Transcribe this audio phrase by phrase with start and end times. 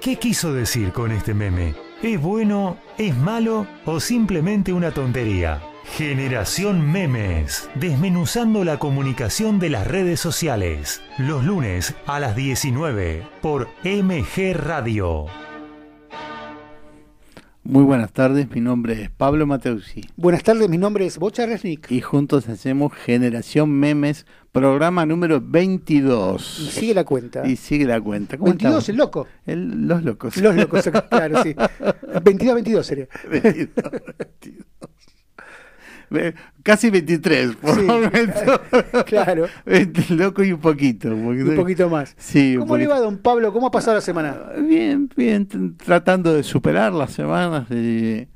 [0.00, 1.74] ¿Qué quiso decir con este meme?
[2.02, 5.60] ¿Es bueno, es malo o simplemente una tontería?
[5.84, 13.68] Generación Memes, desmenuzando la comunicación de las redes sociales, los lunes a las 19 por
[13.84, 15.26] MG Radio.
[17.62, 20.08] Muy buenas tardes, mi nombre es Pablo Mateusi.
[20.16, 21.90] Buenas tardes, mi nombre es Bocha Resnick.
[21.90, 26.58] Y juntos hacemos Generación Memes, programa número 22.
[26.58, 27.46] Y sigue la cuenta.
[27.46, 28.38] Y sigue la cuenta.
[28.38, 28.88] ¿Cómo 22, estamos?
[28.88, 29.26] el loco.
[29.44, 30.36] El, los locos.
[30.38, 31.54] Los locos, claro, sí.
[32.24, 33.08] 22, 22 sería.
[33.30, 34.70] 22, 22.
[36.62, 38.60] Casi 23, por sí, momento.
[39.06, 39.46] Claro.
[40.10, 41.08] Loco y un poquito.
[41.08, 42.14] Un poquito, más.
[42.18, 43.52] Sí, ¿Cómo le va, don Pablo?
[43.52, 44.36] ¿Cómo ha pasado la semana?
[44.44, 45.76] Ah, bien, bien.
[45.76, 48.28] Tratando de superar las semanas, de,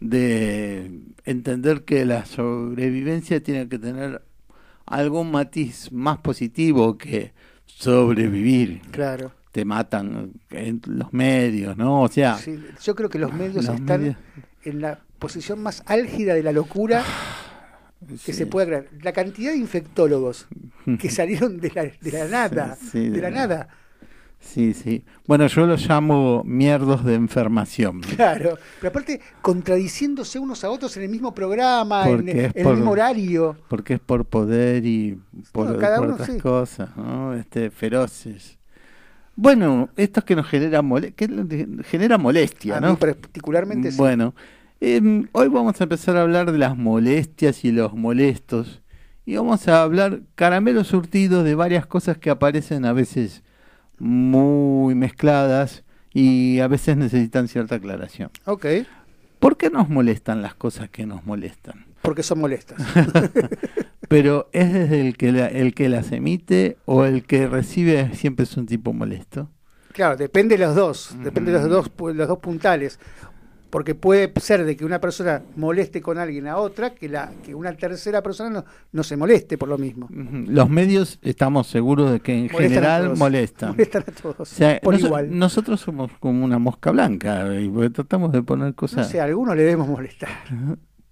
[0.00, 0.90] de
[1.24, 4.22] entender que la sobrevivencia tiene que tener
[4.86, 7.32] algún matiz más positivo que
[7.66, 8.80] sobrevivir.
[8.90, 9.32] Claro.
[9.52, 12.02] Te matan en los medios, ¿no?
[12.02, 12.36] O sea.
[12.36, 14.16] Sí, yo creo que los medios están
[14.64, 17.04] en la posición más álgida de la locura
[18.24, 18.88] que se puede creer.
[19.02, 20.46] La cantidad de infectólogos
[20.98, 23.68] que salieron de la, de la nada, de la nada.
[24.40, 25.04] Sí, sí.
[25.26, 28.00] Bueno, yo lo llamo mierdos de enfermación.
[28.00, 33.56] Claro, pero aparte contradiciéndose unos a otros en el mismo programa, en, el mismo horario.
[33.68, 35.18] Porque es por poder y
[35.52, 37.34] por, otras cosas, ¿no?
[37.34, 38.58] Este, feroces.
[39.34, 40.82] Bueno, esto es que nos genera,
[41.14, 42.96] que genera molestia, ¿no?
[42.96, 44.34] particularmente Bueno,
[44.80, 48.80] Em, hoy vamos a empezar a hablar de las molestias y los molestos.
[49.26, 53.42] Y vamos a hablar caramelos surtidos de varias cosas que aparecen a veces
[53.98, 55.82] muy mezcladas
[56.14, 58.30] y a veces necesitan cierta aclaración.
[58.44, 58.66] Ok.
[59.40, 61.86] ¿Por qué nos molestan las cosas que nos molestan?
[62.02, 62.80] Porque son molestas.
[64.08, 68.56] Pero ¿es desde el que, el que las emite o el que recibe siempre es
[68.56, 69.50] un tipo molesto?
[69.92, 73.00] Claro, depende de los dos, depende de los dos, los dos puntales
[73.70, 77.54] porque puede ser de que una persona moleste con alguien a otra, que la que
[77.54, 80.08] una tercera persona no, no se moleste por lo mismo.
[80.10, 83.70] Los medios estamos seguros de que en general molestan.
[83.70, 84.54] Molestan a todos.
[84.82, 85.38] por igual.
[85.38, 89.06] Nosotros somos como una mosca blanca y tratamos de poner cosas.
[89.06, 90.28] No sé, a algunos le debemos molestar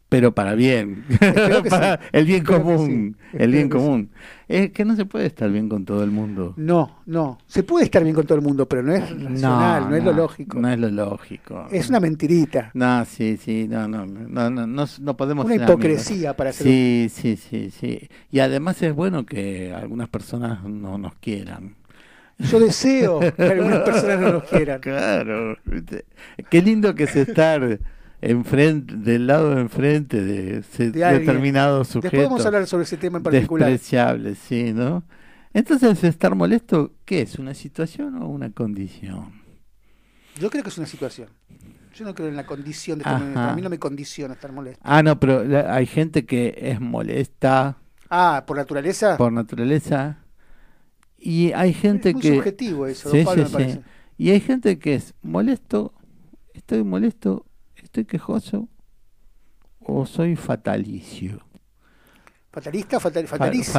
[0.08, 1.04] pero para bien,
[1.68, 4.10] para el bien común, el bien común.
[4.46, 6.54] Es que no se puede estar bien con todo el mundo.
[6.56, 9.96] No, no, se puede estar bien con todo el mundo, pero no es racional, no,
[9.96, 10.60] es lo lógico.
[10.60, 11.66] No es lo lógico.
[11.72, 12.70] Es una mentirita.
[12.74, 15.44] No, sí, sí, no, no, no, no, no, podemos.
[15.44, 16.66] Una hipocresía para hacer.
[16.66, 18.08] Sí, sí, sí, sí.
[18.30, 21.74] Y además es bueno que algunas personas no nos quieran.
[22.38, 24.80] Yo deseo que algunas personas no nos quieran.
[24.86, 25.56] Claro.
[26.50, 27.80] Qué lindo que es estar
[28.21, 32.10] enfrente, del lado de enfrente de, determinado sujeto.
[32.10, 33.71] Después vamos a hablar sobre ese tema en particular.
[33.71, 35.04] Despreciable, sí, ¿no?
[35.53, 37.38] Entonces, estar molesto, ¿qué es?
[37.38, 39.32] ¿Una situación o una condición?
[40.38, 41.28] Yo creo que es una situación.
[41.94, 43.41] Yo no creo en la condición de estar molesto.
[43.41, 44.81] A mí no me condiciona estar molesto.
[44.84, 47.78] Ah, no, pero hay gente que es molesta.
[48.10, 49.16] Ah, ¿por naturaleza?
[49.16, 50.19] Por naturaleza.
[51.19, 52.34] Y hay gente es muy que.
[52.34, 53.81] subjetivo eso, sí, sí, sí.
[54.19, 55.94] Y hay gente que es molesto,
[56.53, 57.45] estoy molesto
[57.96, 58.68] ¿Estoy quejoso
[59.80, 61.40] o soy fatalicio?
[62.52, 63.38] ¿Fatalista o fatalicio?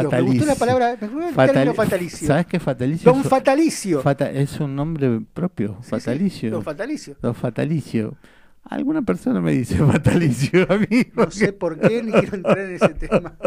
[0.10, 2.28] Me gustó la palabra, me gustó el fatalicio.
[2.28, 3.14] ¿Sabes qué fatalicio?
[3.14, 4.02] Don Fatalicio.
[4.34, 6.50] es un nombre propio, fatalicio.
[6.50, 7.16] don Fatalicio.
[7.22, 8.18] Don Fatalicio.
[8.64, 11.06] Alguna persona me dice fatalicio a mí.
[11.14, 13.38] No sé por qué, ni quiero entrar en ese tema.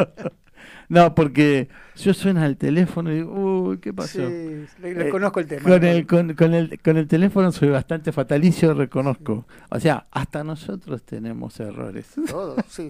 [0.90, 4.28] No, porque yo suena al teléfono y digo, uy, ¿qué pasó?
[4.28, 5.62] Sí, le, conozco el tema.
[5.62, 9.46] Con el, con, con, el, con el teléfono soy bastante fatalicio, reconozco.
[9.68, 12.08] O sea, hasta nosotros tenemos errores.
[12.28, 12.88] Todos, sí.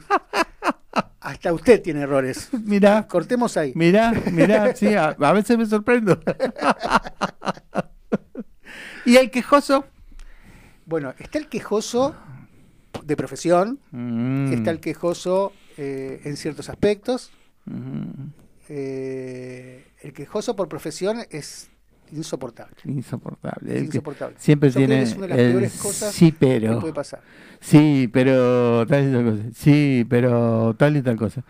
[1.21, 2.49] Hasta usted tiene errores.
[2.65, 3.07] Mirá.
[3.07, 3.73] Cortemos ahí.
[3.75, 6.19] Mirá, mirá, sí, a, veces me sorprendo.
[9.05, 9.85] ¿Y el quejoso?
[10.87, 12.15] Bueno, está el quejoso
[13.05, 14.55] de profesión, mm.
[14.55, 17.31] está el quejoso eh, en ciertos aspectos,
[18.69, 21.71] eh, el quejoso por profesión es
[22.13, 22.77] insoportable.
[22.85, 23.79] Insoportable.
[23.79, 24.37] insoportable.
[24.39, 27.21] Siempre tiene es una de las peores cosas sí, pero, que puede pasar.
[27.61, 29.51] Sí, pero tal y tal cosa.
[29.55, 31.45] Sí, pero tal y tal cosa.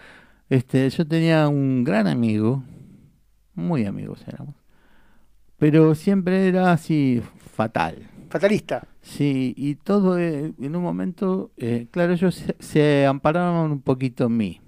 [0.49, 2.65] Este, yo tenía un gran amigo,
[3.55, 4.57] muy amigos éramos,
[5.59, 7.23] pero siempre era así
[7.55, 8.09] fatal.
[8.29, 8.87] Fatalista.
[9.03, 14.27] Sí, y todo eh, en un momento, eh, claro, ellos se, se amparaban un poquito
[14.27, 14.61] en mí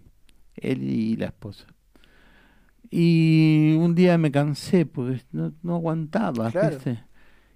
[0.57, 1.67] él y la esposa.
[2.91, 6.53] Y un día me cansé, pues no, no aguantaba,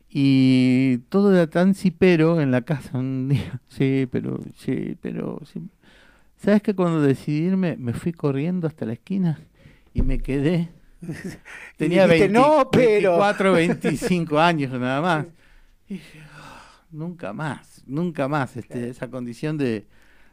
[0.09, 3.61] Y todo era tan pero en la casa un día.
[3.69, 5.41] Sí, pero, sí, pero...
[5.45, 5.61] Sí.
[6.37, 9.39] ¿Sabes que cuando decidí irme, me fui corriendo hasta la esquina
[9.93, 10.71] y me quedé?
[11.77, 13.19] Tenía 20, no, pero...
[13.19, 15.27] 24, 25 años nada más.
[15.87, 19.87] Y dije, ah, nunca más, nunca más este, esa condición de,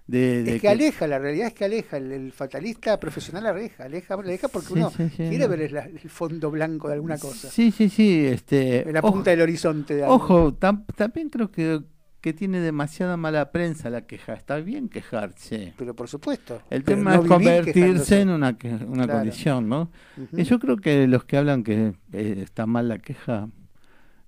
[0.05, 4.49] de, es que, aleja, la realidad es que aleja, el, fatalista profesional aleja, aleja, aleja
[4.49, 7.49] porque uno quiere ver el, fondo blanco de alguna cosa.
[7.49, 8.25] Sí, sí, sí.
[8.25, 9.95] Este, la punta del horizonte.
[9.95, 11.81] De ojo, también creo que,
[12.19, 14.33] que tiene demasiada mala prensa la queja.
[14.33, 15.73] Está bien quejarse.
[15.77, 16.61] Pero por supuesto.
[16.69, 19.89] El tema es convertirse en una, una condición, ¿no?
[20.33, 23.47] Y yo creo que los que hablan que eh, está mal la queja,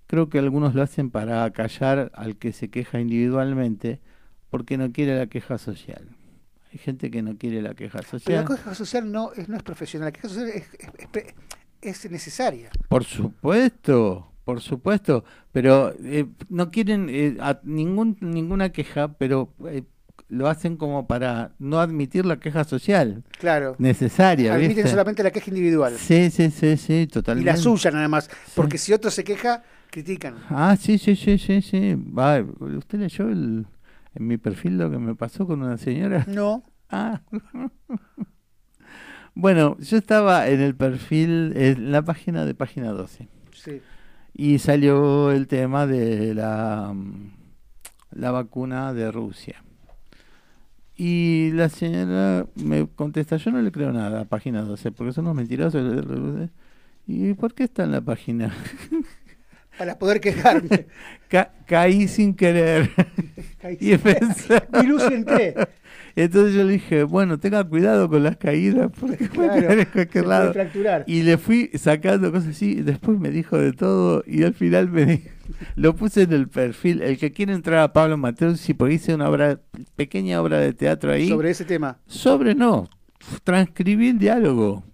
[0.07, 4.00] creo que algunos lo hacen para callar al que se queja individualmente
[4.56, 6.07] porque no quiere la queja social.
[6.72, 8.22] Hay gente que no quiere la queja social.
[8.24, 10.50] Pero la queja social no es, no es profesional, la queja social
[11.81, 12.69] es, necesaria.
[12.88, 19.84] Por supuesto, por supuesto, pero eh, no quieren eh, ningún, ninguna queja, pero eh,
[20.30, 23.25] lo hacen como para no admitir la queja social.
[23.38, 23.75] Claro.
[23.78, 24.54] Necesaria.
[24.54, 25.98] Admiten solamente la queja individual.
[25.98, 27.50] Sí, sí, sí, sí, totalmente.
[27.50, 30.36] Y la suya nada más, porque si otro se queja, critican.
[30.48, 31.96] Ah, sí, sí, sí, sí, sí.
[31.96, 33.66] Va, ¿Usted leyó el,
[34.16, 36.26] en mi perfil lo que me pasó con una señora?
[36.30, 36.64] No.
[36.90, 37.22] Ah.
[39.34, 43.28] bueno, yo estaba en el perfil, en la página de página 12.
[43.52, 43.82] Sí.
[44.34, 47.32] Y salió el tema de la, mm,
[48.12, 49.64] la vacuna de Rusia.
[50.98, 55.26] Y la señora me contesta, yo no le creo nada a página 12, porque son
[55.26, 56.50] unos mentirosos.
[57.08, 58.54] ¿Y por qué está en la página?
[59.77, 60.88] para poder quejarme.
[61.66, 62.89] caí sin querer.
[63.80, 64.62] y pensé...
[65.13, 65.56] entré.
[66.16, 70.54] Entonces yo le dije, bueno, tenga cuidado con las caídas porque claro, en cualquier lado.
[71.07, 75.06] Y le fui sacando cosas así, después me dijo de todo y al final me
[75.06, 75.30] dijo,
[75.75, 77.01] lo puse en el perfil.
[77.01, 79.60] El que quiere entrar a Pablo Mateo, si porque hice una obra,
[79.98, 81.27] pequeña obra de teatro ahí.
[81.27, 82.00] Sobre ese tema.
[82.07, 82.89] Sobre no,
[83.44, 84.86] transcribí el diálogo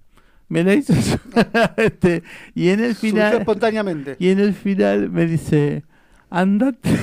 [0.51, 0.93] me la hizo
[1.77, 4.17] este, y en el final espontáneamente.
[4.19, 5.83] y en el final me dice
[6.29, 6.89] andate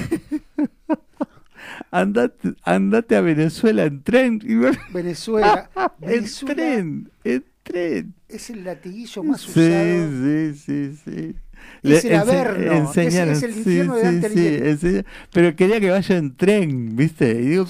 [1.91, 4.39] andate andate a Venezuela en tren
[4.93, 5.71] Venezuela,
[6.03, 8.15] en tren en tren.
[8.29, 9.65] es el latiguillo más usado.
[9.65, 11.35] sí sí sí.
[11.83, 15.03] Es el averno, es, el infierno de sí,
[15.33, 17.33] pero quería que vaya en tren, ¿viste?
[17.33, 17.67] Y, digo,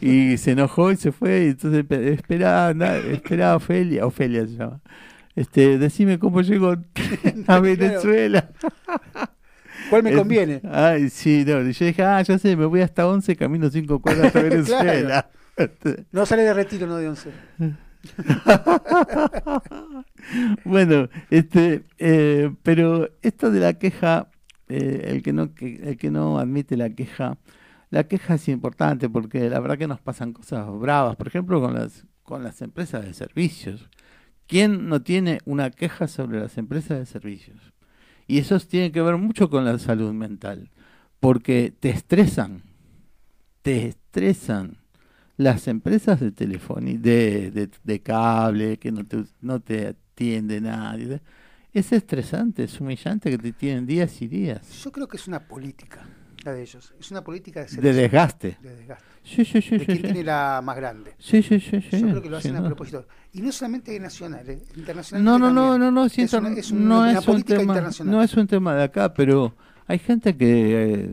[0.00, 4.80] y se enojó y se fue, y entonces esperaba, esperaba Ofelia, Ofelia se llama,
[5.36, 6.76] este, decime cómo llego
[7.46, 8.50] a Venezuela.
[9.88, 10.60] ¿Cuál me conviene?
[10.70, 14.26] Ay, sí, no, yo dije, ah, ya sé, me voy hasta 11, camino 5 cuadras
[14.26, 15.30] hasta Venezuela.
[16.12, 17.30] No sale de retiro, no de 11.
[20.64, 24.28] bueno, este, eh, pero esto de la queja,
[24.68, 27.38] eh, el, que no, el que no admite la queja,
[27.90, 31.74] la queja es importante porque la verdad que nos pasan cosas bravas, por ejemplo, con
[31.74, 33.90] las, con las empresas de servicios.
[34.50, 37.72] ¿Quién no tiene una queja sobre las empresas de servicios?
[38.26, 40.70] Y eso tiene que ver mucho con la salud mental,
[41.20, 42.64] porque te estresan,
[43.62, 44.78] te estresan
[45.36, 51.20] las empresas de teléfono, de, de, cable, que no te, no te atiende nadie.
[51.72, 54.82] Es estresante, es humillante que te tienen días y días.
[54.82, 56.04] Yo creo que es una política
[56.44, 56.92] la de ellos.
[56.98, 58.58] Es una política de, de desgaste.
[58.60, 59.09] De desgaste.
[59.22, 59.78] Sí, sí, sí.
[59.78, 61.14] De quién tiene la más grande.
[61.18, 61.80] Sí, sí, sí.
[61.90, 63.06] Yo creo que lo hacen a propósito.
[63.32, 65.24] Y no solamente nacional, eh, internacional.
[65.24, 66.32] No, no, no, no, no, es,
[66.72, 68.12] una, política internacional.
[68.12, 69.54] No es un tema de acá, pero
[69.86, 71.10] hay gente que eh,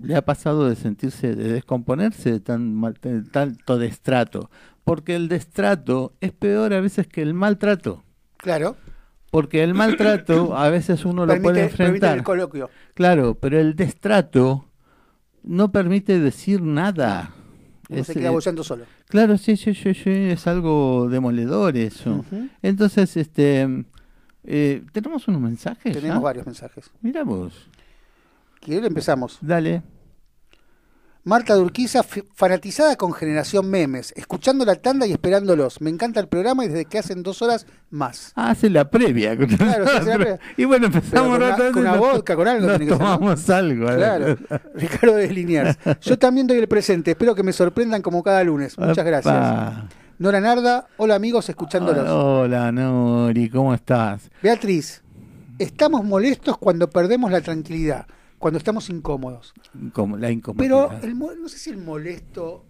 [0.00, 2.94] le ha pasado de sentirse, de descomponerse de tan
[3.30, 4.50] tanto destrato.
[4.84, 8.04] Porque el destrato es peor a veces que el maltrato.
[8.38, 8.76] Claro.
[9.30, 12.16] Porque el maltrato a veces uno lo puede enfrentar.
[12.16, 12.70] El coloquio.
[12.94, 14.67] Claro, pero el destrato
[15.48, 17.30] no permite decir nada.
[17.90, 18.84] se queda bollando solo.
[19.08, 22.24] Claro, sí, sí, sí, sí, es algo demoledor eso.
[22.62, 23.86] Entonces, este,
[24.44, 25.94] eh, ¿tenemos unos mensajes?
[25.94, 26.90] Tenemos varios mensajes.
[27.00, 27.66] Miramos.
[28.60, 28.86] ¿Quiere?
[28.88, 29.38] Empezamos.
[29.40, 29.82] Dale.
[31.28, 35.82] Marta Durquiza, fanatizada con Generación Memes, escuchando la tanda y esperándolos.
[35.82, 38.32] Me encanta el programa y desde que hacen dos horas más.
[38.34, 39.36] Ah, hace la previa.
[39.36, 40.40] Claro, hace la previa.
[40.56, 42.66] Y bueno, empezamos con, una, vodka, con algo.
[42.66, 43.88] Nos tomamos algo.
[43.88, 44.38] Claro.
[44.74, 45.78] Ricardo de Liniers.
[46.00, 47.10] Yo también doy el presente.
[47.10, 48.78] Espero que me sorprendan como cada lunes.
[48.78, 49.84] Muchas gracias.
[50.18, 52.08] Nora Narda, hola amigos, escuchándolos.
[52.08, 54.30] Hola Nori, ¿cómo estás?
[54.42, 55.02] Beatriz,
[55.58, 58.06] estamos molestos cuando perdemos la tranquilidad
[58.38, 59.54] cuando estamos incómodos.
[59.72, 61.00] La incomodidad.
[61.00, 62.64] Pero el, no sé si el molesto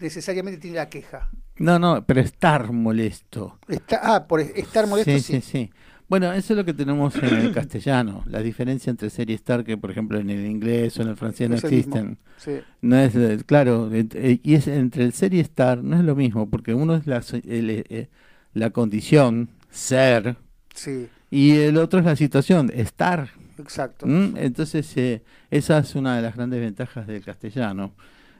[0.00, 1.30] necesariamente tiene la queja.
[1.58, 3.58] No, no, pero estar molesto.
[3.68, 5.20] Está, ah, por estar molesto sí.
[5.20, 5.70] Sí, sí,
[6.08, 8.24] Bueno, eso es lo que tenemos en el castellano.
[8.26, 11.16] La diferencia entre ser y estar, que por ejemplo en el inglés o en el
[11.16, 12.18] francés no, existen.
[12.38, 12.58] Sí.
[12.80, 16.16] No es, eh, claro, eh, y es entre el ser y estar no es lo
[16.16, 18.08] mismo, porque uno es la, eh,
[18.52, 20.36] la condición, ser,
[20.74, 21.08] sí.
[21.30, 23.30] y el otro es la situación, estar.
[23.58, 24.06] Exacto.
[24.06, 24.36] ¿Mm?
[24.36, 27.92] Entonces, eh, esa es una de las grandes ventajas del castellano.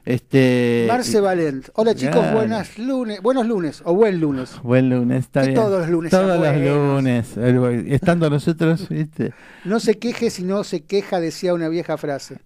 [0.05, 1.69] Este, Marce Valent.
[1.73, 4.51] Hola chicos, buenas lunes, buenos lunes o buen lunes.
[4.63, 5.55] Buen lunes, está bien.
[5.55, 6.11] Todos los lunes.
[6.11, 7.37] Todos los lunes.
[7.87, 9.33] Estando nosotros, ¿viste?
[9.63, 12.37] No se queje si no se queja, decía una vieja frase.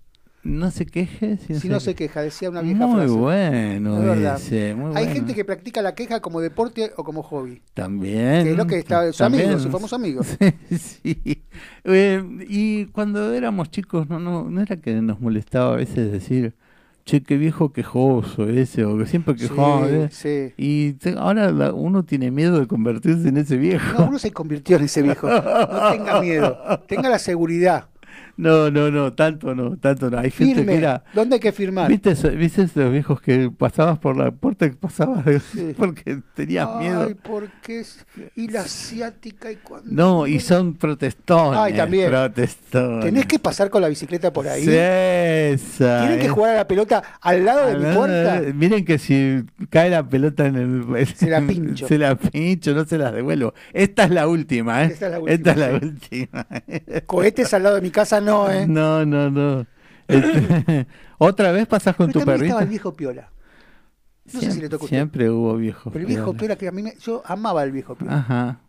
[0.43, 1.95] No se queje si no, se...
[1.95, 3.13] queja, decía una vieja muy frase.
[3.13, 4.95] Bueno, muy bueno.
[4.95, 7.61] Hay gente que practica la queja como deporte o como hobby.
[7.73, 8.45] También.
[8.45, 10.37] Que es lo que está, sus amigos, si somos amigos.
[10.71, 11.43] sí.
[11.83, 16.53] Eh, y cuando éramos chicos, no, no, no era que nos molestaba a veces decir
[17.09, 19.87] che, qué viejo quejoso ese, o que siempre quejó.
[20.11, 23.99] Sí, Y ahora uno tiene miedo de convertirse en ese viejo.
[23.99, 25.27] No, uno se convirtió en ese viejo.
[25.27, 27.89] No tenga miedo, tenga la seguridad.
[28.39, 30.17] No, no, no, tanto no, tanto no.
[30.17, 31.03] Hay gente que era.
[31.13, 31.89] ¿Dónde hay que firmar?
[31.89, 35.25] ¿Viste, ¿Viste esos viejos que pasabas por la puerta y pasabas
[35.77, 37.03] porque tenías miedo?
[37.09, 38.05] Ay, porque es.
[38.37, 39.91] Y la asiática y cuando.
[39.91, 41.59] No, y son protestones.
[41.59, 42.09] Ay, también.
[42.09, 43.03] Protestones.
[43.03, 44.63] Tenés que pasar con la bicicleta por ahí.
[44.69, 48.41] Esa, Tienen que jugar a la pelota al lado de mi puerta.
[48.53, 51.07] miren que si cae la pelota en el.
[51.13, 51.89] Se la pincho.
[51.89, 53.53] se la pincho, no se la devuelvo.
[53.73, 54.91] Esta es la última, ¿eh?
[54.93, 55.33] Esta es la última.
[55.33, 56.47] Esta es la última.
[57.05, 58.67] Cohetes al lado de mi casa, no no, ¿eh?
[58.67, 59.65] No, no, no.
[60.07, 62.45] Este, ¿Otra vez pasas con tu perrito?
[62.45, 63.31] estaba el viejo Piola.
[64.31, 66.83] No sé si le tocó Siempre hubo viejo Pero el viejo Piola, que a mí
[66.83, 68.17] me, yo amaba al viejo Piola.
[68.17, 68.61] Ajá.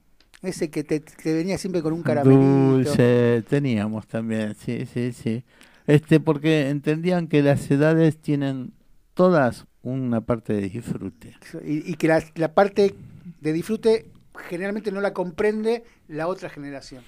[0.43, 2.41] Ese que te, venía siempre con un caramelito.
[2.41, 5.45] Dulce, teníamos también, sí, sí, sí.
[5.87, 8.73] Este, porque entendían que las edades tienen
[9.13, 11.37] todas una parte de disfrute.
[11.65, 12.95] Y, que la, la parte
[13.41, 14.11] de disfrute
[14.49, 17.03] generalmente no la comprende la otra generación.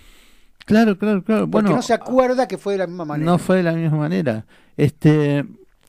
[0.65, 1.51] Claro, claro, claro.
[1.51, 3.31] Porque no se acuerda que fue de la misma manera.
[3.31, 4.47] No fue de la misma manera.
[4.77, 5.45] Este,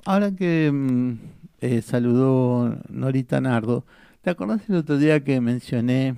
[0.05, 1.13] ahora que mm,
[1.61, 3.85] eh, saludó Norita Nardo,
[4.21, 6.15] ¿te acordás el otro día que mencioné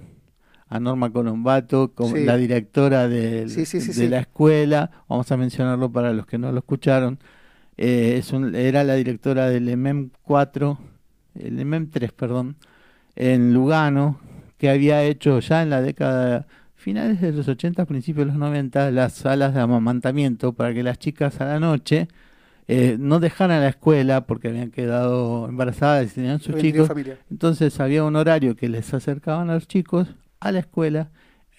[0.68, 3.46] a Norma Colombato como la directora de
[4.10, 4.92] la escuela?
[5.08, 7.20] Vamos a mencionarlo para los que no lo escucharon.
[7.78, 10.78] Eh, es era la directora del EMEM 4,
[11.36, 12.56] el EMEM 3, perdón,
[13.16, 14.20] en Lugano,
[14.58, 16.48] que había hecho ya en la década
[16.86, 21.00] finales de los 80, principios de los 90, las salas de amamantamiento para que las
[21.00, 22.08] chicas a la noche
[22.68, 26.88] eh, no dejaran la escuela porque habían quedado embarazadas y tenían sus chicos.
[27.32, 31.10] Entonces había un horario que les acercaban a los chicos a la escuela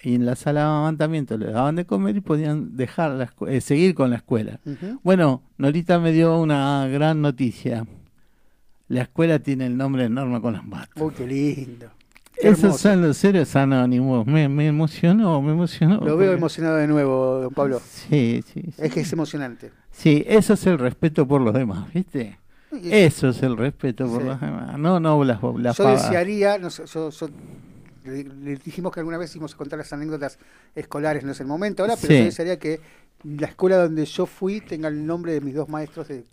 [0.01, 3.61] y en la sala de amamantamiento les daban de comer y podían dejar la eh,
[3.61, 4.61] seguir con la escuela.
[5.03, 7.85] Bueno, Norita me dio una gran noticia.
[8.87, 11.05] La escuela tiene el nombre de Norma Colombato.
[11.05, 11.91] Uy, qué lindo.
[12.39, 14.27] Esos son los seres anónimos.
[14.27, 16.01] Me, me emocionó, me emocionó.
[16.01, 17.81] Lo veo emocionado de nuevo, don Pablo.
[17.81, 19.73] Sí, sí, Es que es emocionante.
[19.91, 22.39] Sí, eso es el respeto por los demás, ¿viste?
[22.71, 24.79] Eso es el respeto por los demás.
[24.79, 27.11] No, no las, las Yo desearía, no sé, yo,
[28.05, 30.39] le, dijimos que alguna vez íbamos a contar las anécdotas
[30.75, 32.81] escolares, no es el momento ahora, pero yo desearía que
[33.25, 36.25] la escuela donde yo fui tenga el nombre de mis dos maestros de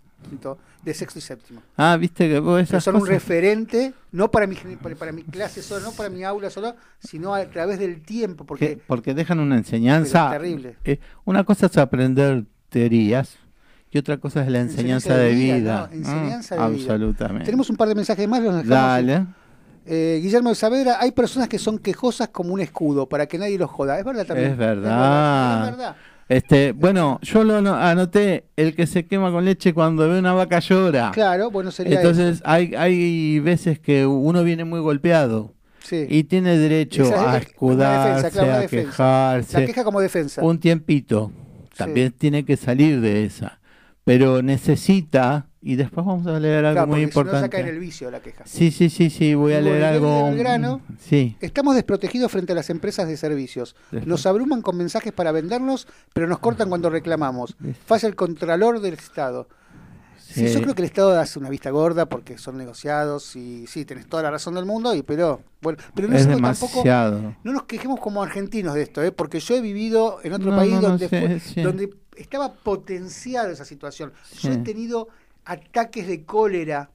[0.82, 1.62] de sexto y séptimo.
[1.76, 4.56] Ah, viste que vos esas son un referente, no para mi,
[4.98, 8.44] para, mi clase solo, no para mi aula solo, sino a través del tiempo.
[8.44, 10.30] Porque, porque dejan una enseñanza.
[10.30, 10.76] terrible.
[10.84, 13.38] Eh, una cosa es aprender teorías
[13.90, 15.88] y otra cosa es la enseñanza, de, vida.
[15.92, 17.44] enseñanza de Absolutamente.
[17.44, 18.42] Tenemos un par de mensajes más.
[18.42, 19.26] Los Dale.
[19.86, 23.58] Eh, Guillermo de Saavedra, hay personas que son quejosas como un escudo para que nadie
[23.58, 23.98] los joda.
[23.98, 24.50] Es verdad también.
[24.50, 25.64] Es verdad.
[25.64, 25.96] Es verdad.
[26.28, 30.58] Este, bueno, yo lo anoté, el que se quema con leche cuando ve una vaca
[30.58, 31.10] llora.
[31.12, 35.54] Claro, bueno, sería Entonces, hay, hay veces que uno viene muy golpeado.
[35.90, 39.60] Y tiene derecho a escudarse, a quejarse.
[39.60, 40.42] La queja como defensa.
[40.42, 41.30] Un tiempito.
[41.76, 43.60] También tiene que salir de esa.
[44.04, 47.38] Pero necesita y después vamos a leer algo muy importante.
[47.38, 48.44] Si no saca en el vicio la queja.
[48.46, 50.30] Sí, sí, sí, sí, voy a leer algo.
[50.36, 51.38] Grano, sí.
[51.40, 53.74] Estamos desprotegidos frente a las empresas de servicios.
[53.90, 57.56] Nos abruman con mensajes para vendernos, pero nos cortan cuando reclamamos.
[57.86, 59.48] Falla el contralor del Estado.
[60.18, 60.52] Sí.
[60.52, 64.06] yo creo que el Estado hace una vista gorda porque son negociados y sí, tenés
[64.06, 68.00] toda la razón del mundo, y pero bueno, pero no es tampoco no nos quejemos
[68.00, 69.12] como argentinos de esto, ¿eh?
[69.12, 74.12] porque yo he vivido en otro país donde, donde estaba potenciada esa situación.
[74.40, 75.08] Yo he tenido
[75.44, 76.90] ataques de cólera,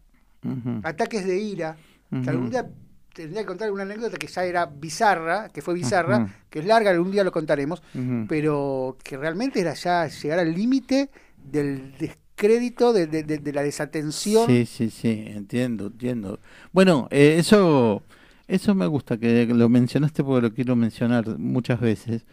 [0.84, 1.78] ataques de ira,
[2.10, 2.68] que algún día
[3.14, 6.92] tendría que contar una anécdota que ya era bizarra, que fue bizarra, que es larga,
[6.92, 7.82] algún día lo contaremos,
[8.28, 14.48] pero que realmente era ya llegar al límite del descrédito, de, de, la desatención.
[14.48, 16.40] Sí, sí, sí, entiendo, entiendo.
[16.72, 18.04] Bueno, eh, eso,
[18.48, 22.26] eso me gusta que lo mencionaste porque lo quiero mencionar muchas veces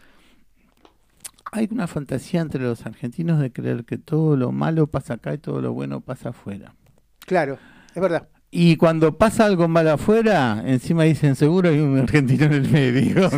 [1.57, 5.37] hay una fantasía entre los argentinos de creer que todo lo malo pasa acá y
[5.37, 6.75] todo lo bueno pasa afuera.
[7.19, 7.57] Claro,
[7.93, 8.27] es verdad.
[8.49, 13.29] Y cuando pasa algo mal afuera, encima dicen seguro hay un argentino en el medio.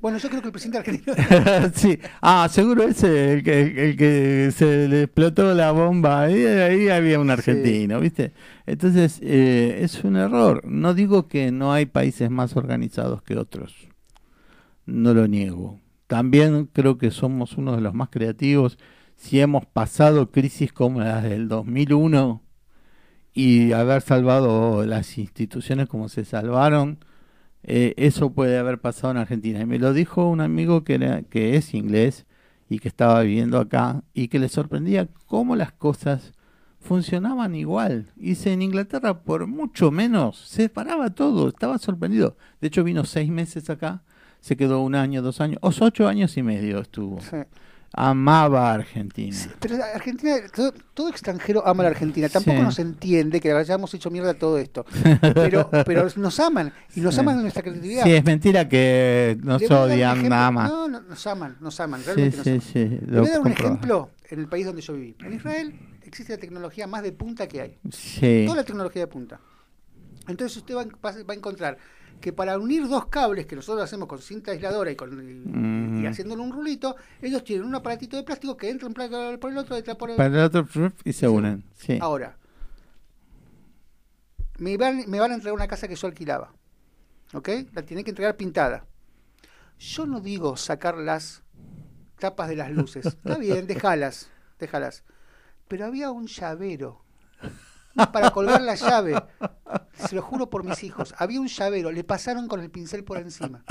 [0.00, 1.14] bueno, yo creo que el presidente argentino.
[1.74, 6.88] sí, ah, seguro ese, el que, el que se le explotó la bomba, ahí, ahí
[6.88, 8.32] había un argentino, ¿viste?
[8.66, 10.62] Entonces, eh, es un error.
[10.64, 13.76] No digo que no hay países más organizados que otros,
[14.86, 15.81] no lo niego.
[16.12, 18.76] También creo que somos uno de los más creativos.
[19.16, 22.42] Si hemos pasado crisis como las del 2001
[23.32, 27.02] y haber salvado las instituciones como se salvaron,
[27.62, 29.62] eh, eso puede haber pasado en Argentina.
[29.62, 32.26] Y me lo dijo un amigo que, era, que es inglés
[32.68, 36.34] y que estaba viviendo acá y que le sorprendía cómo las cosas
[36.78, 38.12] funcionaban igual.
[38.16, 42.36] Dice, en Inglaterra por mucho menos se paraba todo, estaba sorprendido.
[42.60, 44.02] De hecho vino seis meses acá,
[44.42, 47.18] se quedó un año, dos años, o ocho años y medio estuvo
[47.94, 49.36] amaba a Argentina.
[49.60, 50.36] pero Argentina,
[50.94, 52.28] todo, extranjero ama a la Argentina.
[52.28, 54.86] Tampoco nos entiende que hayamos hecho mierda todo esto.
[55.34, 58.04] Pero, pero nos aman y nos aman en nuestra creatividad.
[58.04, 60.70] Sí, es mentira que nos odian nada más.
[60.70, 62.60] No, no, nos aman, nos aman, realmente nos aman.
[62.60, 65.16] Sí, Le voy a dar un ejemplo en el país donde yo viví.
[65.20, 67.78] En Israel existe la tecnología más de punta que hay.
[67.90, 68.44] Sí.
[68.46, 69.40] Toda la tecnología de punta.
[70.28, 71.78] Entonces usted va, va a encontrar
[72.20, 76.42] que para unir dos cables que nosotros hacemos con cinta aisladora y, con, y, haciéndole
[76.42, 80.16] un rulito, ellos tienen un aparatito de plástico que entra por el otro, por el,
[80.16, 80.66] para el otro
[81.04, 81.64] y se unen.
[81.74, 81.98] Sí.
[82.00, 82.36] Ahora,
[84.58, 86.52] me van, me van a entregar una casa que yo alquilaba.
[87.34, 87.48] ¿Ok?
[87.72, 88.86] La tienen que entregar pintada.
[89.78, 91.42] Yo no digo sacar las
[92.18, 93.06] tapas de las luces.
[93.06, 95.02] Está bien, déjalas, déjalas.
[95.68, 97.02] Pero había un llavero
[98.12, 99.14] para colgar la llave.
[99.94, 101.14] Se lo juro por mis hijos.
[101.18, 103.64] Había un llavero, le pasaron con el pincel por encima.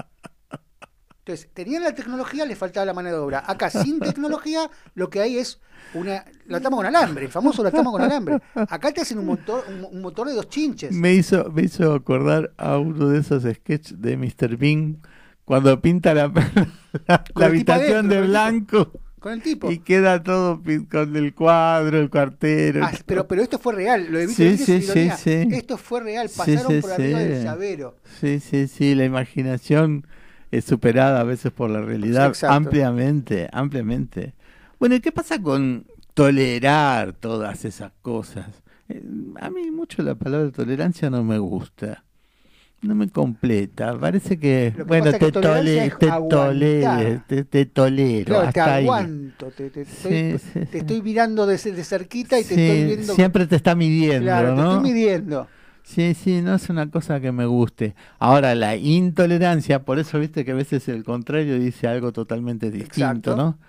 [1.20, 3.44] Entonces, tenían la tecnología, le faltaba la mano de obra.
[3.46, 5.60] Acá, sin tecnología, lo que hay es
[5.94, 6.26] una.
[6.48, 8.40] Lo atamos con alambre, el famoso lo atamos con alambre.
[8.56, 10.92] Acá te hacen un motor, un, motor de dos chinches.
[10.92, 14.58] Me hizo, me hizo acordar a uno de esos sketches de Mr.
[14.58, 15.02] Bean
[15.46, 16.32] cuando pinta la,
[17.08, 19.72] la, habitación de blanco con el tipo.
[19.72, 22.84] Y queda todo con el cuadro, el cuartero.
[22.84, 26.82] Ah, pero, pero esto fue real, lo sí, sí, sí, sí, Esto fue real, pasaron
[26.82, 27.96] por arriba del llavero.
[28.20, 30.08] Sí, sí, sí, la imaginación
[30.50, 34.34] es superada a veces por la realidad ampliamente, ampliamente.
[34.80, 38.48] Bueno, ¿y qué pasa con tolerar todas esas cosas?
[38.90, 39.04] Eh,
[39.40, 42.04] a mí mucho la palabra tolerancia no me gusta
[42.82, 43.98] no me completa.
[43.98, 48.26] Parece que, bueno, te, tole, te, tole, te, te, tolero.
[48.26, 52.86] Claro, te aguanto, te, te, estoy, te estoy mirando de, de cerquita y te estoy
[52.86, 53.14] viendo.
[53.14, 54.26] Siempre te está midiendo.
[54.26, 55.48] Claro, te estoy midiendo.
[55.84, 57.96] Sí, sí, no es una cosa que me guste.
[58.20, 63.36] Ahora, la intolerancia, por eso viste que a veces el contrario dice algo totalmente distinto,
[63.36, 63.60] ¿no?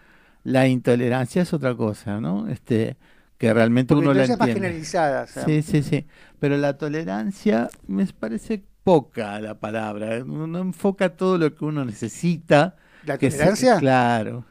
[0.45, 2.49] La intolerancia es otra cosa, ¿no?
[2.49, 2.97] Este,
[3.39, 4.37] que realmente uno la entiende.
[4.45, 5.27] más generalizada.
[5.27, 6.07] Sí, sí, sí.
[6.39, 12.77] Pero la tolerancia me parece poca la palabra, no, enfoca todo lo que uno necesita.
[13.05, 13.79] ¿La tolerancia?
[13.79, 14.45] claro.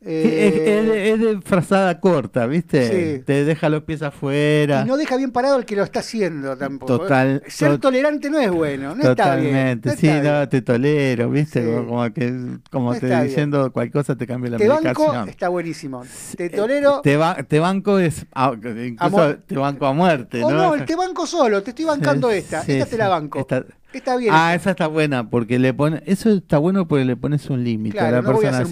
[0.00, 3.18] Eh, es, de frazada corta, ¿viste?
[3.26, 4.82] Te deja los pies afuera.
[4.84, 6.98] Y no deja bien parado el que lo está haciendo tampoco.
[6.98, 10.22] Total, Ser tolerante no es bueno, no totalmente, está bien.
[10.22, 11.64] sí, no, te tolero, ¿viste?
[11.64, 16.04] Como, que como te diciendo cualquier cosa te cambia la te Banco, está buenísimo.
[16.36, 17.00] Te tolero.
[17.02, 18.24] Te, te banco es.
[18.32, 20.76] Ah, incluso te banco a muerte, ¿no?
[20.76, 22.60] no, te banco solo, te estoy bancando esta.
[22.60, 23.44] esta te la banco.
[23.92, 24.34] Está bien.
[24.34, 27.98] Ah, esa está buena, porque le pone, eso está bueno porque le pones un límite
[27.98, 28.64] a la persona.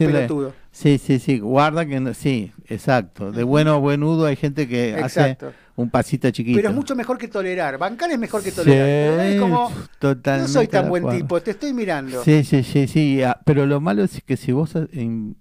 [0.70, 3.32] sí, sí, sí, guarda que no, sí, exacto.
[3.32, 5.38] De bueno a buenudo hay gente que hace
[5.76, 6.56] un pasito chiquito.
[6.56, 7.78] Pero es mucho mejor que tolerar.
[7.78, 9.20] Bancar es mejor que tolerar.
[9.20, 9.70] es como,
[10.02, 12.22] no soy tan buen tipo, te estoy mirando.
[12.22, 13.22] Sí, sí, sí, sí.
[13.22, 15.34] Ah, pero lo malo es que si vos eh,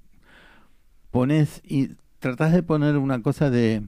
[1.11, 3.83] pones y tratás de poner una cosa de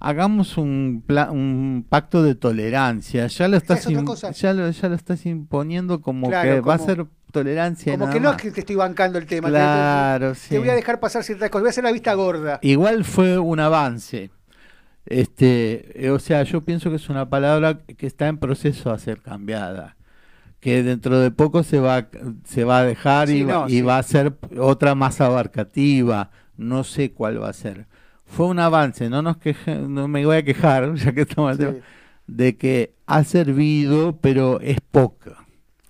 [0.00, 3.26] hagamos un, un pacto de tolerancia.
[3.26, 3.86] Ya lo estás,
[4.34, 7.96] ya lo, ya lo estás imponiendo como que va a ser tolerancia.
[7.96, 9.48] Como que no es que te estoy bancando el tema.
[9.48, 12.58] Claro, te, te, voy a dejar pasar ciertas cosas, voy a hacer la vista gorda.
[12.62, 14.30] Igual fue un avance.
[15.06, 19.20] Este, o sea, yo pienso que es una palabra que está en proceso a ser
[19.20, 19.96] cambiada
[20.60, 22.08] que dentro de poco se va
[22.44, 27.42] se va a dejar y, y va a ser otra más abarcativa no sé cuál
[27.42, 27.86] va a ser
[28.30, 31.58] fue un avance, no nos queje, no me voy a quejar, ya que estamos
[32.26, 35.44] de que ha servido, pero es poca,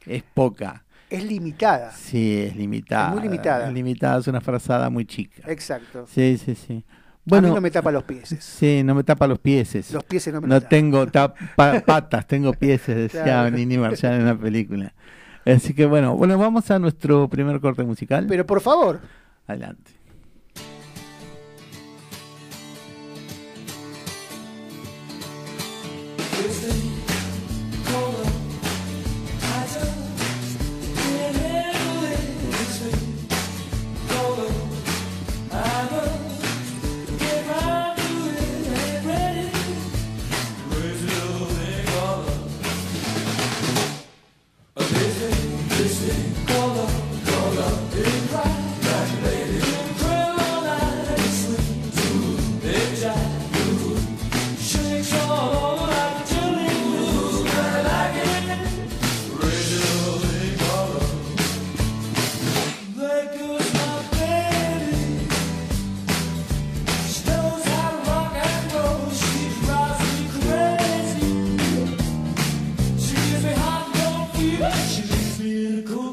[0.06, 0.84] es poca.
[1.10, 1.92] Es limitada.
[1.92, 3.08] Sí, es limitada.
[3.08, 3.66] Es muy limitada.
[3.66, 5.42] Es limitada, es una frazada muy chica.
[5.46, 6.06] Exacto.
[6.08, 6.84] Sí, sí, sí.
[7.24, 8.36] Bueno, a mí no me tapa los pies.
[8.38, 9.92] Sí, no me tapa los pies.
[9.92, 11.06] Los pies no me No tengo
[11.56, 13.50] patas, tengo pies, decía claro.
[13.50, 14.94] Nini Marshall en la película.
[15.44, 18.26] Así que bueno, bueno, vamos a nuestro primer corte musical.
[18.28, 19.00] Pero por favor.
[19.46, 19.99] Adelante.
[75.60, 76.09] circo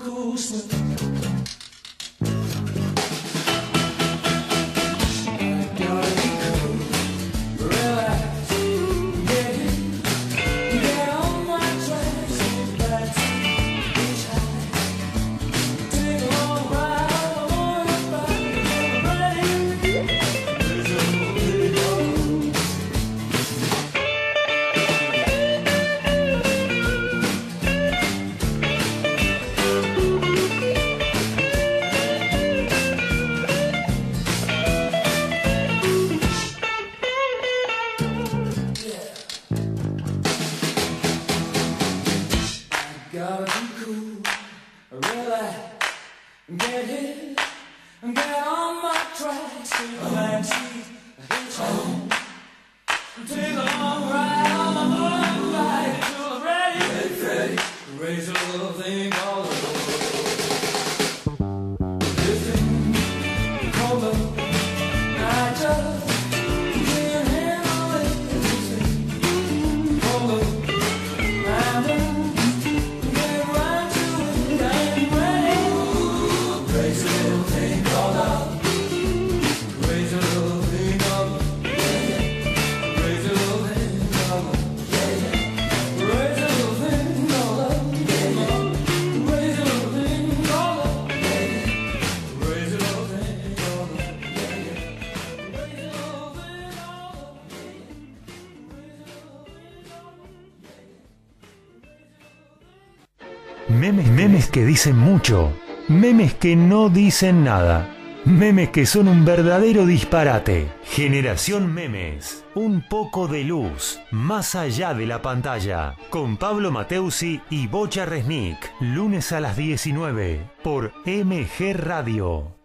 [104.47, 105.51] Memes que dicen mucho,
[105.89, 110.71] memes que no dicen nada, memes que son un verdadero disparate.
[110.85, 117.67] Generación Memes, un poco de luz, más allá de la pantalla, con Pablo Mateusi y
[117.67, 122.55] Bocha Resnick, lunes a las 19, por MG Radio.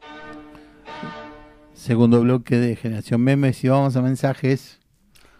[1.74, 4.78] Segundo bloque de Generación Memes y vamos a mensajes.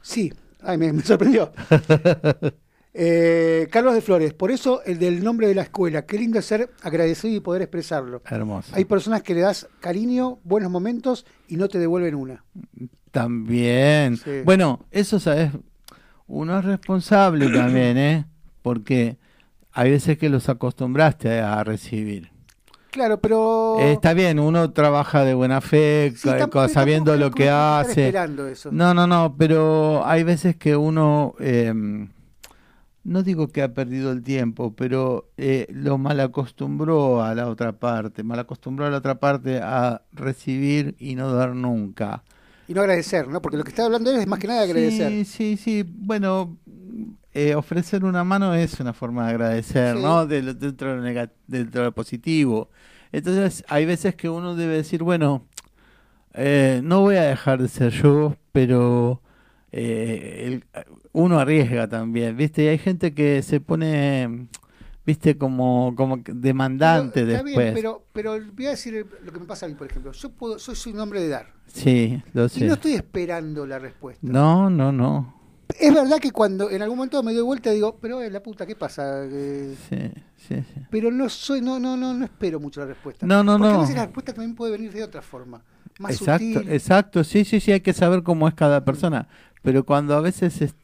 [0.01, 1.53] Sí, ay, me, me sorprendió.
[2.95, 6.03] Eh, Carlos de Flores, por eso el del nombre de la escuela.
[6.03, 8.23] Qué lindo ser agradecido y poder expresarlo.
[8.29, 8.75] Hermoso.
[8.75, 12.45] Hay personas que le das cariño, buenos momentos y no te devuelven una.
[13.11, 14.19] También.
[14.45, 15.53] Bueno, eso, ¿sabes?
[16.27, 18.27] Uno es responsable también, ¿eh?
[18.61, 19.17] Porque
[19.73, 22.31] hay veces que los acostumbraste a recibir.
[22.91, 23.79] Claro, pero...
[23.81, 26.13] está bien, uno trabaja de buena fe,
[26.69, 28.13] sabiendo lo que hace.
[28.71, 31.35] No, no, no, pero hay veces que uno...
[31.41, 31.73] Eh,
[33.05, 37.73] no digo que ha perdido el tiempo, pero eh, lo mal acostumbró a la otra
[37.73, 42.23] parte, mal acostumbró a la otra parte a recibir y no dar nunca.
[42.69, 43.43] Y no agradecer, ¿no?
[43.43, 45.11] Porque lo que está hablando él es más que nada agradecer.
[45.11, 45.85] Sí, sí, sí.
[45.85, 46.57] Bueno,
[47.35, 50.27] eh, ofrecer una mano es una forma de agradecer, ¿no?
[50.27, 52.71] dentro, de lo dentro de lo positivo.
[53.11, 55.47] Entonces, hay veces que uno debe decir, bueno,
[56.35, 59.21] eh, no voy a dejar de ser yo, pero
[59.71, 60.61] eh,
[61.13, 62.65] uno arriesga también, ¿viste?
[62.65, 64.49] Y hay gente que se pone,
[65.05, 65.37] ¿viste?
[65.37, 67.73] Como, como demandante después.
[67.75, 70.13] pero, pero voy a decir lo que me pasa a mí, por ejemplo.
[70.13, 71.53] Yo puedo, soy, soy un hombre de dar.
[71.67, 72.65] Sí, lo sé.
[72.65, 74.21] Y no estoy esperando la respuesta.
[74.23, 75.41] No, no, no.
[75.79, 78.43] Es verdad que cuando en algún momento me doy vuelta y digo, pero es la
[78.43, 79.27] puta, ¿qué pasa?
[79.29, 79.75] sí,
[80.37, 80.81] sí, sí.
[80.91, 83.27] Pero no soy, no, no, no, no espero mucho la respuesta.
[83.27, 83.95] No, no, Porque no.
[83.95, 85.63] la respuesta también puede venir de otra forma.
[85.99, 89.29] Más exacto, exacto, sí, sí, sí, hay que saber cómo es cada persona.
[89.63, 90.75] Pero cuando a veces,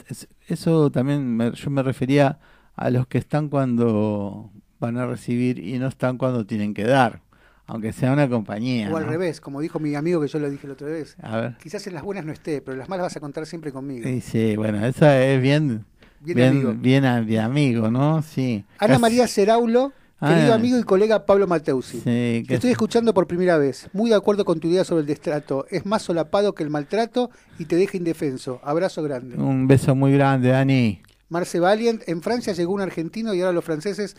[0.46, 2.38] eso también yo me refería
[2.76, 7.20] a los que están cuando van a recibir y no están cuando tienen que dar,
[7.66, 8.88] aunque sea una compañía.
[8.92, 11.16] O al revés, como dijo mi amigo que yo lo dije la otra vez.
[11.20, 11.56] A ver.
[11.60, 14.04] Quizás en las buenas no esté, pero en las malas vas a contar siempre conmigo.
[14.04, 15.84] Sí, sí, bueno, esa es bien,
[16.20, 16.74] bien, amigo.
[16.74, 18.22] Bien, amigo, ¿no?
[18.22, 18.64] Sí.
[18.78, 20.56] Ana María Ceraulo Querido ah.
[20.56, 23.88] amigo y colega Pablo Mateusi, te estoy escuchando por primera vez.
[23.92, 25.66] Muy de acuerdo con tu idea sobre el destrato.
[25.70, 28.60] Es más solapado que el maltrato y te deja indefenso.
[28.64, 29.36] Abrazo grande.
[29.36, 31.02] Un beso muy grande, Dani.
[31.28, 34.16] Marce Valiant, en Francia llegó un argentino y ahora los franceses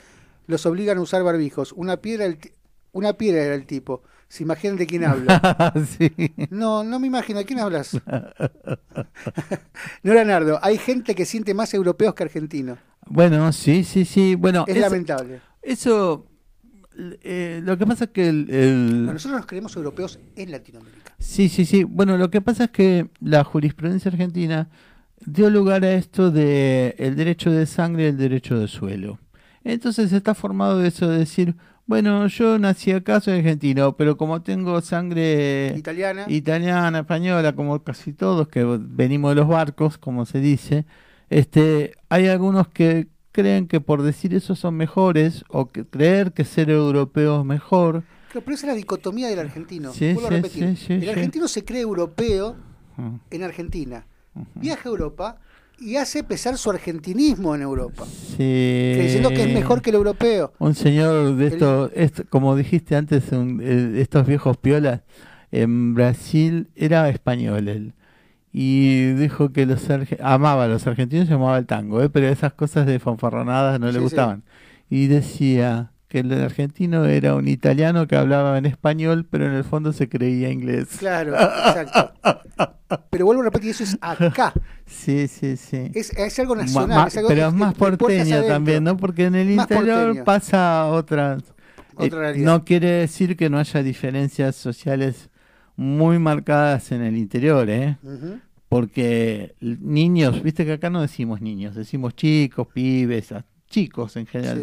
[0.48, 1.74] los obligan a usar barbijos.
[1.74, 2.34] Una piedra,
[2.94, 4.02] una piedra era el tipo.
[4.30, 5.74] ¿Se imaginan de quién habla?
[6.50, 7.40] No, no me imagino.
[7.40, 7.94] ¿De quién hablas?
[10.04, 12.80] no, Leonardo, hay gente que siente más europeos que argentinos.
[13.08, 14.36] Bueno, sí, sí, sí.
[14.36, 15.42] Bueno, es lamentable.
[15.62, 16.28] Eso,
[17.22, 21.14] eh, lo que pasa es que el, nosotros nos creemos europeos en Latinoamérica.
[21.20, 21.84] Sí, sí, sí.
[21.84, 24.70] Bueno, lo que pasa es que la jurisprudencia argentina
[25.26, 29.20] dio lugar a esto de el derecho de sangre y el derecho de suelo.
[29.64, 34.80] Entonces está formado eso de decir, bueno, yo nací acá, soy argentino, pero como tengo
[34.82, 40.86] sangre italiana, italiana, española, como casi todos que venimos de los barcos, como se dice,
[41.30, 43.08] este, hay algunos que
[43.40, 48.04] creen que por decir eso son mejores o que creer que ser europeo es mejor.
[48.34, 49.92] pero esa es la dicotomía del argentino.
[50.00, 52.56] el argentino se cree europeo
[53.30, 54.06] en Argentina.
[54.56, 55.38] Viaja a Europa
[55.80, 58.06] y hace pesar su argentinismo en Europa.
[58.36, 60.54] Creyendo que es mejor que el europeo.
[60.60, 65.02] Un señor de estos, como dijiste antes, eh, estos viejos piolas,
[65.52, 67.94] en Brasil era español él
[68.52, 69.88] y dijo que los
[70.22, 72.10] amaba a los argentinos y amaba el tango, ¿eh?
[72.10, 74.44] pero esas cosas de fanfarronadas no le gustaban.
[74.90, 79.64] Y decía que el argentino era un italiano que hablaba en español, pero en el
[79.64, 80.88] fondo se creía inglés.
[80.98, 82.14] Claro, exacto.
[83.12, 84.54] pero vuelvo a repetir, eso es acá.
[84.90, 85.92] Sí, sí, sí.
[85.94, 87.12] Es, algo nacional.
[87.28, 88.98] pero es más porteño también, ¿no?
[88.98, 91.44] Porque en el interior pasa otras...
[91.94, 95.30] Otra eh, no quiere decir que no haya diferencias sociales
[95.80, 97.98] muy marcadas en el interior, ¿eh?
[98.68, 103.34] Porque niños, viste que acá no decimos niños, decimos chicos, pibes,
[103.70, 104.62] chicos en general.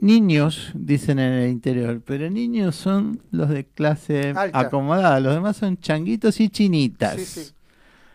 [0.00, 5.76] niños, dicen en el interior, pero niños son los de clase acomodada, los demás son
[5.78, 7.54] changuitos y chinitas.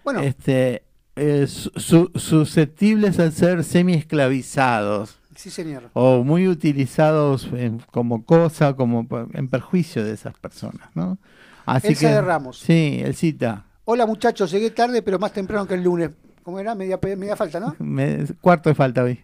[0.05, 0.21] Bueno.
[0.21, 0.83] Este,
[1.17, 5.19] eh, susceptibles a ser semi-esclavizados.
[5.35, 5.89] Sí, señor.
[5.91, 7.49] O muy utilizados
[7.91, 11.17] como cosa, como en perjuicio de esas personas, ¿no?
[11.65, 12.59] Así que, de Ramos.
[12.59, 13.65] Sí, el cita.
[13.85, 16.11] Hola muchachos, llegué tarde, pero más temprano que el lunes.
[16.43, 16.75] ¿Cómo era?
[16.75, 17.75] Media, media falta, ¿no?
[18.41, 19.19] cuarto de falta hoy.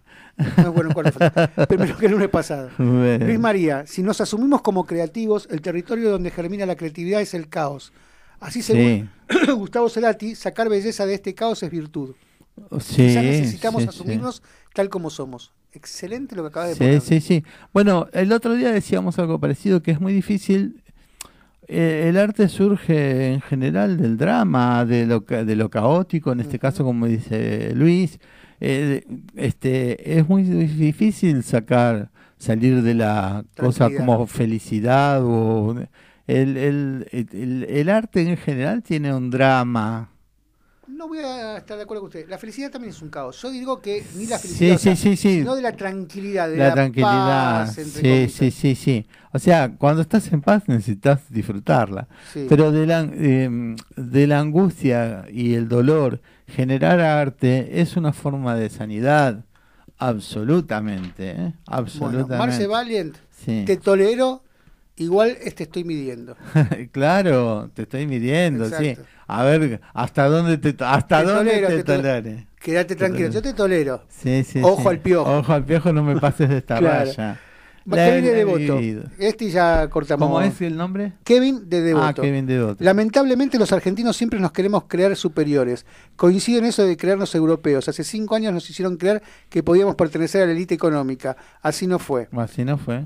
[0.73, 1.65] bueno, cuarto de falta.
[1.67, 2.69] Primero que el lunes pasado.
[2.77, 7.49] Luis María, si nos asumimos como creativos, el territorio donde germina la creatividad es el
[7.49, 7.91] caos.
[8.39, 9.09] Así según
[9.57, 12.15] Gustavo Cerati, sacar belleza de este caos es virtud.
[12.79, 15.53] Sí, necesitamos asumirnos tal como somos.
[15.71, 17.01] Excelente lo que acaba de poner.
[17.01, 17.43] Sí, sí, sí.
[17.73, 20.83] Bueno, el otro día decíamos algo parecido, que es muy difícil
[21.69, 26.83] el arte surge en general del drama, de lo, de lo caótico, en este caso,
[26.83, 28.19] como dice Luis.
[28.61, 29.03] Eh,
[29.35, 35.75] este, es muy difícil sacar, salir de la cosa como felicidad o
[36.27, 40.09] el, el, el, el, arte en general tiene un drama
[40.89, 42.27] no voy a estar de acuerdo con usted.
[42.27, 43.41] La felicidad también es un caos.
[43.41, 46.73] Yo digo que ni la felicidad, sí, sí, sí, sino de la tranquilidad, de la,
[46.73, 47.65] tranquilidad.
[47.65, 49.07] Paz, sí, sí, sí, sí.
[49.31, 52.07] O sea, cuando estás en paz necesitas disfrutarla.
[52.33, 58.55] Pero de la, em, de la angustia y el dolor, generar arte es una forma
[58.55, 59.45] de sanidad.
[59.97, 61.53] Absolutamente, ¿eh?
[61.67, 62.29] absolutamente.
[62.29, 64.43] Bueno, Marce Valiant, te tolero,
[64.99, 66.35] igual te estoy midiendo.
[66.91, 68.95] claro, te estoy midiendo, sí.
[69.27, 72.47] A ver, ¿hasta dónde te, hasta dónde te, tolere?
[72.59, 74.03] Quédate tranquilo, yo te tolero.
[74.09, 75.39] Sí, sí, Ojo al piojo.
[75.39, 77.39] Ojo al piojo, no me pases de esta raya.
[77.89, 79.09] Kevin de Devoto.
[79.17, 80.27] Este ya cortamos.
[80.27, 81.13] ¿Cómo es el nombre?
[81.23, 82.05] Kevin de Devoto.
[82.05, 82.83] Ah, Kevin de Devoto.
[82.83, 85.85] Lamentablemente los argentinos siempre nos queremos creer superiores.
[86.15, 87.87] Coincido en eso de creernos europeos.
[87.87, 91.35] Hace cinco años nos hicieron creer que podíamos pertenecer a la élite económica.
[91.61, 92.27] Así no fue.
[92.31, 93.05] Así no fue.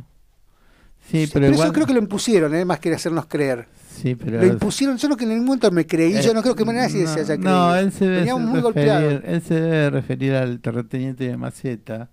[1.10, 2.66] Sí, pero, eso creo que lo impusieron, ¿eh?
[2.66, 3.68] más que hacernos creer.
[3.90, 6.56] Sí, pero lo impusieron, yo no que en ningún momento me creí, yo no creo
[6.56, 7.50] que nadie se haya creído.
[7.50, 12.10] No, él se debe muy referir, él se debe referir al terrateniente de Maceta.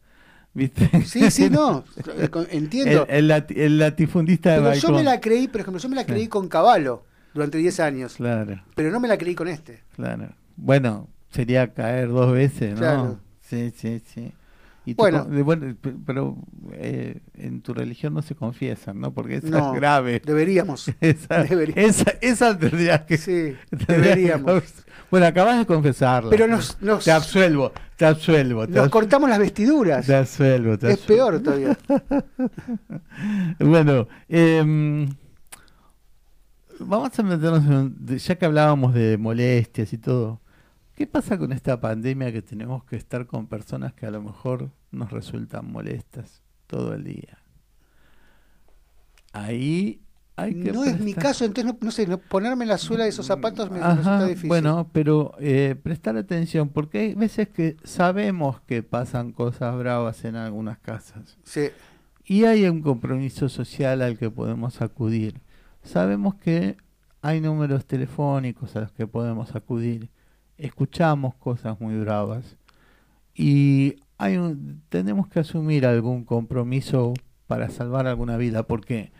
[0.53, 0.91] ¿Viste?
[1.05, 1.85] Sí, sí, no,
[2.51, 3.07] entiendo.
[3.09, 6.27] El, el, latifundista de Pero yo me la creí, por ejemplo, yo me la creí
[6.27, 8.15] con Caballo durante 10 años.
[8.17, 8.61] Claro.
[8.75, 9.85] Pero no me la creí con este.
[9.95, 10.31] Claro.
[10.57, 12.79] Bueno, sería caer dos veces, ¿no?
[12.79, 13.21] Claro.
[13.41, 14.33] Sí, sí, sí
[14.97, 15.27] bueno,
[16.07, 16.37] pero
[16.73, 19.13] eh, en tu religión no se confiesan, ¿no?
[19.13, 20.23] Porque eso es grave.
[20.25, 20.89] Deberíamos.
[21.01, 23.17] Esa, esa, esa tendría que.
[23.19, 23.55] Sí,
[23.89, 24.63] deberíamos.
[25.11, 26.31] bueno, acabas de confesarla.
[26.31, 28.67] Pero nos, Te absuelvo, te absuelvo.
[28.67, 30.07] nos cortamos las vestiduras.
[30.07, 31.77] Te absuelvo, Es peor todavía.
[33.61, 35.07] bueno, eh,
[36.79, 38.19] vamos a meternos en.
[38.19, 40.41] Ya que hablábamos de molestias y todo.
[41.01, 44.71] ¿Qué pasa con esta pandemia que tenemos que estar con personas que a lo mejor
[44.91, 47.39] nos resultan molestas todo el día?
[49.33, 50.03] Ahí
[50.37, 50.73] hay que...
[50.73, 54.27] No es mi caso, entonces no, sé, ponerme la suela de esos zapatos me, resulta
[54.27, 54.49] difícil.
[54.49, 60.37] Bueno, pero eh, prestar atención, porque hay veces que sabemos que pasan cosas bravas en
[60.37, 61.39] algunas casas.
[61.45, 61.71] Sí.
[62.27, 65.41] Y hay un compromiso social al que podemos acudir.
[65.83, 66.77] Sabemos que
[67.23, 70.11] hay números telefónicos a los que podemos acudir
[70.61, 72.57] escuchamos cosas muy bravas
[73.35, 74.39] y hay
[74.89, 77.15] tenemos que asumir algún compromiso
[77.47, 79.13] para salvar alguna vida, porque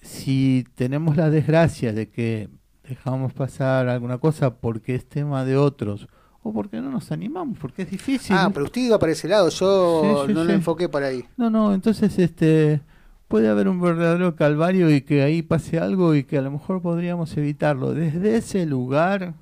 [0.00, 2.48] si tenemos la desgracia de que
[2.88, 6.08] dejamos pasar alguna cosa porque es tema de otros
[6.42, 8.36] o porque no nos animamos, porque es difícil.
[8.38, 11.24] Ah, pero usted iba para ese lado, yo no lo enfoqué por ahí.
[11.36, 12.82] No, no, entonces este
[13.28, 16.82] puede haber un verdadero calvario y que ahí pase algo y que a lo mejor
[16.82, 17.94] podríamos evitarlo.
[17.94, 19.34] Desde ese lugar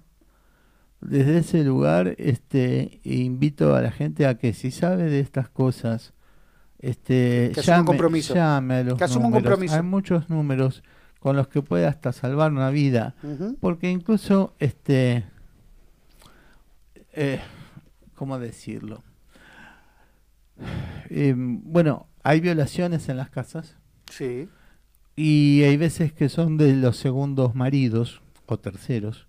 [1.03, 6.15] desde ese lugar este invito a la gente a que si sabe de estas cosas
[6.79, 8.35] este llame, compromiso.
[8.35, 9.73] llame a los números.
[9.73, 10.83] hay muchos números
[11.21, 13.15] con los que puede hasta salvar una vida
[13.61, 15.25] porque incluso este
[17.13, 17.41] eh,
[18.15, 19.03] cómo decirlo
[21.11, 23.77] em, bueno hay violaciones en las casas.
[24.11, 24.49] Sí.
[25.17, 29.27] Y hay veces que son de los segundos maridos o terceros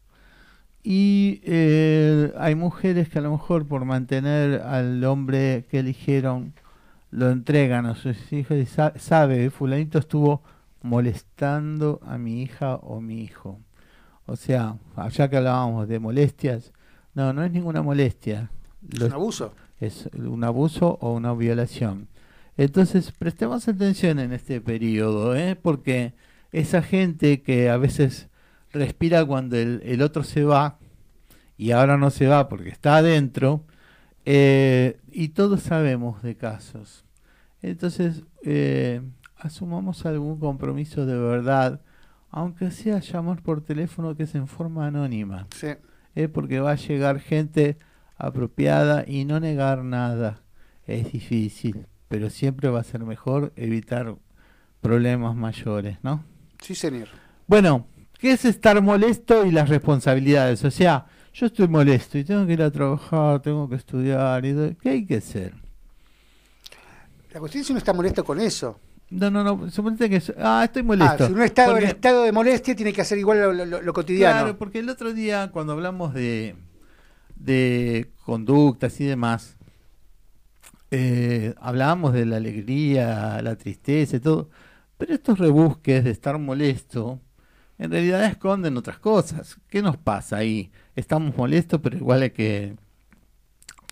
[0.83, 6.53] y eh, hay mujeres que a lo mejor por mantener al hombre que eligieron
[7.09, 10.41] lo entregan a sus hijos y sabe, fulanito estuvo
[10.81, 13.59] molestando a mi hija o mi hijo.
[14.25, 16.73] O sea, allá que hablábamos de molestias,
[17.13, 18.49] no, no es ninguna molestia.
[18.91, 19.53] Es un abuso.
[19.79, 22.07] Es un abuso o una violación.
[22.57, 25.55] Entonces, prestemos atención en este periodo, ¿eh?
[25.55, 26.13] porque
[26.51, 28.27] esa gente que a veces
[28.73, 30.79] respira cuando el, otro se va
[31.57, 33.63] y ahora no se va porque está adentro.
[34.25, 37.05] Eh, y todos sabemos de casos.
[37.61, 39.01] Entonces, eh,
[39.37, 41.81] asumamos algún compromiso de verdad,
[42.29, 45.47] aunque sea llamar por teléfono que es en forma anónima.
[45.55, 45.67] Sí.
[46.15, 47.77] Eh, porque va a llegar gente
[48.17, 50.41] apropiada y no negar nada.
[50.85, 54.15] Es difícil, pero siempre va a ser mejor evitar
[54.81, 56.23] problemas mayores, ¿no?
[56.59, 57.07] Sí, señor.
[57.47, 57.87] Bueno,
[58.23, 60.63] ¿qué es estar molesto y las responsabilidades?
[60.63, 64.77] O sea, yo estoy molesto y tengo que ir a trabajar, tengo que estudiar, y
[64.81, 65.53] ¿qué hay que hacer?
[67.33, 68.79] La cuestión es si uno está molesto con eso.
[69.09, 70.23] No, no, no, suponete que...
[70.37, 71.25] Ah, estoy molesto.
[71.25, 74.39] Ah, si uno está en estado de molestia, tiene que hacer igual lo, cotidiano.
[74.39, 76.55] Claro, porque el otro día, cuando hablamos de,
[77.35, 79.57] de conductas y demás,
[80.91, 84.49] eh, hablábamos de la alegría, la tristeza y todo,
[84.97, 87.19] pero estos rebusques de estar molesto,
[87.77, 89.57] en realidad esconden otras cosas.
[89.67, 90.71] ¿Qué nos pasa ahí?
[90.95, 92.75] Estamos molestos, pero igual hay que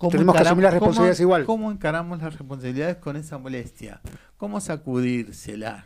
[0.09, 1.45] tenemos que asumir las responsabilidades igual.
[1.45, 4.01] ¿Cómo encaramos las responsabilidades con esa molestia?
[4.37, 5.85] ¿Cómo sacudírsela?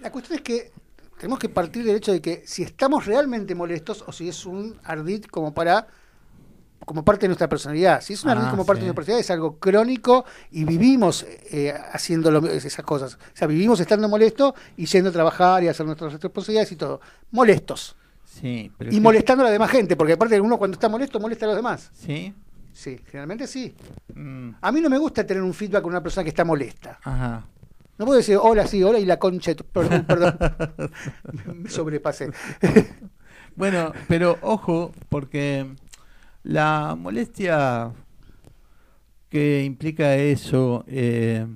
[0.00, 0.72] La cuestión es que
[1.18, 4.78] tenemos que partir del hecho de que si estamos realmente molestos o si es un
[4.84, 5.88] ardid como para
[6.84, 8.00] como parte de nuestra personalidad.
[8.00, 11.26] Si es un ardid ah, como parte de nuestra personalidad es algo crónico y vivimos
[11.50, 13.14] eh, haciendo esas cosas.
[13.14, 17.00] O sea, vivimos estando molestos y yendo a trabajar y hacer nuestras responsabilidades y todo.
[17.30, 17.96] Molestos.
[18.24, 21.48] Sí, y molestando a la demás gente, porque aparte uno cuando está molesto molesta a
[21.48, 21.90] los demás.
[21.92, 22.32] Sí.
[22.72, 23.74] Sí, generalmente sí.
[24.14, 24.50] Mm.
[24.60, 26.98] A mí no me gusta tener un feedback con una persona que está molesta.
[27.02, 27.44] Ajá.
[27.98, 29.52] No puedo decir hola, sí, hola y la concha.
[29.54, 30.38] Perdón, perdón.
[31.62, 32.30] me sobrepasé.
[33.56, 35.66] bueno, pero ojo, porque
[36.42, 37.92] la molestia
[39.28, 41.46] que implica eso, eh,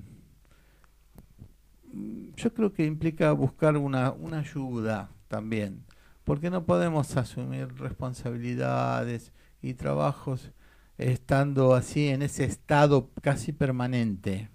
[2.36, 5.84] yo creo que implica buscar una, una ayuda también,
[6.24, 10.50] porque no podemos asumir responsabilidades y trabajos
[10.98, 14.48] estando así en ese estado casi permanente.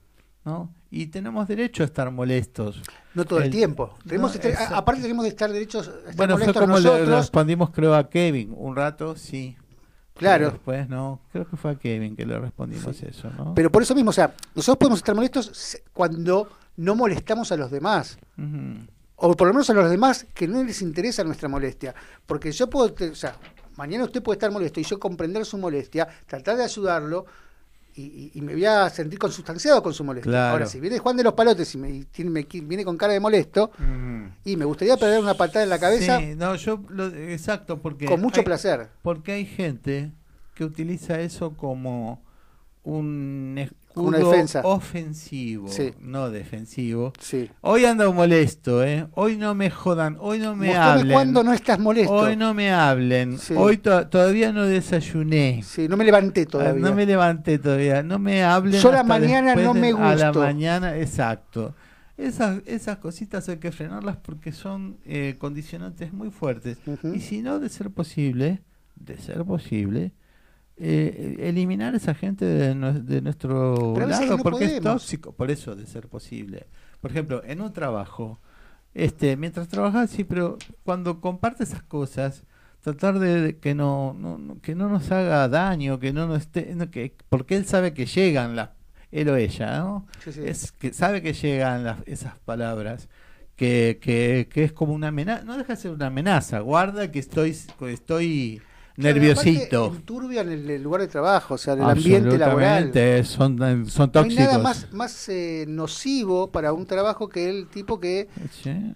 [0.45, 0.73] ¿no?
[0.91, 2.81] Y tenemos derecho a estar molestos.
[3.13, 3.95] No todo el, tiempo.
[4.07, 4.39] Tenemos
[4.71, 8.53] aparte tenemos de estar derechos a estar Bueno, fue como le respondimos creo a Kevin,
[8.55, 9.57] un rato sí.
[10.19, 10.51] Claro.
[10.51, 13.53] después no, creo que fue a Kevin que le respondimos eso, ¿no?
[13.55, 17.71] Pero por eso mismo, o sea, nosotros podemos estar molestos cuando no molestamos a los
[17.71, 18.17] demás.
[19.15, 21.95] O por lo menos a los demás que no les interesa nuestra molestia.
[22.25, 23.35] Porque yo puedo, o sea,
[23.77, 27.25] mañana usted puede estar molesto y yo comprender su molestia, tratar de ayudarlo
[27.95, 30.51] y, me voy a sentir consustanciado con su molestia.
[30.51, 32.05] Ahora, si viene Juan de los Palotes y me,
[32.63, 33.71] viene con cara de molesto
[34.45, 36.19] y me gustaría perder una patada en la cabeza.
[36.19, 36.81] Sí, no, yo,
[37.27, 38.05] exacto, porque.
[38.05, 38.89] Con mucho placer.
[39.01, 40.11] Porque hay gente
[40.55, 42.21] que utiliza eso como
[42.83, 44.61] un una defensa.
[44.63, 45.69] ofensivo,
[45.99, 47.13] no defensivo.
[47.19, 47.49] Sí.
[47.61, 49.07] Hoy ando molesto, ¿eh?
[49.13, 51.13] Hoy no me jodan, hoy no me hablen.
[51.13, 52.13] cuando no estás molesto?
[52.13, 53.37] Hoy no me hablen.
[53.55, 55.61] Hoy todavía no desayuné.
[55.63, 56.81] Sí, no me levanté ah, todavía.
[56.89, 58.03] No me levanté todavía.
[58.03, 58.81] No me hablen.
[58.81, 60.09] Yo la mañana no me gusta.
[60.09, 61.73] A la mañana, exacto.
[62.17, 66.77] Esas, esas cositas hay que frenarlas porque son eh, condicionantes muy fuertes.
[67.13, 68.61] Y si no, de ser posible,
[68.97, 70.11] de ser posible,
[70.81, 72.73] eh, eliminar esa gente de,
[73.21, 76.67] nuestro lado porque es tóxico, por eso de ser posible.
[77.01, 78.39] Por ejemplo, en un trabajo,
[78.93, 82.43] este, mientras trabajas, sí, pero cuando comparte esas cosas,
[82.79, 87.57] tratar de, que no, que no nos haga daño, que no nos esté, que, porque
[87.57, 88.69] él sabe que llegan las,
[89.11, 90.07] él o ella, ¿no?
[90.25, 93.09] Es que sabe que llegan las, esas palabras.
[93.57, 97.19] Que, que, que es como una amenaza, no deja de ser una amenaza, guarda que
[97.19, 97.57] estoy,
[97.89, 98.61] estoy
[98.97, 99.95] nerviosito.
[100.05, 102.91] Turbian el, lugar de trabajo, o sea, el ambiente laboral.
[103.25, 104.35] Son, son tóxicos.
[104.35, 108.27] No hay nada más, más eh, nocivo para un trabajo que el tipo que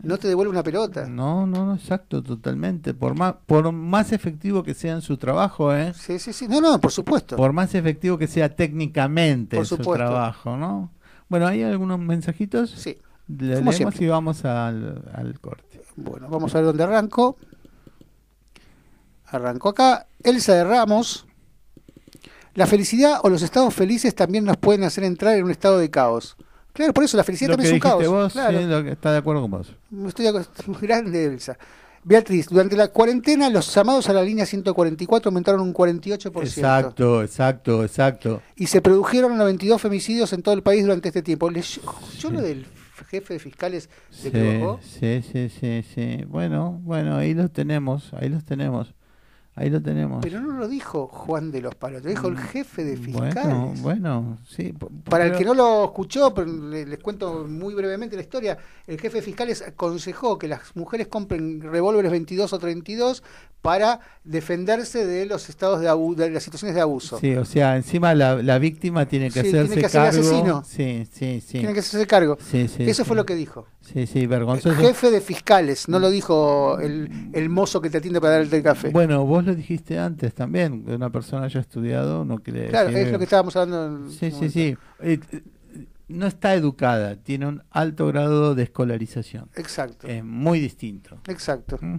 [0.02, 1.08] no te devuelve una pelota.
[1.08, 2.94] No, no, no, exacto, totalmente.
[2.94, 5.94] Por más, por más efectivo que sea en su trabajo, ¿eh?
[5.94, 6.48] Sí, sí, sí.
[6.48, 7.36] No, no, por supuesto.
[7.36, 10.92] Por más efectivo que sea técnicamente su trabajo, ¿no?
[11.30, 12.70] Bueno, ¿hay algunos mensajitos?
[12.70, 12.98] Sí.
[13.28, 15.82] Le leemos y vamos al, al corte.
[15.96, 17.38] Bueno, vamos a ver dónde arranco.
[19.34, 20.06] Arrancó acá.
[20.24, 21.26] Elsa de Ramos.
[22.54, 25.90] La felicidad o los estados felices también nos pueden hacer entrar en un estado de
[25.90, 26.38] caos.
[26.72, 28.08] Claro, por eso la felicidad también es un caos.
[28.08, 29.74] Vos, está de acuerdo con vos.
[30.08, 30.28] Estoy
[30.82, 31.58] grande, Elsa.
[32.04, 36.42] Beatriz, durante la cuarentena los llamados a la línea 144 aumentaron un 48%.
[36.42, 38.42] Exacto, exacto, exacto.
[38.56, 41.50] Y se produjeron 92 femicidios en todo el país durante este tiempo.
[41.50, 42.68] yo lo del
[43.10, 43.90] jefe de fiscales
[44.24, 46.26] de sí, sí, sí, sí, sí.
[46.28, 48.94] Bueno, bueno, ahí los tenemos, ahí los tenemos.
[49.56, 50.20] Ahí lo tenemos.
[50.24, 53.36] Pero no lo dijo Juan de los Palos, lo dijo el mm, jefe de fiscales.
[53.36, 54.74] Bueno, bueno sí.
[55.08, 59.18] Para el que no lo escuchó, pero les, cuento muy brevemente la historia, el jefe
[59.18, 63.24] de fiscales aconsejó que las mujeres compren revólveres 22 o 32
[63.62, 67.18] para defenderse de los estados de, de las situaciones de abuso.
[67.20, 70.20] Sí, o sea, encima la, víctima tiene que hacerse tiene que cargo.
[70.20, 70.64] asesino.
[70.66, 71.60] Sí, sí, sí.
[71.60, 72.38] Tiene que hacerse cargo.
[72.42, 73.68] Sí, sí, Eso fue lo que dijo.
[73.80, 74.70] Sí, sí, vergonzoso.
[74.70, 78.58] El jefe de fiscales, no lo dijo el, el mozo que te atiende para darte
[78.58, 78.90] el café.
[78.90, 83.12] Bueno, vos lo dijiste antes también, que una persona haya estudiado no quiere Claro, es
[83.12, 84.10] lo que estábamos hablando.
[84.10, 84.78] Sí, sí, sí.
[85.00, 85.20] Eh,
[86.08, 89.50] no está educada, tiene un alto grado de escolarización.
[89.56, 90.08] Exacto.
[90.08, 91.18] Es muy distinto.
[91.28, 91.78] Exacto.
[91.82, 91.98] ¿Mm?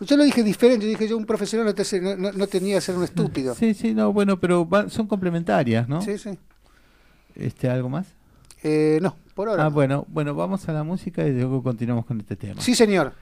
[0.00, 1.72] Yo lo dije diferente, yo dije yo un profesional
[2.18, 3.54] no, no, tenía que ser un estúpido.
[3.54, 6.02] Sí, sí, no, bueno, pero son complementarias, ¿no?
[6.02, 6.36] Sí, sí.
[7.36, 8.06] Este, ¿Algo más?
[8.64, 9.66] Eh, no, por ahora.
[9.66, 12.60] Ah, bueno, bueno, vamos a la música y luego continuamos con este tema.
[12.60, 13.12] Sí, señor.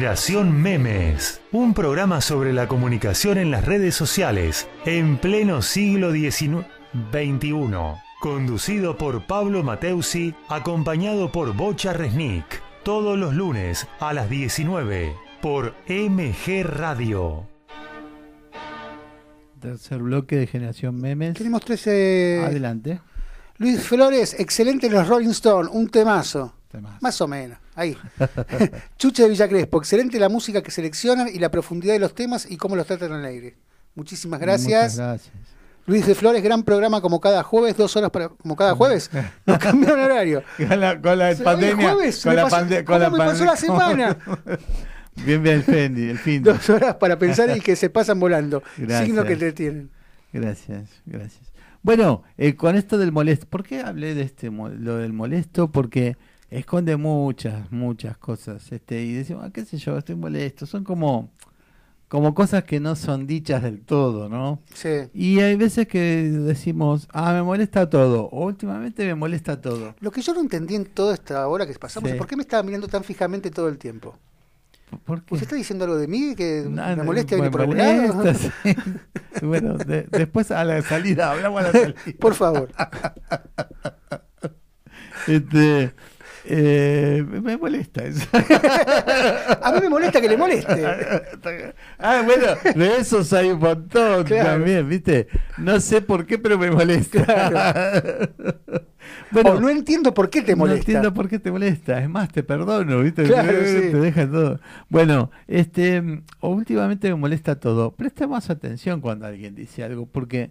[0.00, 6.64] Generación Memes, un programa sobre la comunicación en las redes sociales en pleno siglo XIX,
[7.12, 15.14] XXI, conducido por Pablo Mateusi, acompañado por Bocha Resnick, todos los lunes a las 19
[15.42, 17.46] por MG Radio.
[19.60, 21.34] Tercer bloque de Generación Memes.
[21.34, 22.44] Tenemos 13.
[22.46, 23.00] Adelante.
[23.58, 26.54] Luis Flores, excelente en los Rolling Stones, un temazo.
[27.02, 27.96] Más o menos, ahí.
[28.98, 32.46] Chuche de Villa Crespo, excelente la música que seleccionan y la profundidad de los temas
[32.50, 33.56] y cómo los tratan al aire.
[33.94, 34.96] Muchísimas gracias.
[34.96, 35.32] gracias.
[35.86, 39.10] Luis de Flores, gran programa como cada jueves, dos horas para, como cada jueves.
[39.46, 40.42] Nos cambiaron horario.
[40.56, 41.96] con la, con la pandemia.
[42.22, 42.84] con la, pandemia.
[42.84, 44.16] con la me pasó la semana?
[45.16, 46.42] bien, bien, Fendi, el fin.
[46.42, 48.62] Dos horas para pensar y que se pasan volando.
[48.76, 49.06] Gracias.
[49.06, 49.90] Signo que te tienen.
[50.32, 51.50] Gracias, gracias.
[51.82, 55.72] Bueno, eh, con esto del molesto, ¿por qué hablé de este lo del molesto?
[55.72, 56.16] Porque
[56.50, 58.70] esconde muchas, muchas cosas.
[58.72, 60.66] Este, y decimos, ah, qué sé yo, estoy molesto.
[60.66, 61.30] Son como,
[62.08, 64.60] como cosas que no son dichas del todo, ¿no?
[64.74, 65.08] Sí.
[65.14, 68.24] Y hay veces que decimos, ah, me molesta todo.
[68.24, 69.94] O últimamente me molesta todo.
[70.00, 72.42] Lo que yo no entendí en toda esta hora que pasamos es por qué me
[72.42, 74.16] estaba mirando tan fijamente todo el tiempo.
[75.04, 75.34] ¿Por qué?
[75.34, 77.64] ¿Usted está diciendo algo de mí que me molesta me por
[79.42, 79.76] Bueno,
[80.10, 81.94] después a la salida, hablamos a la salida.
[82.18, 82.70] por favor.
[85.28, 85.92] este,
[86.44, 88.26] eh, me molesta eso.
[89.62, 90.86] a mí me molesta que le moleste.
[91.98, 95.28] ah, bueno, de esos hay un montón también, ¿viste?
[95.58, 97.20] No sé por qué, pero me molesta.
[99.30, 100.76] bueno, no entiendo por qué te molesta.
[100.76, 102.00] No entiendo por qué te molesta.
[102.00, 103.24] Es más, te perdono, ¿viste?
[103.24, 104.60] te deja todo.
[104.88, 107.92] Bueno, este, últimamente me molesta todo.
[107.92, 110.50] Presta más atención cuando alguien dice algo, porque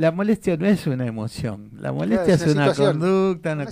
[0.00, 3.66] la molestia no es una emoción, la molestia es, una, conducta, una,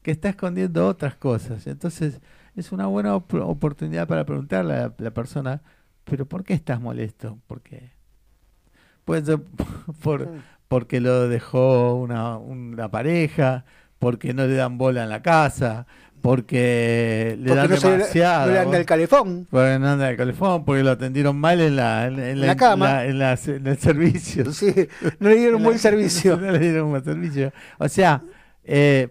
[0.00, 1.66] que está escondiendo otras cosas.
[1.66, 2.22] Entonces,
[2.56, 5.60] es una buena oportunidad para preguntarle a la, persona,
[6.04, 7.38] pero ¿por qué estás molesto?
[7.46, 7.90] Porque
[9.04, 9.40] puede ser
[10.02, 10.30] por,
[10.68, 13.66] porque lo dejó una, una pareja,
[13.98, 15.86] porque no le dan bola en la casa,
[16.20, 18.46] porque le dan demasiado.
[18.46, 19.46] no le anda el calefón.
[19.50, 23.04] Porque no anda el calefón, porque lo atendieron mal en la, en, la, cama.
[23.04, 24.52] En, el servicio.
[24.52, 24.74] Sí,
[25.18, 26.36] no le dieron un buen servicio.
[26.40, 27.52] no le dieron un buen servicio.
[27.78, 28.22] O sea,
[28.64, 29.08] eh,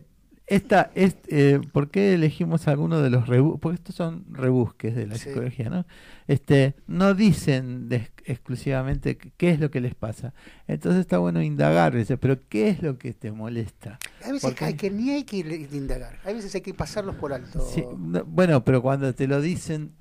[0.50, 3.62] esta es, eh, ¿por qué elegimos algunos de los rebusques?
[3.62, 5.86] Porque estos son rebusques de la psicología, ¿no?
[6.28, 7.88] Este, no dicen
[8.26, 10.34] exclusivamente qué es lo que les pasa.
[10.68, 14.00] Entonces está bueno indagar, pero ¿qué es lo que te molesta?
[14.26, 17.64] A veces hay que ni hay que indagar, a veces hay que pasarlos por alto.
[18.26, 19.99] bueno, pero cuando te lo dicen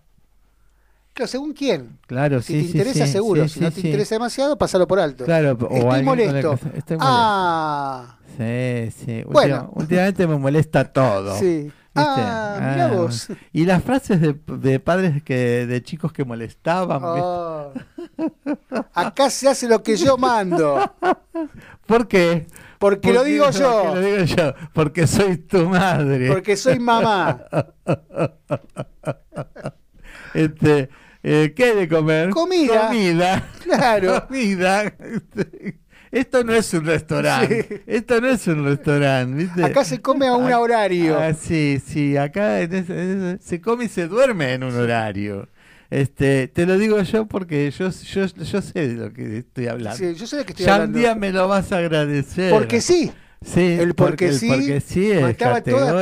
[1.18, 1.98] Claro, según quién.
[2.06, 3.48] Claro, si te interesa, seguro.
[3.48, 5.24] si no te interesa demasiado, pásalo por alto.
[5.24, 6.52] Claro, estoy molesto.
[6.52, 6.98] estoy molesto.
[7.00, 8.18] Ah.
[8.36, 9.24] Sí, sí.
[9.26, 9.68] Bueno.
[9.74, 11.36] Últimamente me molesta todo.
[11.36, 11.72] Sí.
[11.96, 13.26] Ah, ah, vos.
[13.52, 17.00] Y las frases de, de, padres que de chicos que molestaban.
[17.02, 17.72] Oh.
[18.94, 20.94] Acá se hace lo que yo mando.
[21.84, 22.46] ¿Por qué?
[22.78, 23.82] Porque, lo digo yo.
[23.86, 24.54] Porque lo digo yo.
[24.72, 26.28] Porque soy tu madre.
[26.28, 27.44] Porque soy mamá.
[30.34, 30.90] este,
[31.22, 32.30] eh, ¿Qué de comer?
[32.30, 32.88] Comida.
[32.88, 33.48] Comida.
[33.62, 34.26] Claro.
[34.26, 34.94] Comida.
[36.10, 37.82] esto no es un restaurante.
[37.86, 41.18] Esto no es un restaurante, Acá se come a un horario.
[41.18, 42.60] Ah, sí, sí, acá
[43.40, 45.48] se come y se duerme en un horario.
[45.90, 49.96] Este, te lo digo yo porque yo, yo, yo sé de lo que estoy hablando.
[49.96, 50.98] Sí, yo sé de que estoy ya hablando.
[50.98, 52.52] un día me lo vas a agradecer.
[52.52, 53.10] Porque sí.
[53.40, 55.22] Sí, el porque, sí, porque sí es ¿viste?
[55.22, 55.92] Mataba toda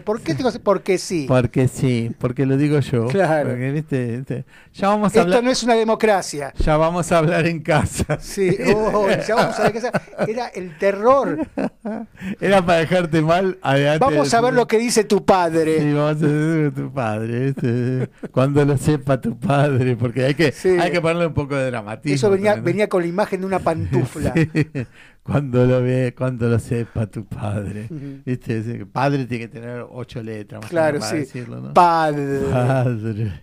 [0.00, 1.26] ¿Por qué tengo Porque sí.
[1.28, 3.08] Porque sí, porque lo digo yo.
[3.08, 3.50] Claro.
[3.50, 4.44] Porque, ¿viste?
[4.72, 5.44] Ya vamos a Esto hablar...
[5.44, 6.54] no es una democracia.
[6.56, 8.18] Ya vamos a hablar en casa.
[8.20, 10.02] Sí, oh, ya vamos a hablar en casa.
[10.26, 11.46] Era el terror.
[12.40, 13.58] Era para dejarte mal.
[13.60, 14.02] Adelante.
[14.02, 15.80] Vamos a ver lo que dice tu padre.
[15.80, 17.46] Sí, vamos a ver tu padre.
[17.46, 18.08] ¿viste?
[18.30, 22.14] Cuando lo sepa tu padre, porque hay que, hay que ponerle un poco de dramatismo.
[22.14, 24.32] Eso venía, venía con la imagen de una pantufla.
[24.44, 24.86] Sí
[25.24, 27.88] cuando lo ve, cuando lo sepa tu padre.
[28.24, 28.86] ¿Viste?
[28.86, 31.74] Padre tiene que tener ocho letras más claro, para decirlo, ¿no?
[31.74, 32.40] Padre.
[32.50, 33.40] Padre.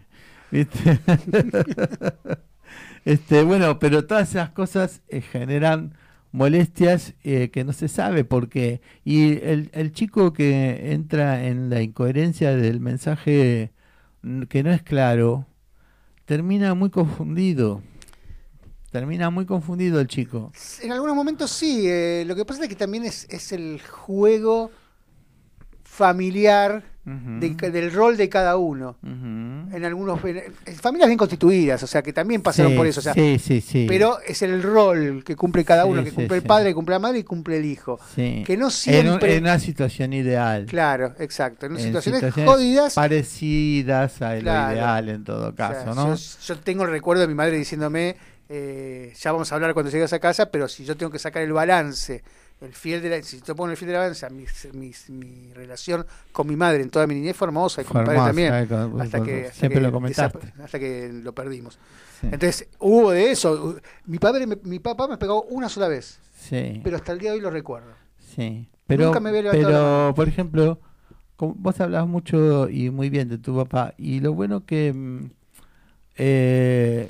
[0.52, 1.00] ¿Viste?
[3.06, 5.96] este, bueno, pero todas esas cosas eh, generan
[6.32, 8.82] molestias eh, que no se sabe por qué.
[9.04, 13.72] Y el, el chico que entra en la incoherencia del mensaje
[14.50, 15.48] que no es claro,
[16.26, 17.82] termina muy confundido.
[18.92, 20.52] Termina muy confundido el chico.
[20.82, 21.84] En algunos momentos sí.
[21.88, 24.70] Eh, lo que pasa es que también es, es el juego
[25.84, 28.98] familiar del rol de cada uno.
[29.02, 33.00] En algunos familias bien constituidas, o sea, que también pasaron por eso.
[33.00, 33.86] O sea, sí, sí, sí.
[33.88, 37.00] Pero es el rol que cumple cada uno, que cumple el padre, que cumple la
[37.00, 38.00] madre y cumple el hijo.
[38.16, 39.36] Que no siempre.
[39.36, 40.66] En, una situación ideal.
[40.66, 41.66] Claro, exacto.
[41.66, 42.94] En, situaciones, jodidas.
[42.94, 46.16] Parecidas a lo ideal en todo caso, ¿no?
[46.16, 48.16] yo tengo el recuerdo de mi madre diciéndome
[48.54, 51.42] eh, ya vamos a hablar cuando llegues a casa, pero si yo tengo que sacar
[51.42, 52.22] el balance,
[52.60, 56.06] el fiel de la, si yo pongo el fiel de la balanza, mi, mi, relación
[56.34, 58.68] con mi madre en toda mi niñez fue hermosa y con mi padre también, eh,
[59.00, 60.54] hasta, que, siempre lo comentaste.
[60.62, 61.80] hasta que lo perdimos.
[62.24, 63.78] Entonces, hubo de eso.
[64.06, 66.82] Mi padre, mi papá me pegó una sola vez, sí.
[66.84, 67.94] pero hasta el día de hoy lo recuerdo.
[68.36, 70.78] Sí, pero, Nunca me pero por ejemplo,
[71.38, 74.92] vos hablabas mucho y muy bien de tu papá, y lo bueno que...
[74.92, 75.32] Mm,
[76.18, 77.10] eh,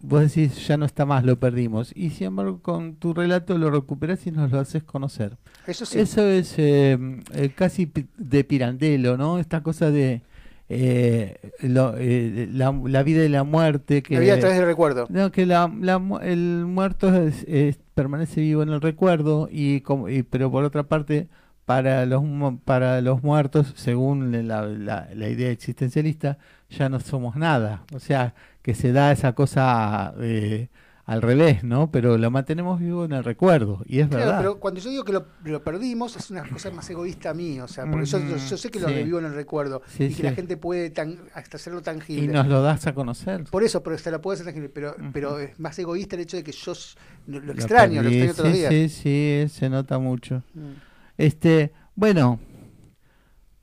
[0.00, 1.92] vos decís, ya no está más, lo perdimos.
[1.94, 5.36] Y sin embargo, con tu relato lo recuperas y nos lo haces conocer.
[5.66, 5.98] Eso sí.
[5.98, 6.98] Eso es eh,
[7.32, 9.38] eh, casi de Pirandello, ¿no?
[9.38, 10.22] Esta cosa de
[10.68, 14.02] eh, la, vida y la muerte.
[14.02, 15.06] Que, la vida a través del recuerdo.
[15.10, 15.70] No, que la,
[16.22, 17.12] el muerto
[17.94, 21.28] permanece vivo en el recuerdo, y, como, y pero por otra parte
[21.68, 22.22] para los,
[22.64, 26.38] para los muertos, según la, la, idea existencialista,
[26.70, 27.84] ya no somos nada.
[27.92, 30.68] O sea, que se da esa cosa eh,
[31.08, 31.90] al revés, ¿no?
[31.90, 34.38] Pero lo mantenemos vivo en el recuerdo, y es verdad.
[34.40, 37.90] Pero cuando yo digo que lo, perdimos, es una cosa más egoísta mía, o sea,
[37.90, 38.18] porque yo,
[38.58, 41.80] sé que lo revivo en el recuerdo, y que la gente puede tan, hasta hacerlo
[41.80, 42.24] tangible.
[42.24, 43.44] Y nos lo das a conocer.
[43.44, 46.36] Por eso, pero se lo puede hacer tangible, pero, pero es más egoísta el hecho
[46.36, 46.74] de que yo
[47.26, 48.70] lo, extraño, lo, extraño todos los días.
[48.70, 50.42] Sí, sí, se nota mucho.
[50.52, 50.72] Mm.
[51.16, 52.38] Este, bueno,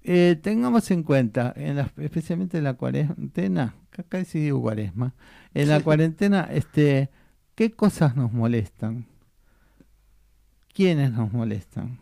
[0.01, 5.13] eh, tengamos en cuenta, en la, especialmente en la cuarentena, acá sí cuaresma,
[5.53, 7.09] en la cuarentena, este,
[7.55, 9.07] ¿qué cosas nos molestan?
[10.73, 11.99] ¿Quiénes nos molestan?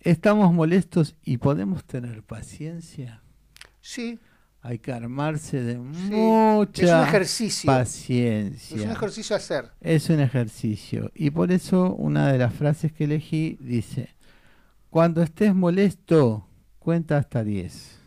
[0.00, 3.22] ¿Estamos molestos y podemos tener paciencia?
[3.80, 4.18] Sí.
[4.62, 7.10] Hay que armarse de mucha
[7.64, 8.76] paciencia.
[8.76, 9.70] Es un ejercicio a hacer.
[9.80, 11.10] Es un ejercicio.
[11.14, 14.10] Y por eso una de las frases que elegí dice,
[14.90, 16.46] cuando estés molesto,
[16.78, 17.99] cuenta hasta 10.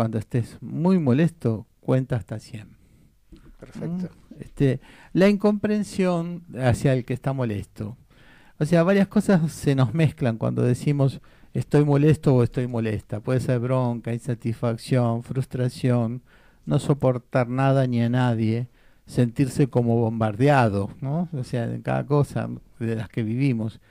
[0.00, 2.68] Cuando estés muy molesto, cuenta hasta 100.
[3.58, 4.08] Perfecto.
[4.30, 4.40] ¿Mm?
[4.40, 4.80] Este,
[5.12, 7.98] la incomprensión hacia el que está molesto.
[8.58, 11.20] O sea, varias cosas se nos mezclan cuando decimos
[11.52, 13.20] estoy molesto o estoy molesta.
[13.20, 16.22] Puede ser bronca, insatisfacción, frustración,
[16.64, 18.68] no soportar nada ni a nadie,
[19.04, 21.28] sentirse como bombardeado, ¿no?
[21.34, 22.48] O sea, en cada cosa
[22.78, 23.82] de las que vivimos.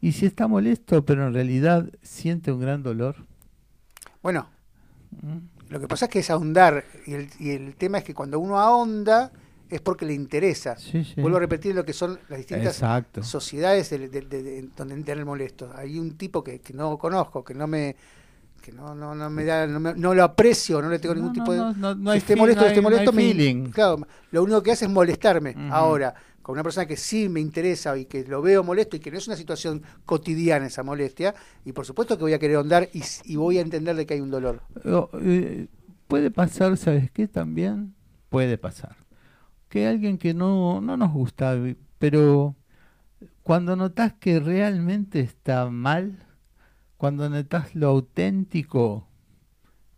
[0.00, 3.16] Y si está molesto, pero en realidad siente un gran dolor.
[4.22, 4.56] Bueno.
[5.68, 8.38] Lo que pasa es que es ahondar, y el, y el tema es que cuando
[8.38, 9.30] uno ahonda,
[9.70, 10.76] es porque le interesa.
[11.16, 12.82] Vuelvo a repetir lo que son las distintas
[13.22, 15.70] sociedades donde entra el molesto.
[15.74, 17.96] Hay un tipo que, que, no conozco, que no me
[18.62, 21.58] que no, no, no me da, no, lo aprecio, no le tengo ningún tipo de...
[21.76, 23.12] No, esté molesto, esté molesto,
[23.70, 23.98] claro,
[24.30, 25.54] lo único que hace es molestarme.
[25.70, 26.14] Ahora,
[26.48, 29.18] con una persona que sí me interesa y que lo veo molesto y que no
[29.18, 33.36] es una situación cotidiana esa molestia, y por supuesto que voy a querer ahondar y,
[33.36, 34.62] voy a entender de que hay un dolor.
[35.20, 35.66] Eh,
[36.06, 37.28] puede pasar, ¿sabes qué?
[37.28, 37.92] También
[38.30, 38.96] puede pasar
[39.68, 41.54] que alguien que no, no nos gusta,
[41.98, 42.56] pero
[43.42, 46.16] cuando notas que realmente está mal,
[46.96, 49.06] cuando notas lo auténtico,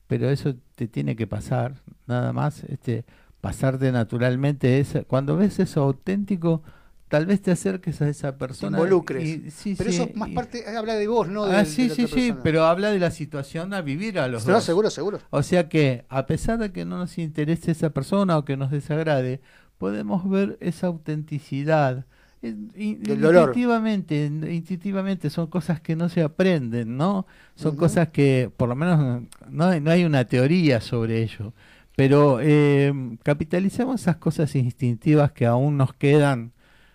[0.08, 1.76] pero eso te tiene que pasar,
[2.08, 3.04] nada más, este,
[3.40, 6.62] pasarte naturalmente esa, cuando ves eso auténtico,
[7.10, 8.78] tal vez te acerques a esa persona.
[8.78, 9.40] involucres.
[9.76, 11.44] pero eso más parte, habla de vos, ¿no?
[11.44, 14.90] ah, sí, sí, sí, pero habla de la situación a vivir a los no, seguro,
[14.90, 15.18] seguro.
[15.30, 18.70] O sea que, a pesar de que no nos interese esa persona o que nos
[18.70, 19.40] desagrade,
[19.76, 22.06] podemos ver esa autenticidad.
[22.42, 27.26] Intuitivamente, intuitivamente son cosas que no se aprenden, ¿no?
[27.54, 31.52] Son cosas que, por lo menos, no, no hay una teoría sobre ello.
[32.00, 32.90] Pero eh,
[33.22, 36.54] capitalicemos esas cosas instintivas que aún nos quedan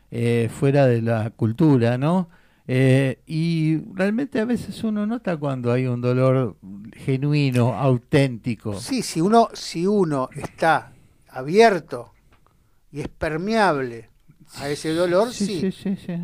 [0.09, 2.27] eh, fuera de la cultura, ¿no?
[2.67, 6.57] Eh, y realmente a veces uno nota cuando hay un dolor
[6.93, 8.79] genuino, auténtico.
[8.79, 10.91] Sí, si uno, si uno está
[11.29, 12.11] abierto
[12.91, 14.09] y es permeable
[14.55, 15.59] a ese dolor, sí.
[15.59, 16.17] Sí, sí, sí.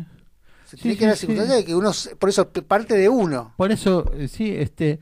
[0.64, 3.54] Se tiene que dar circunstancia de que uno, por eso parte de uno.
[3.56, 4.98] Por eso, eh, sí, este,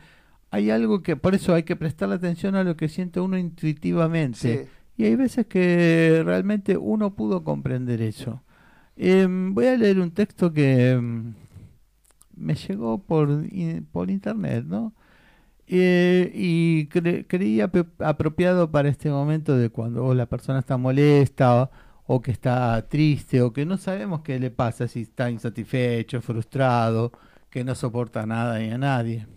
[0.50, 4.68] hay algo que, por eso hay que prestarle atención a lo que siente uno intuitivamente.
[4.96, 8.42] Y hay veces que realmente uno pudo comprender eso.
[8.96, 11.34] Em, voy a leer un texto que em,
[12.36, 13.28] me llegó por,
[13.92, 14.94] por internet, ¿no?
[15.72, 17.70] Eh, y creía
[18.00, 21.70] apropiado para este momento de cuando la persona está molesta
[22.06, 27.12] o, que está triste o que no sabemos qué le pasa, si está insatisfecho, frustrado,
[27.50, 29.28] que no soporta nada ni a nadie.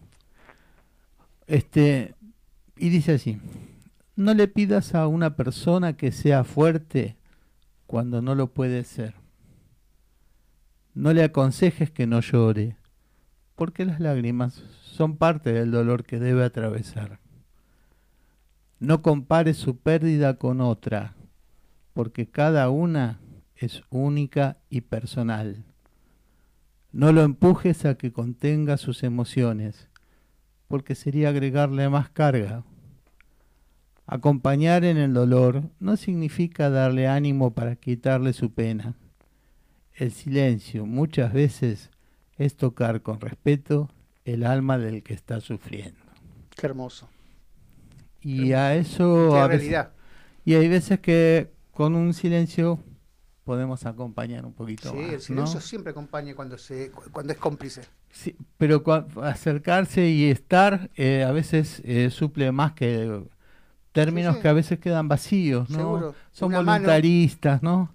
[1.47, 2.15] Este,
[2.77, 3.39] y dice así,
[4.15, 7.17] no le pidas a una persona que sea fuerte
[7.87, 9.15] cuando no lo puede ser.
[10.93, 12.77] No le aconsejes que no llore,
[13.55, 17.19] porque las lágrimas son parte del dolor que debe atravesar.
[18.79, 21.15] No compare su pérdida con otra,
[21.93, 23.19] porque cada una
[23.55, 25.63] es única y personal.
[26.91, 29.89] No lo empujes a que contenga sus emociones,
[30.74, 32.63] porque sería agregarle más carga.
[34.07, 38.95] Acompañar en el dolor no significa darle ánimo para quitarle su pena
[39.93, 41.91] el silencio muchas veces
[42.38, 43.91] es tocar con respeto
[44.26, 45.99] el alma del que está sufriendo.
[46.55, 47.07] Qué hermoso.
[48.19, 49.36] Y a eso...
[49.36, 49.91] a realidad.
[50.43, 52.80] y hay veces que con un silencio
[53.43, 57.84] podemos acompañar un poquito sí, el silencio siempre acompaña cuando, se, cuando es cómplice.
[58.14, 58.84] Sí, pero
[59.24, 63.24] acercarse y estar eh, a veces eh, suple más que
[63.91, 65.78] términos que a veces quedan vacíos, ¿no?
[65.78, 66.16] Seguro.
[66.32, 67.91] Son voluntaristas, ¿no?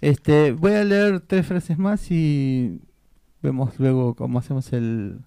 [0.00, 2.80] Este, voy a leer tres frases más y
[3.42, 5.20] vemos luego cómo hacemos el,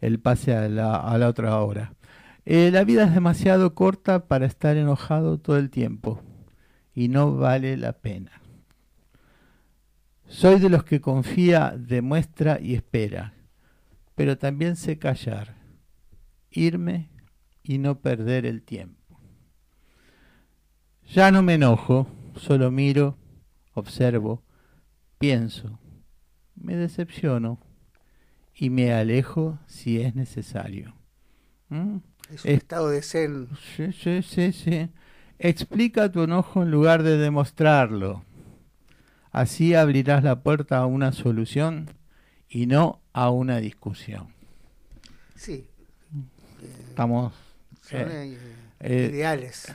[0.00, 1.94] el pase a la, a la otra hora.
[2.46, 6.20] Eh, la vida es demasiado corta para estar enojado todo el tiempo
[6.94, 8.30] y no vale la pena.
[10.28, 13.33] Soy de los que confía, demuestra y espera,
[14.14, 15.56] pero también sé callar,
[16.50, 17.10] irme
[17.62, 19.18] y no perder el tiempo.
[21.12, 23.18] Ya no me enojo, solo miro
[23.74, 24.42] observo,
[25.18, 25.78] pienso,
[26.54, 27.60] me decepciono
[28.54, 30.94] y me alejo si es necesario.
[31.68, 31.96] ¿Mm?
[32.32, 33.48] Es un estado de zen.
[33.76, 34.90] Sí, sí, sí, sí.
[35.38, 38.24] Explica tu enojo en lugar de demostrarlo.
[39.30, 41.90] Así abrirás la puerta a una solución
[42.48, 44.26] y no a una discusión.
[45.34, 45.66] Sí.
[46.90, 47.32] Estamos.
[47.80, 48.38] Son eh,
[48.80, 49.72] eh, ideales.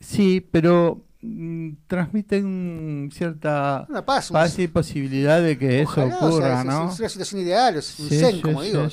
[0.00, 1.02] Sí, pero
[1.86, 6.90] transmiten cierta paz, y posibilidad de que eso ocurra, ¿no?
[6.90, 8.86] Es una situación ideal, es un zen, como digo.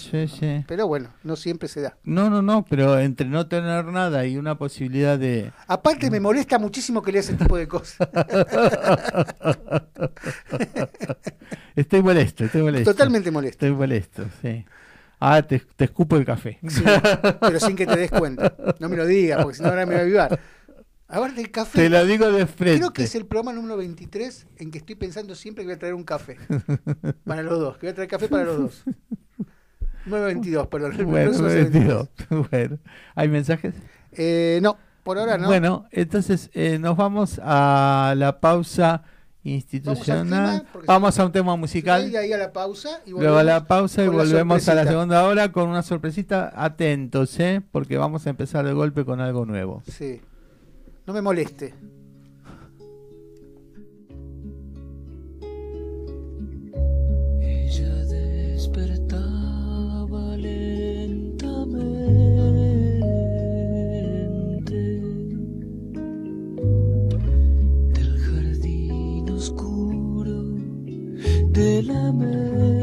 [0.68, 1.98] Pero bueno, no siempre se da.
[2.04, 5.52] No, no, no, pero entre no tener nada y una posibilidad de...
[5.68, 8.08] Aparte me molesta muchísimo que lea ese tipo de cosas.
[11.76, 12.92] estoy molesto, estoy molesto.
[12.92, 13.66] Totalmente molesto.
[13.66, 14.66] Estoy molesto, sí.
[15.20, 16.60] Ah, te, te escupo el café.
[17.40, 18.56] pero sin que te des cuenta.
[18.80, 20.40] No me lo digas, porque si no ahora me va a avivar.
[21.08, 21.80] Ahora del café.
[21.80, 22.80] Te lo digo de frente.
[22.80, 25.80] Creo que es el programa número 23 en que estoy pensando siempre que voy a
[25.80, 26.38] traer un café.
[27.26, 27.78] para los dos.
[27.78, 28.84] Que voy a traer café para los dos.
[30.06, 30.98] 922, perdón.
[31.06, 32.10] bueno, 922.
[32.52, 32.78] bueno.
[33.16, 33.76] ¿Hay mensajes?
[34.12, 35.48] Eh, no, por ahora no.
[35.48, 39.04] Bueno, entonces eh, nos vamos a la pausa
[39.44, 40.66] institucional.
[40.86, 42.10] Vamos, a un tema musical.
[42.10, 43.02] Y ahí a la pausa.
[43.06, 46.52] Y Luego a la pausa y volvemos a la segunda hora con una sorpresita.
[46.56, 47.62] Atentos, ¿eh?
[47.72, 49.84] Porque vamos a empezar de golpe con algo nuevo.
[49.88, 50.22] Sí
[51.06, 51.74] no me moleste.
[57.42, 59.18] Ella despertaba
[60.38, 61.82] lentamente
[67.94, 70.44] del jardín oscuro
[71.50, 72.83] de la mente.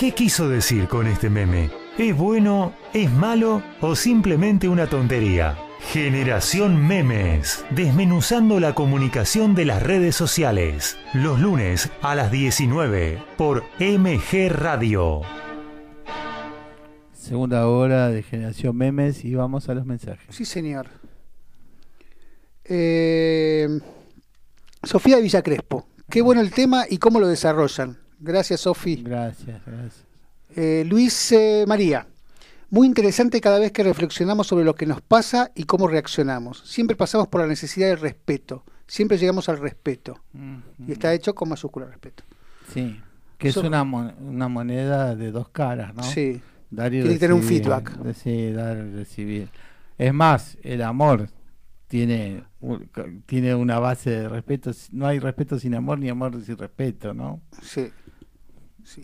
[0.00, 1.70] ¿Qué quiso decir con este meme?
[1.98, 5.58] ¿Es bueno, es malo o simplemente una tontería?
[5.92, 13.62] Generación Memes, desmenuzando la comunicación de las redes sociales, los lunes a las 19 por
[13.78, 15.20] MG Radio.
[17.12, 20.34] Segunda hora de Generación Memes y vamos a los mensajes.
[20.34, 20.86] Sí, señor.
[22.64, 23.68] Eh,
[24.82, 27.98] Sofía de Villacrespo, qué bueno el tema y cómo lo desarrollan.
[28.20, 28.96] Gracias, Sofi.
[28.96, 30.04] Gracias, gracias.
[30.54, 32.06] Eh, Luis eh, María.
[32.68, 36.62] Muy interesante cada vez que reflexionamos sobre lo que nos pasa y cómo reaccionamos.
[36.66, 38.62] Siempre pasamos por la necesidad del respeto.
[38.86, 40.20] Siempre llegamos al respeto.
[40.86, 42.22] Y está hecho con mayúscula respeto.
[42.72, 43.00] Sí,
[43.38, 46.04] que es una, una moneda de dos caras, ¿no?
[46.04, 46.40] Sí.
[46.70, 47.92] Dar y Tiene que tener un feedback.
[48.14, 49.48] Sí, dar y recibir.
[49.98, 51.28] Es más, el amor
[51.88, 52.44] tiene,
[53.26, 54.70] tiene una base de respeto.
[54.92, 57.40] No hay respeto sin amor ni amor sin respeto, ¿no?
[57.62, 57.90] Sí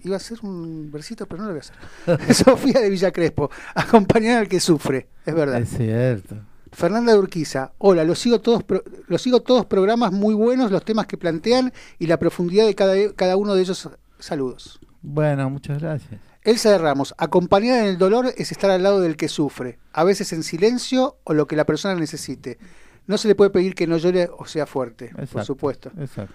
[0.04, 2.34] iba a ser un versito, pero no lo voy a hacer.
[2.44, 5.60] Sofía de Villa Crespo, acompañar al que sufre, es verdad.
[5.60, 6.36] Es cierto.
[6.72, 8.64] Fernanda de Urquiza, hola, los sigo todos,
[9.08, 12.94] los sigo todos programas muy buenos, los temas que plantean y la profundidad de cada,
[13.14, 13.88] cada uno de ellos.
[14.18, 14.78] Saludos.
[15.00, 16.20] Bueno, muchas gracias.
[16.42, 20.04] Elsa de Ramos, acompañar en el dolor es estar al lado del que sufre, a
[20.04, 22.58] veces en silencio o lo que la persona necesite.
[23.06, 25.90] No se le puede pedir que no llore o sea fuerte, por supuesto.
[25.98, 26.34] Exacto.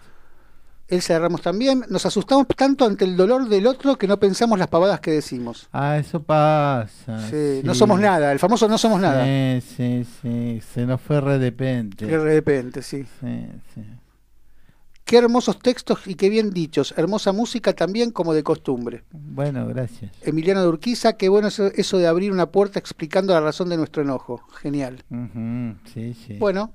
[0.91, 4.67] Elsa Ramos también, nos asustamos tanto ante el dolor del otro que no pensamos las
[4.67, 5.69] pavadas que decimos.
[5.71, 7.29] Ah, eso pasa.
[7.29, 9.23] Sí, no somos nada, el famoso no somos nada.
[9.23, 12.05] Sí, sí, sí, se nos fue re de repente.
[12.05, 13.05] de repente, sí.
[13.21, 13.81] Sí, sí.
[15.05, 16.93] Qué hermosos textos y qué bien dichos.
[16.97, 19.03] Hermosa música también como de costumbre.
[19.11, 20.11] Bueno, gracias.
[20.21, 23.77] Emiliano de Urquiza, qué bueno eso, eso de abrir una puerta explicando la razón de
[23.77, 24.41] nuestro enojo.
[24.61, 25.03] Genial.
[25.93, 26.33] sí, sí.
[26.37, 26.73] Bueno.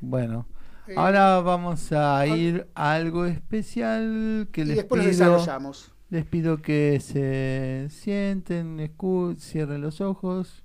[0.00, 0.46] Bueno.
[0.94, 5.92] Ahora vamos a ir a algo especial que les después pido, desarrollamos.
[6.10, 8.92] Les pido que se sienten,
[9.38, 10.62] cierren los ojos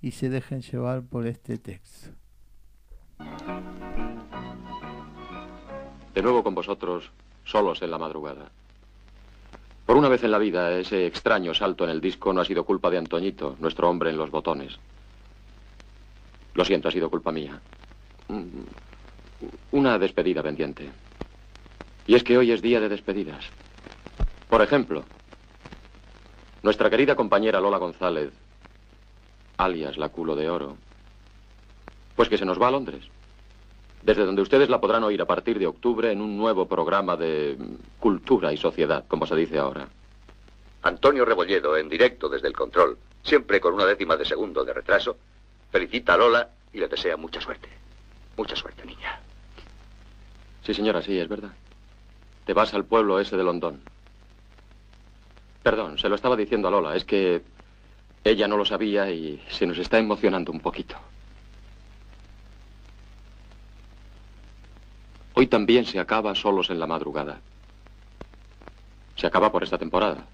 [0.00, 2.10] y se dejen llevar por este texto.
[6.14, 7.10] De nuevo con vosotros,
[7.42, 8.52] solos en la madrugada.
[9.86, 12.64] Por una vez en la vida, ese extraño salto en el disco no ha sido
[12.64, 14.78] culpa de Antoñito, nuestro hombre en los botones.
[16.54, 17.60] Lo siento, ha sido culpa mía.
[19.72, 20.90] Una despedida pendiente.
[22.06, 23.44] Y es que hoy es día de despedidas.
[24.48, 25.04] Por ejemplo,
[26.62, 28.32] nuestra querida compañera Lola González,
[29.56, 30.76] alias la culo de oro,
[32.16, 33.04] pues que se nos va a Londres.
[34.02, 37.56] Desde donde ustedes la podrán oír a partir de octubre en un nuevo programa de
[37.98, 39.88] cultura y sociedad, como se dice ahora.
[40.82, 45.16] Antonio Rebolledo, en directo desde el control, siempre con una décima de segundo de retraso,
[45.72, 47.68] felicita a Lola y le desea mucha suerte.
[48.36, 49.23] Mucha suerte, niña.
[50.64, 51.52] Sí, señora, sí, es verdad.
[52.46, 53.80] Te vas al pueblo ese de Londón.
[55.62, 56.96] Perdón, se lo estaba diciendo a Lola.
[56.96, 57.42] Es que
[58.24, 60.96] ella no lo sabía y se nos está emocionando un poquito.
[65.34, 67.40] Hoy también se acaba solos en la madrugada.
[69.16, 70.24] Se acaba por esta temporada.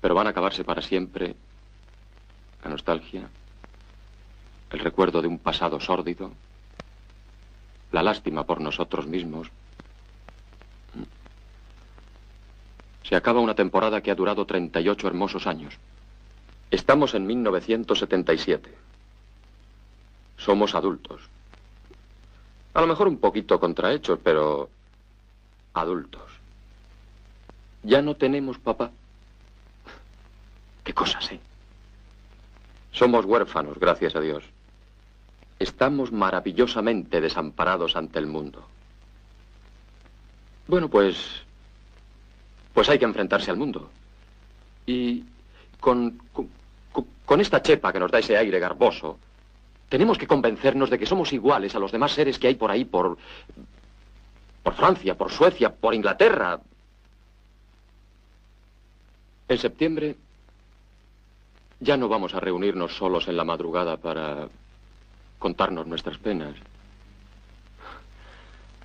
[0.00, 1.36] Pero van a acabarse para siempre
[2.64, 3.28] la nostalgia,
[4.70, 6.32] el recuerdo de un pasado sórdido,
[7.92, 9.48] la lástima por nosotros mismos.
[13.02, 15.74] Se acaba una temporada que ha durado 38 hermosos años.
[16.70, 18.72] Estamos en 1977.
[20.36, 21.20] Somos adultos.
[22.74, 24.70] A lo mejor un poquito contrahechos, pero
[25.74, 26.22] adultos.
[27.82, 28.92] Ya no tenemos papá.
[30.84, 31.40] Qué cosas, ¿eh?
[32.92, 34.44] Somos huérfanos, gracias a Dios.
[35.60, 38.66] Estamos maravillosamente desamparados ante el mundo.
[40.66, 41.16] Bueno, pues
[42.72, 43.90] Pues hay que enfrentarse al mundo.
[44.86, 45.24] Y
[45.80, 46.48] con, con,
[47.24, 49.18] con esta chepa que nos da ese aire garboso,
[49.88, 52.84] tenemos que convencernos de que somos iguales a los demás seres que hay por ahí,
[52.84, 53.18] por,
[54.62, 56.60] por Francia, por Suecia, por Inglaterra.
[59.48, 60.16] En septiembre
[61.80, 64.48] ya no vamos a reunirnos solos en la madrugada para
[65.40, 66.54] contarnos nuestras penas,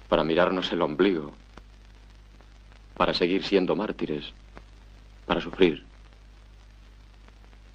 [0.08, 1.34] para mirarnos el ombligo,
[2.96, 4.34] para seguir siendo mártires,
[5.26, 5.86] para sufrir.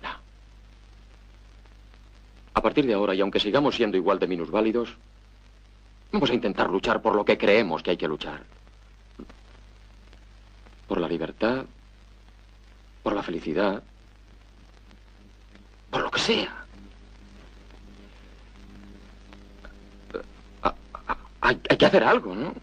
[0.02, 0.08] No.
[2.54, 4.96] A partir de ahora, y aunque sigamos siendo igual de minusválidos,
[6.10, 8.42] vamos a intentar luchar por lo que creemos que hay que luchar.
[10.88, 11.66] Por la libertad,
[13.02, 13.82] por la felicidad,
[15.90, 16.59] por lo que sea.
[21.50, 22.54] Hay, que hacer algo, ¿no?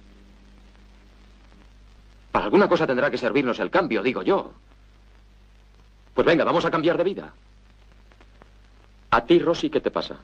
[2.31, 4.53] Para alguna cosa tendrá que servirnos el cambio, digo yo.
[6.13, 7.33] Pues venga, vamos a cambiar de vida.
[9.11, 10.15] A ti, Rosy, ¿qué te pasa?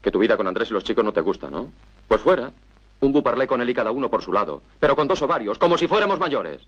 [0.00, 1.72] Que tu vida con Andrés y los chicos no te gusta, ¿no?
[2.06, 2.52] Pues fuera.
[3.00, 4.62] Un buparlé con él y cada uno por su lado.
[4.78, 6.62] Pero con dos ovarios, como si fuéramos mayores.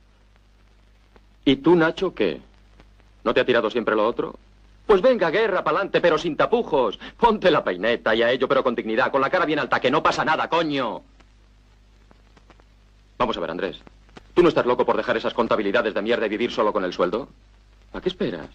[1.45, 2.41] ¿Y tú, Nacho, qué?
[3.23, 4.37] ¿No te ha tirado siempre lo otro?
[4.89, 6.99] Pues venga, guerra, pa'lante, pero sin tapujos.
[7.19, 9.91] Ponte la peineta y a ello, pero con dignidad, con la cara bien alta, que
[9.91, 11.03] no pasa nada, coño.
[13.19, 13.79] Vamos a ver, Andrés.
[14.33, 16.95] ¿Tú no estás loco por dejar esas contabilidades de mierda y vivir solo con el
[16.95, 17.29] sueldo?
[17.93, 18.49] ¿A qué esperas?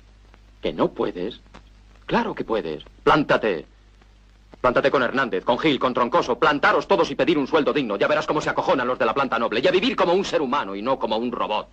[0.60, 1.40] ¿Que no puedes?
[2.08, 2.84] Claro que puedes.
[3.04, 3.68] Plántate.
[4.60, 6.40] Plántate con Hernández, con Gil, con Troncoso.
[6.40, 7.96] Plantaros todos y pedir un sueldo digno.
[7.96, 9.62] Ya verás cómo se acojonan los de la planta noble.
[9.64, 11.68] Y a vivir como un ser humano y no como un robot.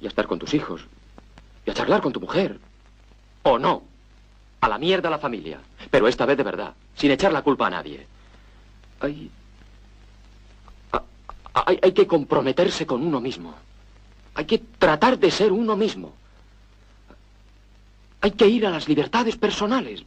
[0.00, 0.86] Y a estar con tus hijos.
[1.64, 2.58] Y a charlar con tu mujer.
[3.42, 3.82] ¿O no?
[4.60, 5.60] A la mierda la familia.
[5.90, 6.74] Pero esta vez de verdad.
[6.94, 8.06] Sin echar la culpa a nadie.
[9.00, 9.30] Hay...
[11.54, 13.54] Hay, hay que comprometerse con uno mismo.
[14.34, 16.14] Hay que tratar de ser uno mismo.
[18.22, 20.02] Hay que ir a las libertades personales.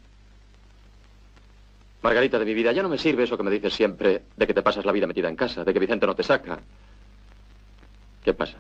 [2.02, 4.54] Margarita de mi vida, ya no me sirve eso que me dices siempre de que
[4.54, 6.60] te pasas la vida metida en casa, de que Vicente no te saca.
[8.24, 8.58] ¿Qué pasa?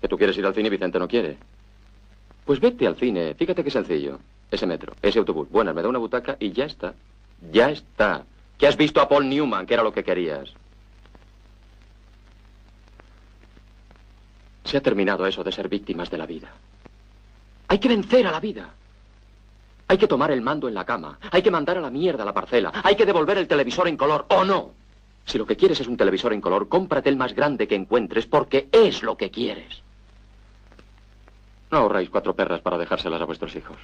[0.00, 1.38] ¿Que tú quieres ir al cine y Vicente no quiere?
[2.48, 3.34] Pues vete al cine.
[3.34, 4.20] Fíjate qué sencillo.
[4.50, 5.50] Ese metro, ese autobús.
[5.50, 6.94] Bueno, me da una butaca y ya está.
[7.52, 8.24] Ya está.
[8.56, 10.54] Que has visto a Paul Newman, que era lo que querías.
[14.64, 16.50] Se ha terminado eso de ser víctimas de la vida.
[17.68, 18.70] Hay que vencer a la vida.
[19.86, 21.18] Hay que tomar el mando en la cama.
[21.30, 22.72] Hay que mandar a la mierda la parcela.
[22.82, 24.70] Hay que devolver el televisor en color o no.
[25.26, 28.24] Si lo que quieres es un televisor en color, cómprate el más grande que encuentres
[28.24, 29.82] porque es lo que quieres.
[31.70, 33.76] No ahorráis cuatro perras para dejárselas a vuestros hijos.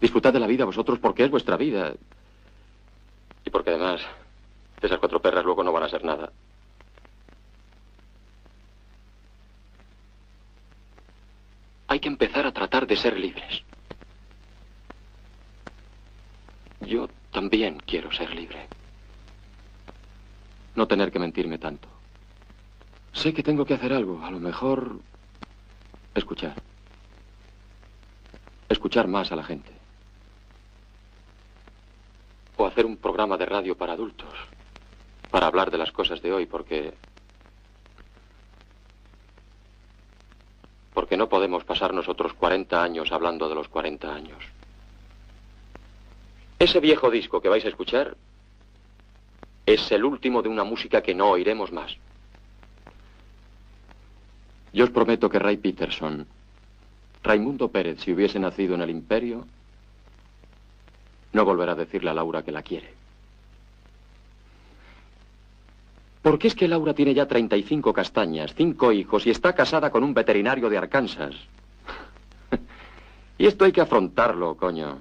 [0.00, 1.92] Disfrutad de la vida vosotros porque es vuestra vida.
[3.44, 4.00] Y porque además,
[4.80, 6.30] esas cuatro perras luego no van a ser nada.
[11.88, 13.62] Hay que empezar a tratar de ser libres.
[16.80, 18.68] Yo también quiero ser libre.
[20.76, 21.88] No tener que mentirme tanto.
[23.12, 24.24] Sé que tengo que hacer algo.
[24.24, 25.00] A lo mejor
[26.14, 26.54] Escuchar.
[28.68, 29.70] Escuchar más a la gente.
[32.56, 34.32] O hacer un programa de radio para adultos.
[35.30, 36.94] Para hablar de las cosas de hoy, porque...
[40.92, 44.44] Porque no podemos pasar nosotros 40 años hablando de los 40 años.
[46.58, 48.16] Ese viejo disco que vais a escuchar
[49.64, 51.96] es el último de una música que no oiremos más.
[54.72, 56.26] Yo os prometo que Ray Peterson,
[57.22, 59.46] Raimundo Pérez, si hubiese nacido en el imperio,
[61.32, 62.94] no volverá a decirle a Laura que la quiere.
[66.22, 70.14] Porque es que Laura tiene ya 35 castañas, cinco hijos y está casada con un
[70.14, 71.34] veterinario de Arkansas.
[73.38, 75.00] y esto hay que afrontarlo, coño.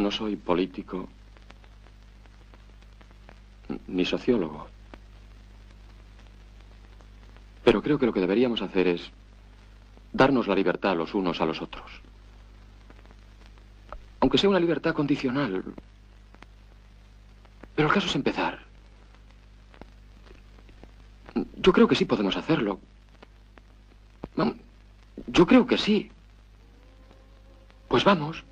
[0.00, 1.10] No soy político
[3.86, 4.66] ni sociólogo.
[7.62, 9.10] Pero creo que lo que deberíamos hacer es
[10.10, 11.90] darnos la libertad los unos a los otros.
[14.20, 15.62] Aunque sea una libertad condicional.
[17.76, 18.58] Pero el caso es empezar.
[21.56, 22.80] Yo creo que sí podemos hacerlo.
[25.26, 26.10] Yo creo que sí.
[27.88, 28.42] Pues vamos.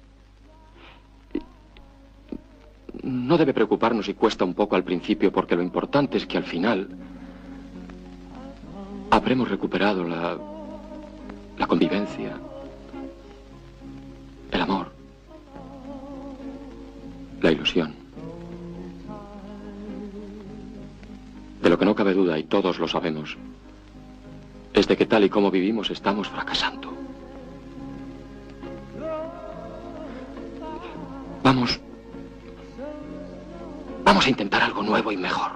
[3.09, 6.45] No debe preocuparnos si cuesta un poco al principio, porque lo importante es que al
[6.45, 6.89] final
[9.11, 10.37] habremos recuperado la,
[11.57, 12.37] la convivencia,
[14.51, 14.93] el amor,
[17.41, 17.95] la ilusión.
[21.63, 23.37] De lo que no cabe duda, y todos lo sabemos,
[24.73, 26.93] es de que tal y como vivimos estamos fracasando.
[31.43, 31.81] Vamos.
[34.19, 35.53] Vamos a intentar algo nuevo y mejor.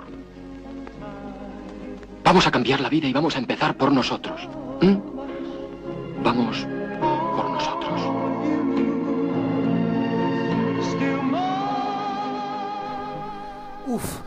[2.22, 4.40] Vamos a cambiar la vida y vamos a empezar por nosotros.
[4.80, 6.22] ¿Mm?
[6.22, 6.64] Vamos
[7.34, 8.00] por nosotros.
[13.88, 14.20] Uf.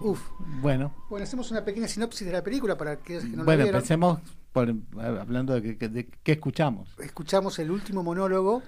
[0.00, 0.30] Uf.
[0.62, 0.94] Bueno.
[1.10, 3.76] Bueno, hacemos una pequeña sinopsis de la película para aquellos que no bueno, la vieron.
[3.76, 4.20] empecemos
[4.52, 6.88] por, hablando de, que, de qué escuchamos.
[6.98, 8.62] Escuchamos el último monólogo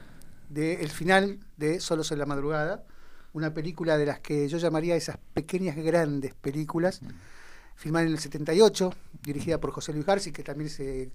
[0.51, 2.85] del final de Solos en la Madrugada,
[3.33, 7.01] una película de las que yo llamaría esas pequeñas grandes películas,
[7.77, 8.93] filmada en el 78,
[9.23, 11.11] dirigida por José Luis Garci, que también es eh,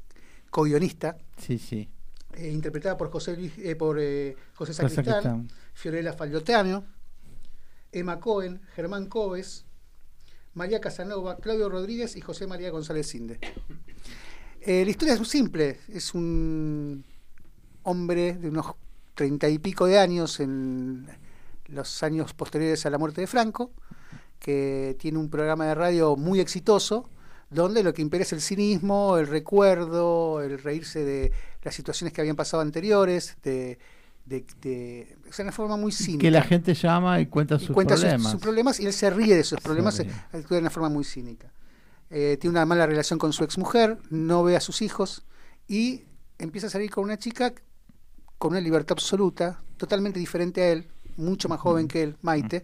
[0.50, 1.18] co-guionista.
[1.38, 1.90] Sí, sí.
[2.38, 6.86] Eh, interpretada por José Luis, eh, por eh, José Sacristán, Fiorella Falloteano,
[7.92, 9.66] Emma Cohen, Germán Coves,
[10.54, 13.40] María Casanova, Claudio Rodríguez y José María González Cinde.
[14.66, 17.06] La historia es muy simple, es un
[17.84, 18.66] hombre de unos
[19.14, 21.08] treinta y pico de años en
[21.68, 23.72] los años posteriores a la muerte de Franco,
[24.40, 27.10] que tiene un programa de radio muy exitoso,
[27.50, 31.32] donde lo que impera es el cinismo, el recuerdo, el reírse de
[31.64, 33.80] las situaciones que habían pasado anteriores, de,
[34.26, 36.22] de, de o sea, de una forma muy cínica.
[36.22, 38.22] Que la gente llama y cuenta sus y cuenta problemas.
[38.22, 41.04] Sus, sus, problemas y él se ríe de sus problemas eh, de una forma muy
[41.04, 41.52] cínica.
[42.10, 45.24] Eh, tiene una mala relación con su exmujer, no ve a sus hijos
[45.68, 46.04] y
[46.38, 47.54] empieza a salir con una chica
[48.38, 50.88] con una libertad absoluta, totalmente diferente a él,
[51.18, 52.64] mucho más joven que él, Maite.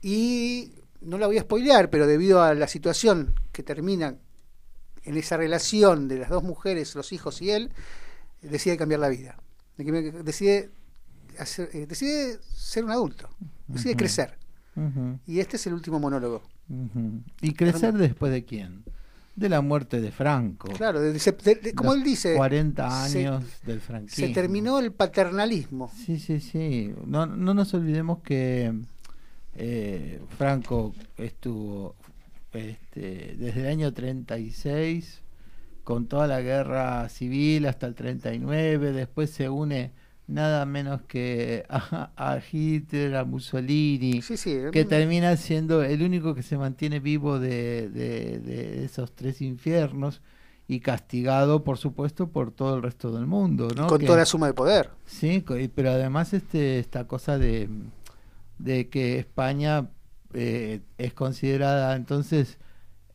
[0.00, 4.16] Y no la voy a spoilear, pero debido a la situación que termina
[5.04, 7.70] en esa relación de las dos mujeres, los hijos y él,
[8.40, 9.36] decide cambiar la vida.
[9.76, 10.70] Decide,
[11.38, 13.28] hacer, eh, decide ser un adulto,
[13.66, 14.38] decide crecer.
[15.26, 16.42] Y este es el último monólogo.
[17.40, 18.84] ¿Y crecer después de quién?
[19.34, 20.68] De la muerte de Franco.
[20.72, 24.26] Claro, de- de- como él dice, 40 se- años del franquismo.
[24.26, 25.90] se terminó el paternalismo.
[26.04, 26.92] Sí, sí, sí.
[27.06, 28.72] No, no nos olvidemos que
[29.54, 31.94] eh, Franco estuvo
[32.52, 35.20] este, desde el año 36
[35.84, 39.90] con toda la guerra civil hasta el 39, después se une
[40.32, 44.56] nada menos que a, a Hitler, a Mussolini, Sí, sí.
[44.72, 50.20] que termina siendo el único que se mantiene vivo de, de- de esos tres infiernos
[50.68, 53.86] y castigado, por supuesto, por todo el resto del mundo, ¿no?
[53.88, 54.90] con Que- toda la suma de poder.
[55.06, 55.44] Sí,
[55.74, 57.68] pero además este esta cosa de,
[58.58, 59.90] de que España
[60.34, 62.58] eh, es considerada entonces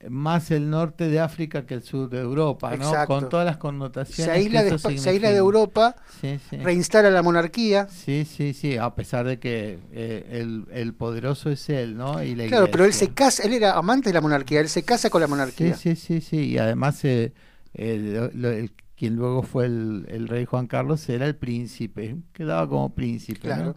[0.10, 2.92] más el norte de África que el sur de Europa, ¿no?
[3.08, 5.38] Con todas las Se connotaciones aísla, que de, eso Espa- se aísla de.
[5.38, 6.58] Europa, Sí, sí.
[6.58, 7.88] reinstala la monarquía.
[7.90, 12.24] Sí, sí, sí, a pesar de que eh, el, el poderoso es él, ¿no?
[12.24, 14.84] Y la Claro, pero él se casa, él era amante de la monarquía, él se
[14.84, 15.74] casa con la monarquía.
[15.76, 17.34] Sí, sí, sí, sí, y además eh,
[17.74, 23.50] el- quien luego fue el, el rey Juan Carlos era el príncipe, quedaba como príncipe,
[23.50, 23.76] ¿no?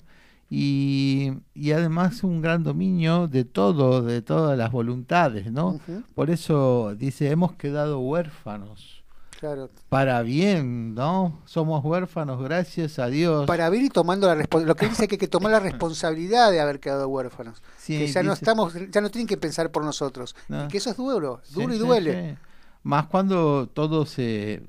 [0.52, 5.78] Y, y además un gran dominio de todo, de todas las voluntades, ¿no?
[6.16, 9.04] Por eso dice, hemos quedado huérfanos,
[9.38, 9.70] claro.
[9.88, 11.40] para bien, ¿no?
[11.44, 13.46] Somos huérfanos, gracias a Dios.
[13.46, 14.68] Para ver y tomando la responsabilidad.
[14.68, 17.62] Lo que dice que hay que tomar la responsabilidad de haber quedado huérfanos.
[17.78, 20.34] Sí, que ya no estamos, ya no tienen que pensar por nosotros.
[20.48, 20.64] No.
[20.64, 22.30] Y que eso es duro, Sí, duro y duele.
[22.32, 22.38] sí.
[22.82, 24.64] Más cuando todo se,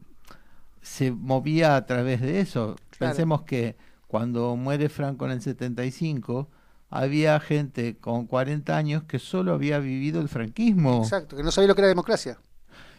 [0.83, 2.75] se movía a través de eso.
[2.97, 3.13] Claro.
[3.13, 3.77] Pensemos que
[4.11, 6.49] cuando muere Franco en el 75,
[6.89, 10.97] había gente con 40 años que solo había vivido el franquismo.
[11.01, 12.37] Exacto, que no sabía lo que era democracia.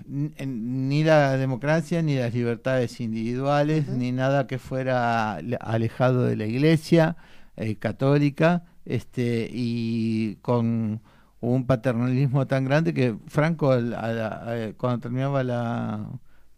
[0.07, 6.47] Ni la democracia, ni las libertades individuales, ni nada que fuera le- alejado de la
[6.47, 7.17] iglesia
[7.57, 11.03] eh, católica, este, y con
[11.41, 14.29] un paternalismo tan grande que Franco, al- a la-
[14.69, 16.09] a- cuando terminaba la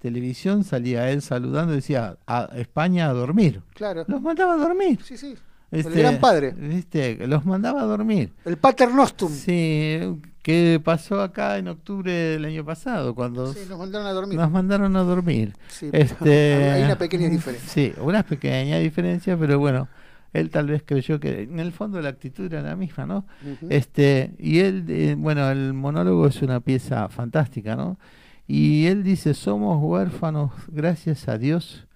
[0.08, 3.62] televisión, salía él saludando y decía, a España a dormir.
[3.72, 4.04] Claro.
[4.06, 5.00] Los mandaba a dormir.
[5.02, 5.34] Sí, sí.
[5.70, 6.52] Este, gran padre.
[6.52, 7.26] ¿viste?
[7.26, 8.30] Los mandaba a dormir.
[8.44, 9.32] El Pater Nostrum.
[9.32, 9.98] Sí,
[10.42, 14.38] que pasó acá en octubre del año pasado, cuando Sí, nos mandaron a dormir.
[14.38, 15.54] nos mandaron a dormir.
[15.68, 17.68] Sí, Este, hay una pequeña diferencia.
[17.68, 19.88] Sí, una pequeña diferencia, pero bueno,
[20.34, 23.24] él tal vez creyó que en el fondo la actitud era la misma, ¿no?
[23.70, 27.98] Este, y él, eh, bueno, el monólogo es una pieza fantástica, ¿no?
[28.46, 31.86] Y él dice, somos huérfanos, gracias a Dios,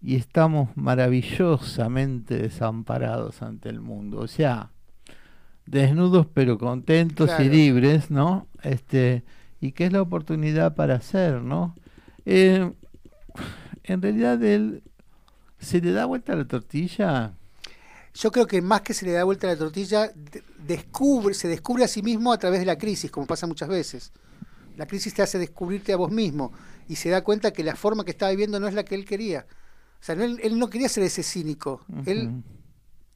[0.00, 4.18] y estamos maravillosamente desamparados ante el mundo.
[4.20, 4.70] O sea,
[5.66, 7.44] desnudos pero contentos Claro.
[7.44, 8.46] y libres, ¿no?
[8.62, 9.22] Este,
[9.60, 11.76] y que es la oportunidad para hacer, ¿no?
[12.24, 12.72] Eh,
[13.84, 14.82] en realidad él
[15.58, 17.34] se le da vuelta la tortilla.
[18.14, 20.10] Yo creo que más que se le da vuelta la tortilla,
[20.66, 24.12] descubre, se descubre a sí mismo a través de la crisis, como pasa muchas veces.
[24.76, 26.52] La crisis te hace descubrirte a vos mismo
[26.88, 29.04] y se da cuenta que la forma que estaba viviendo no es la que él
[29.04, 29.46] quería.
[30.00, 31.84] O sea, él, no quería ser ese cínico.
[32.06, 32.42] Él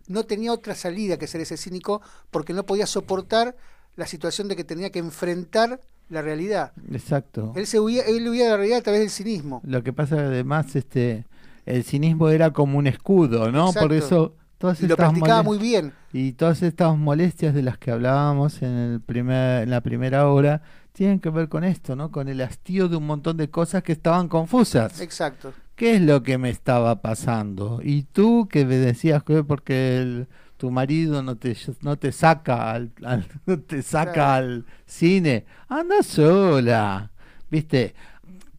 [0.09, 2.01] no tenía otra salida que ser ese cínico
[2.31, 3.57] porque no podía soportar
[3.97, 6.73] la situación de que tenía que enfrentar la realidad.
[6.93, 7.53] Exacto.
[7.57, 9.61] Él se huía, él huía de la realidad a través del cinismo.
[9.65, 11.27] Lo que pasa además este
[11.65, 13.73] el cinismo era como un escudo, ¿no?
[13.73, 15.93] Por eso todas y lo practicaba muy bien.
[16.13, 20.63] Y todas estas molestias de las que hablábamos en el primer en la primera hora
[20.97, 22.11] tienen que ver con esto, ¿no?
[22.11, 24.99] Con el hastío de un montón de cosas que estaban confusas.
[25.03, 25.53] Exacto.
[25.75, 27.81] ¿Qué es lo que me estaba pasando?
[27.83, 32.73] Y tú que me decías que porque el tu marido no te, no te saca
[32.73, 32.93] al,
[33.47, 37.11] no te saca al cine, anda sola,
[37.51, 37.95] viste,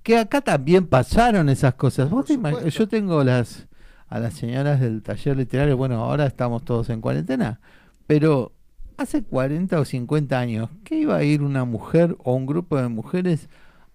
[0.04, 2.08] que acá también pasaron esas cosas.
[2.08, 2.28] ¿Vos
[2.72, 3.66] yo tengo las
[4.10, 7.60] a las señoras del taller literario, bueno, ahora estamos todos en cuarentena,
[8.06, 8.54] pero
[8.98, 12.88] hace 40 o 50 años, ¿qué iba a ir una mujer o un grupo de
[12.88, 13.48] mujeres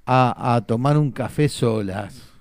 [0.06, 2.32] a, a tomar un café solas?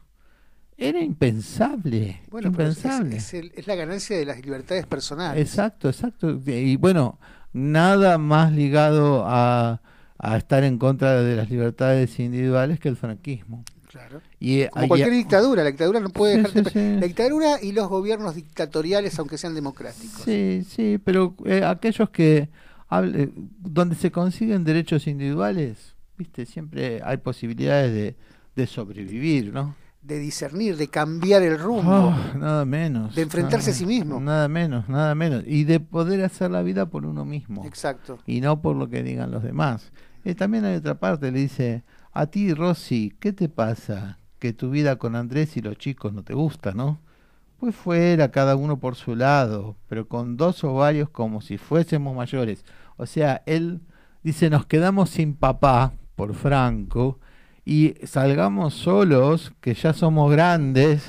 [0.77, 2.21] Era impensable.
[2.31, 3.17] Bueno, impensable.
[3.17, 5.39] Es, la ganancia de las libertades personales.
[5.39, 6.39] Exacto, exacto.
[6.47, 7.19] Y bueno,
[7.53, 9.81] nada más ligado a,
[10.17, 13.63] a estar en contra de las libertades individuales que el franquismo.
[13.91, 14.22] Claro.
[14.39, 19.19] Y, Como cualquier dictadura, la dictadura no puede dejar La dictadura y los gobiernos dictatoriales,
[19.19, 20.22] aunque sean democráticos.
[20.23, 22.49] Sí, sí, pero eh, aquellos que
[23.59, 28.15] donde se consiguen derechos individuales, viste, siempre hay posibilidades de,
[28.55, 29.76] de sobrevivir, ¿no?
[30.01, 31.91] de discernir, de cambiar el rumbo.
[31.91, 33.13] Oh, nada menos.
[33.13, 34.19] De enfrentarse a sí mismo.
[34.19, 35.43] Nada menos, nada menos.
[35.45, 37.63] Y de poder hacer la vida por uno mismo.
[37.65, 38.18] Exacto.
[38.26, 39.91] Y no por lo que digan los demás.
[40.38, 44.17] También hay otra parte, le dice, a ti Rosy, ¿qué te pasa?
[44.39, 46.99] Que tu vida con Andrés y los chicos no te gusta, ¿no?
[47.59, 52.15] Pues fuera cada uno por su lado, pero con dos o varios como si fuésemos
[52.15, 52.65] mayores.
[52.97, 53.81] O sea, él
[54.23, 57.19] dice, nos quedamos sin papá, por Franco,
[57.63, 61.03] y salgamos solos, que ya somos grandes,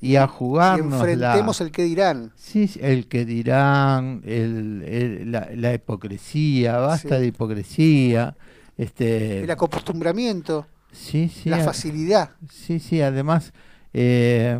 [0.00, 0.92] y a jugarnos.
[0.92, 2.32] Y enfrentemos el que dirán.
[2.36, 8.36] Sí, el que dirán, el, la, hipocresía, basta de hipocresía.
[8.76, 10.66] Este, el acostumbramiento.
[10.92, 11.48] Sí, sí.
[11.48, 12.30] La facilidad.
[12.50, 13.52] Sí, sí, además,
[13.92, 14.58] eh,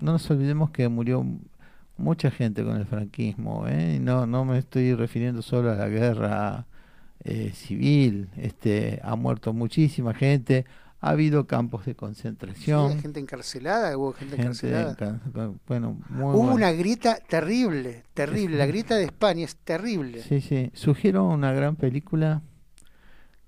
[0.00, 1.24] no nos olvidemos que murió
[1.96, 3.98] mucha gente con el franquismo, ¿eh?
[4.00, 6.66] no, no me estoy refiriendo solo a la guerra
[7.24, 10.64] eh, civil, este, ha muerto muchísima gente,
[11.00, 13.00] ha habido campos de concentración.
[13.00, 15.20] gente encarcelada, hubo gente, encarcelada.
[15.66, 18.56] bueno, hubo una grieta terrible, terrible.
[18.56, 20.22] La grieta de España es terrible.
[20.22, 20.70] Sí, sí.
[20.74, 22.42] Sugiero una gran película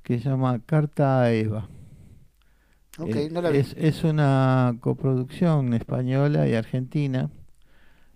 [0.04, 1.68] que se llama Carta a Eva.
[2.96, 3.58] Okay, no la vi.
[3.58, 7.30] Es, es, una coproducción española y argentina.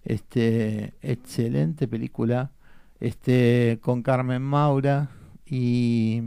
[0.04, 2.52] Este, excelente película.
[3.00, 5.10] Este, con Carmen Maura
[5.46, 6.22] y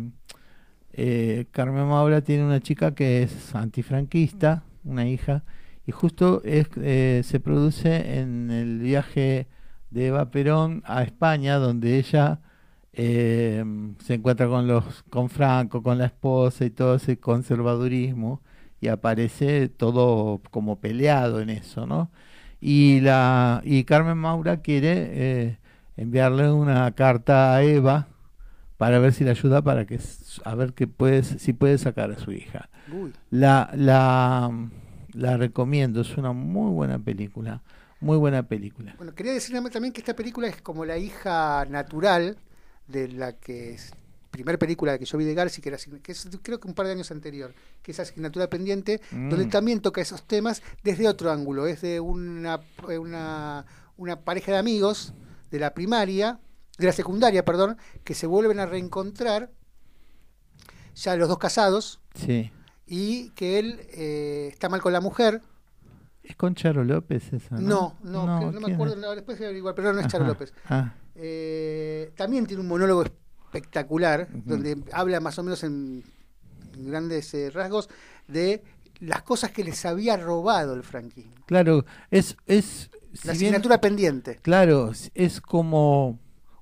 [0.94, 5.44] eh, Carmen Maura tiene una chica que es antifranquista, una hija,
[5.86, 9.48] y justo es, eh, se produce en el viaje
[9.90, 12.40] de Eva Perón a España, donde ella
[12.94, 13.64] eh,
[14.04, 18.42] se encuentra con los con Franco, con la esposa y todo ese conservadurismo,
[18.80, 22.12] y aparece todo como peleado en eso, ¿no?
[22.60, 25.58] Y la y Carmen Maura quiere
[25.98, 28.08] enviarle una carta a Eva
[28.78, 30.00] para ver si le ayuda para que
[30.44, 32.70] a ver que puedes si puede sacar a su hija.
[33.30, 34.52] La la
[35.14, 37.62] la recomiendo, es una muy buena película,
[38.00, 38.96] muy buena película.
[38.98, 42.38] Bueno, quería decirle también que esta película es como la hija natural
[42.92, 43.94] de la que es
[44.32, 46.88] primera película que yo vi de Garci, que, era, que es creo que un par
[46.88, 47.54] de años anterior,
[47.84, 49.50] que es Asignatura Pendiente, donde mm.
[49.50, 53.66] también toca esos temas desde otro ángulo, es de una, una,
[53.98, 55.14] una pareja de amigos
[55.52, 56.40] de la primaria,
[56.78, 59.52] de la secundaria, perdón, que se vuelven a reencontrar,
[60.96, 62.52] ya los dos casados, sí.
[62.88, 65.42] y que él eh, está mal con la mujer.
[66.24, 67.58] ¿Es con Charo López esa?
[67.58, 70.54] No, no, no, me acuerdo, después igual, pero no es Charo López.
[70.70, 70.94] Ah.
[71.16, 76.04] Eh, también tiene un monólogo espectacular, donde habla más o menos en,
[76.76, 77.90] grandes eh, rasgos
[78.28, 78.64] de
[79.00, 81.34] las cosas que les había robado el franquismo.
[81.46, 82.38] Claro, es...
[82.46, 82.90] es
[83.24, 84.40] la asignatura pendiente.
[84.42, 86.20] Claro, es como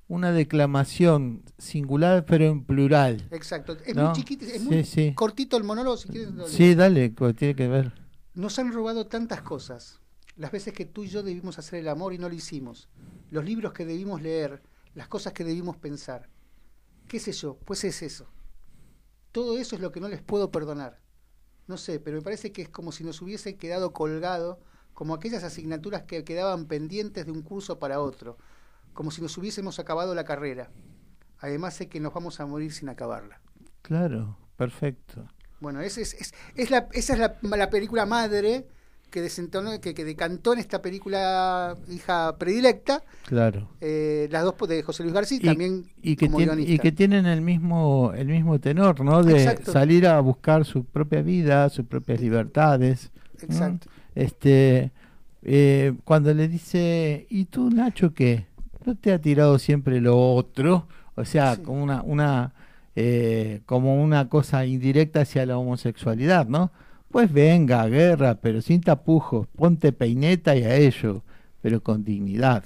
[0.08, 3.28] una declamación singular pero en plural.
[3.30, 3.76] Exacto.
[3.86, 6.30] Es muy chiquito, es muy cortito el monólogo si quieres.
[6.48, 7.92] Sí, dale, tiene que ver.
[8.34, 10.00] Nos han robado tantas cosas.
[10.36, 12.88] Las veces que tú y yo debimos hacer el amor y no lo hicimos.
[13.30, 14.62] Los libros que debimos leer,
[14.94, 16.28] las cosas que debimos pensar.
[17.08, 17.56] ¿Qué sé yo?
[17.64, 18.28] Pues es eso.
[19.32, 21.00] Todo eso es lo que no les puedo perdonar.
[21.66, 24.58] no sé, pero me parece que es como si nos hubiese quedado colgado,
[24.92, 28.38] como aquellas asignaturas que quedaban pendientes de un curso para otro,
[28.92, 30.70] como si nos hubiésemos acabado la carrera.
[31.38, 33.40] Además sé que nos vamos a morir sin acabarla.
[33.82, 35.28] Claro, perfecto.
[35.60, 36.16] Bueno, es, es,
[36.54, 38.66] es, la, esa es la, la película madre
[39.10, 43.02] que, desentonó, que, que, decantó en esta película hija predilecta.
[43.26, 43.68] Claro.
[43.80, 48.12] Eh, las dos de José Luis García también y que, y que tienen el mismo
[48.14, 49.22] el mismo tenor, ¿no?
[49.22, 53.10] De salir a buscar su propia vida, sus propias libertades.
[53.40, 53.88] Exacto.
[54.14, 54.92] Este,
[55.42, 58.46] eh, cuando le dice, ¿y tú, Nacho, qué?
[58.84, 60.86] ¿No te ha tirado siempre lo otro?
[61.14, 62.52] O sea, como una, una
[62.96, 66.72] eh, como una cosa indirecta hacia la homosexualidad, ¿no?
[67.10, 71.24] Pues venga, guerra, pero sin tapujos, ponte peineta y a ello,
[71.60, 72.64] pero con dignidad,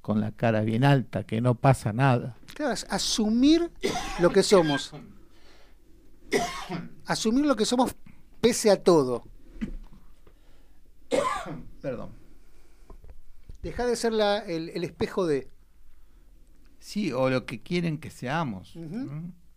[0.00, 2.36] con la cara bien alta, que no pasa nada.
[2.54, 3.70] Claro, asumir
[4.18, 4.92] lo que somos.
[7.06, 7.94] asumir lo que somos
[8.40, 9.22] pese a todo.
[11.80, 12.10] Perdón.
[13.62, 15.48] Deja de ser la, el, el, espejo de.
[16.80, 18.74] Sí, o lo que quieren que seamos.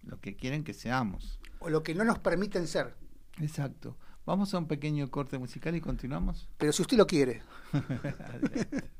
[0.04, 1.40] Lo que quieren que seamos.
[1.58, 2.96] O lo que no nos permiten ser.
[3.42, 3.98] Exacto.
[4.28, 6.50] Vamos a un pequeño corte musical y continuamos.
[6.58, 7.42] Pero si usted lo quiere.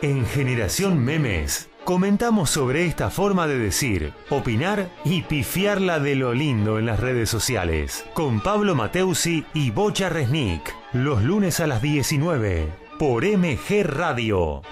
[0.00, 6.78] En Generación Memes comentamos sobre esta forma de decir, opinar y pifiarla de lo lindo
[6.78, 8.04] en las redes sociales.
[8.14, 10.72] Con Pablo Mateusi y Bocha Resnick.
[10.92, 14.62] Los lunes a las 19 por MG Radio.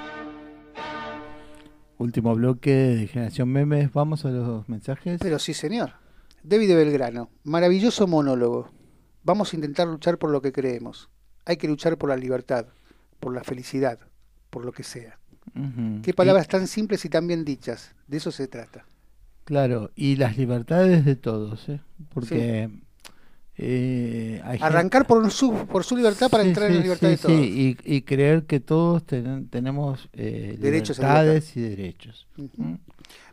[1.98, 3.92] Último bloque de Generación Memes.
[3.92, 5.18] Vamos a los mensajes.
[5.20, 5.94] Pero sí, señor.
[6.44, 7.30] David de Belgrano.
[7.42, 8.70] Maravilloso monólogo.
[9.24, 11.10] Vamos a intentar luchar por lo que creemos.
[11.44, 12.66] Hay que luchar por la libertad,
[13.18, 13.98] por la felicidad,
[14.56, 15.18] por lo que sea.
[16.02, 17.94] Qué palabras tan simples y tan bien dichas.
[18.06, 18.86] De eso se trata.
[19.44, 21.78] Claro, y las libertades de todos, ¿eh?
[22.08, 22.70] porque
[23.58, 27.38] eh, arrancar por su por su libertad para entrar en la libertad de todos.
[27.38, 32.26] Y, y, creer que todos tenemos eh, derechos libertades y derechos.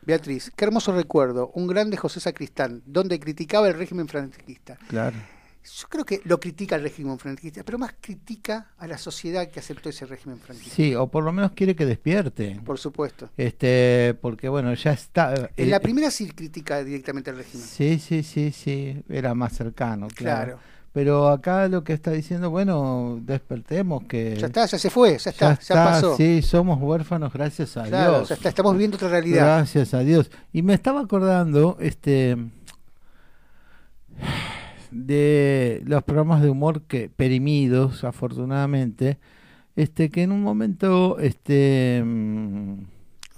[0.06, 4.78] Beatriz, qué hermoso recuerdo, un grande José Sacristán, donde criticaba el régimen franquista.
[4.90, 5.16] Claro.
[5.64, 9.62] Yo creo que lo critica el régimen franquista, pero más critica a la sociedad que
[9.62, 10.76] aceptó ese régimen franquista.
[10.76, 12.60] Sí, o por lo menos quiere que despierte.
[12.66, 13.30] Por supuesto.
[13.38, 15.50] Este, porque bueno, ya está.
[15.56, 17.66] En la eh, primera sí critica directamente al régimen.
[17.66, 20.60] Sí, sí, sí, sí, era más cercano, claro.
[20.92, 24.36] Pero acá lo que está diciendo, bueno, despertemos que...
[24.36, 26.16] Ya está, ya se fue, ya está, ya, pasó.
[26.16, 28.30] Sí, somos huérfanos, gracias a Dios.
[28.30, 29.44] Ya está, estamos viendo otra realidad.
[29.44, 30.30] Gracias a Dios.
[30.52, 32.38] Y me estaba acordando, este
[34.94, 39.18] de los programas de humor que perimidos, afortunadamente,
[39.76, 42.84] este que en un momento este mm,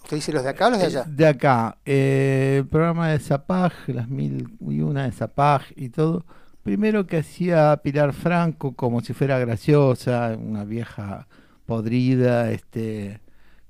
[0.06, 1.04] ¿Usted dice los de acá o los de allá?
[1.08, 6.26] De acá, eh, el programa de Zapag, las mil y una de Zapag y todo.
[6.62, 11.28] Primero que hacía Pilar Franco como si fuera graciosa, una vieja
[11.66, 13.22] podrida, este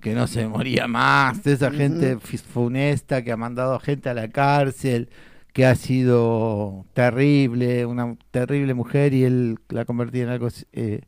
[0.02, 4.14] que no se moría más, de esa gente funesta que ha mandado a gente a
[4.14, 5.10] la cárcel,
[5.56, 11.00] que ha sido terrible, una terrible mujer y él la convertía en algo eh,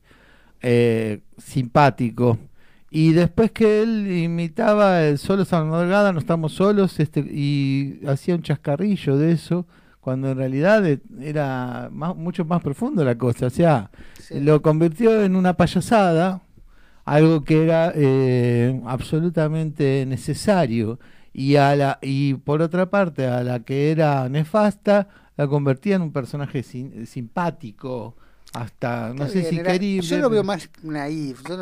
[0.62, 2.38] eh, simpático.
[2.90, 8.42] Y después que él imitaba el solo Salvador no estamos solos, este, y hacía un
[8.42, 9.68] chascarrillo de eso,
[10.00, 10.82] cuando en realidad
[11.20, 13.48] era mucho más profundo la cosa.
[13.48, 13.92] O sea,
[14.32, 16.42] lo convirtió en una payasada,
[17.04, 21.00] algo que era eh, absolutamente necesario
[21.38, 25.08] y a la y por otra parte a la que era nefasta
[25.38, 28.16] la convertía en un personaje simpático
[28.54, 31.56] hasta no sé si querible yo lo veo más naif yo,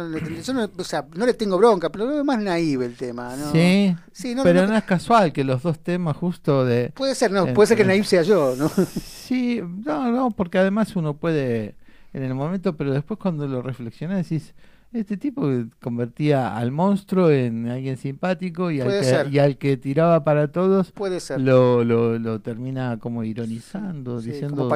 [0.53, 3.51] no, o sea, no le tengo bronca pero lo veo más naif el tema ¿no?
[3.51, 7.53] sí, sí pero no, es casual que los dos temas justo de puede ser no
[7.53, 11.75] puede ser que naif sea yo no sí no no porque además uno puede
[12.13, 14.53] en el momento pero después cuando lo reflexionas decís
[14.95, 15.49] este tipo
[15.81, 20.91] convertía al monstruo en alguien simpático y, al que, y al que, tiraba para todos
[20.91, 21.41] Puede ser.
[21.41, 24.69] Lo, lo, termina como ironizando, diciendo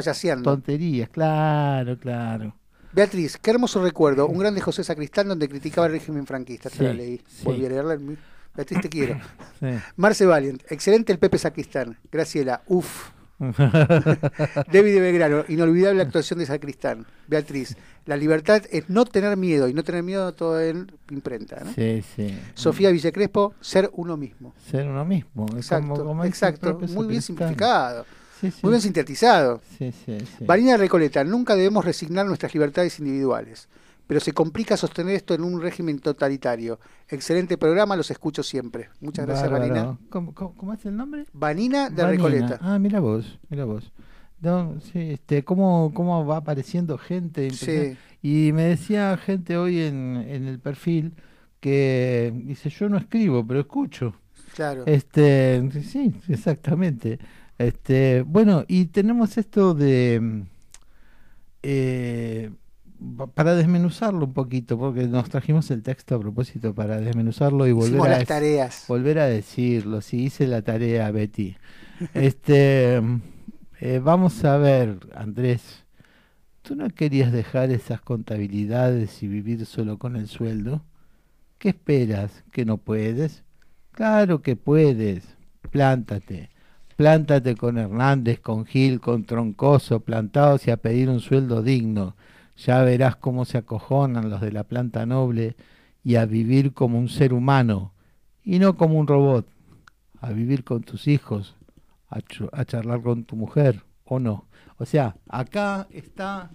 [0.43, 1.09] tonterías.
[1.09, 2.55] Claro, claro.
[2.91, 4.27] Beatriz, qué hermoso recuerdo.
[4.27, 6.69] Un grande José Sacristán donde criticaba el régimen franquista.
[6.69, 7.21] Te la leí.
[7.43, 7.97] Volví a leerla.
[8.55, 9.19] Beatriz, te quiero.
[9.95, 11.97] Marce Valiant, excelente el Pepe Sacristán.
[12.11, 13.18] Graciela, uff.
[14.71, 17.05] David de Belgrano, inolvidable actuación de Sacristán.
[17.27, 21.63] Beatriz, la libertad es no tener miedo y no tener miedo todo en imprenta.
[21.73, 22.37] Sí, sí.
[22.53, 24.53] Sofía Villecrespo, ser uno mismo.
[24.69, 25.45] Ser uno mismo.
[25.55, 26.79] Exacto, exacto.
[26.89, 28.05] Muy bien simplificado.
[28.61, 29.61] Muy bien sintetizado.
[29.77, 29.93] Sí,
[30.45, 33.67] Marina Recoleta, nunca debemos resignar nuestras libertades individuales
[34.09, 36.79] pero se complica sostener esto en un régimen totalitario.
[37.07, 38.89] Excelente programa, los escucho siempre.
[39.01, 39.99] Muchas gracias, Vanina.
[40.09, 41.25] ¿Cómo, es el nombre?
[41.31, 42.57] Vanina de Recoleta.
[42.59, 43.91] Ah, mira vos, mira vos.
[44.91, 47.49] sí, este, cómo, cómo va apareciendo gente.
[48.23, 51.13] Y me decía gente hoy en, en el perfil
[51.59, 54.15] que dice, yo no escribo, pero escucho.
[54.55, 54.85] Claro.
[54.87, 57.19] Este, sí, exactamente.
[57.59, 60.45] Este, bueno, y tenemos esto de...
[61.61, 62.49] Eh,
[63.33, 68.11] para desmenuzarlo un poquito, porque nos trajimos el texto a propósito para desmenuzarlo y volver
[68.11, 68.85] a tareas.
[68.87, 70.01] volver a decirlo.
[70.01, 71.55] Si hice la tarea, Betty.
[72.13, 73.01] este,
[73.79, 75.85] eh, vamos a ver, Andrés.
[76.61, 80.83] ¿Tú no querías dejar esas contabilidades y vivir solo con el sueldo?
[81.57, 82.43] ¿Qué esperas?
[82.51, 83.43] ¿Que no puedes?
[83.91, 85.23] Claro que puedes.
[85.71, 86.49] Plántate.
[86.97, 92.15] Plántate con Hernández, con Gil, con Troncoso, plantados y a pedir un sueldo digno
[92.65, 95.55] ya verás cómo se acojonan los de la planta noble
[96.03, 97.93] y a vivir como un ser humano
[98.43, 99.47] y no como un robot,
[100.21, 101.55] a vivir con tus hijos,
[102.09, 104.45] a, charlar con tu mujer o no.
[104.77, 106.49] O sea, acá está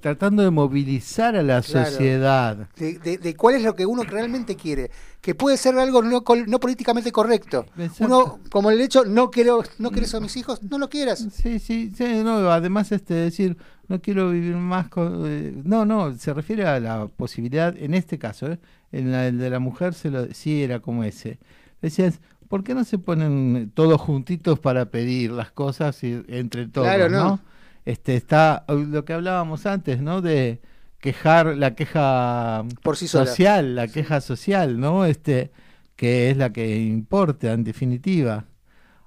[0.00, 2.68] tratando de movilizar a la sociedad.
[2.76, 4.90] De, cuál es lo que uno realmente quiere.
[5.20, 7.66] Que puede ser algo no, no políticamente correcto.
[7.98, 11.26] Uno, como el hecho, no quiero no quieres a mis hijos, no lo quieras.
[11.32, 11.92] Sí, sí,
[12.22, 13.56] no, además este decir,
[13.88, 15.24] no quiero vivir más con...
[15.26, 18.58] Eh, no, no, se refiere a la posibilidad, en este caso, ¿eh?
[18.92, 21.38] en el de la mujer se lo, sí era como ese.
[21.82, 26.86] Decías, ¿por qué no se ponen todos juntitos para pedir las cosas y, entre todos,
[26.86, 27.40] claro, no
[27.86, 30.20] este está lo que hablábamos antes, ¿no?
[30.20, 30.60] De
[30.98, 32.64] quejar la queja
[33.06, 35.06] social, la queja social, ¿no?
[35.06, 35.52] Este
[35.94, 38.44] que es la que importa en definitiva.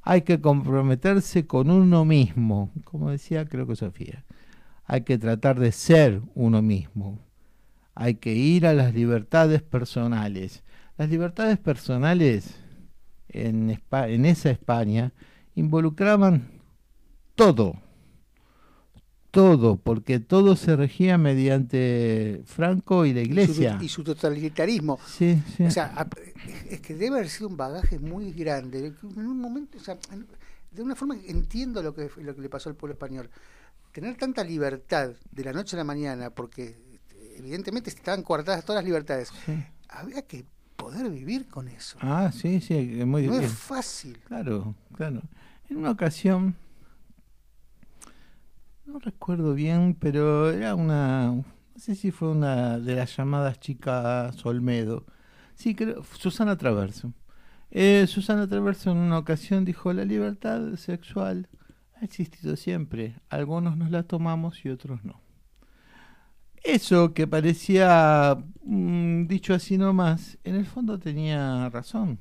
[0.02, 4.24] Hay que comprometerse con uno mismo, como decía creo que Sofía.
[4.92, 7.20] Hay que tratar de ser uno mismo.
[7.94, 10.64] Hay que ir a las libertades personales.
[10.98, 12.56] Las libertades personales
[13.28, 15.14] en, en esa España
[15.54, 16.50] involucraban
[17.36, 17.76] todo,
[19.30, 23.78] todo, porque todo se regía mediante Franco y la Iglesia.
[23.80, 24.98] Y su, totalitarismo.
[25.06, 25.66] Sí, sí.
[25.66, 26.08] O sea,
[26.68, 28.88] es que debe haber sido un bagaje muy grande.
[29.04, 30.00] En un momento, o sea,
[30.72, 33.30] de una forma entiendo lo que, lo que le pasó al pueblo español.
[33.92, 36.78] Tener tanta libertad de la noche a la mañana, porque
[37.38, 39.32] evidentemente estaban coartadas todas las libertades,
[39.90, 40.46] había que
[40.76, 41.98] poder vivir con eso.
[42.02, 44.18] Ah, sí, sí, es muy No es fácil.
[44.28, 45.22] Claro, claro.
[45.70, 46.56] En una ocasión
[48.90, 51.46] no recuerdo bien, pero era una, no
[51.76, 55.06] sé si fue una de las llamadas chicas Olmedo.
[55.56, 57.14] Sí, creo, Susana Traverso.
[57.72, 61.48] Eh, Susana Traverso en una ocasión dijo, la libertad sexual
[62.00, 65.22] ha existido siempre, algunos nos la tomamos y otros no.
[66.64, 72.20] Eso que parecía mm, dicho así nomás, en el fondo tenía razón.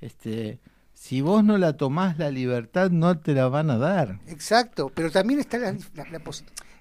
[0.00, 0.60] Este,
[0.92, 4.20] si vos no la tomás la libertad, no te la van a dar.
[4.26, 5.76] Exacto, pero también está la,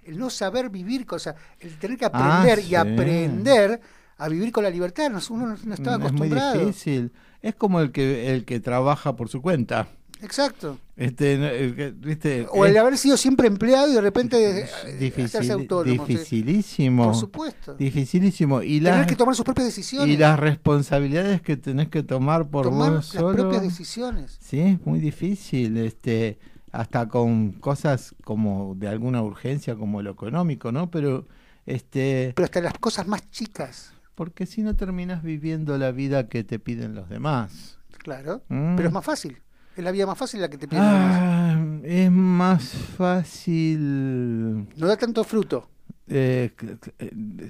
[0.05, 3.81] el no saber vivir, cosa, el tener que aprender ah, y aprender
[4.17, 5.11] a vivir con la libertad.
[5.30, 6.53] Uno no, estaba acostumbrado.
[6.53, 7.11] Es muy difícil.
[7.41, 9.88] Es como el que, el que trabaja por su cuenta.
[10.24, 10.80] Exacto.
[10.95, 12.48] Este, ¿viste?
[12.52, 14.70] O el haber sido siempre empleado y de repente
[15.00, 16.06] difícil, hacerse autónomo.
[16.06, 17.06] Dificilísimo.
[17.06, 17.74] Por supuesto.
[17.74, 18.62] Dificilísimo.
[18.64, 20.08] Y Tener que tomar sus propias decisiones.
[20.08, 24.38] Y las responsabilidades que tenés que tomar por tomar vos las propias decisiones.
[24.40, 25.78] Sí, es muy difícil.
[25.78, 26.40] Este,
[26.72, 30.90] hasta con cosas como de alguna urgencia, como lo económico, ¿no?
[30.90, 31.28] Pero,
[31.66, 32.32] este...
[32.36, 33.94] Pero hasta las cosas más chicas.
[34.16, 37.78] Porque si no terminas viviendo la vida que te piden los demás.
[38.00, 38.76] Claro, mm.
[38.76, 39.43] pero es más fácil.
[39.76, 40.84] Es la vía más fácil la que te piden.
[40.84, 42.64] Ah, es más
[42.98, 44.68] fácil.
[44.78, 45.68] No da tanto fruto.
[46.08, 46.52] Eh,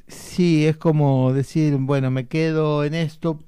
[0.08, 3.40] sí, es como decir, bueno, me quedo en esto.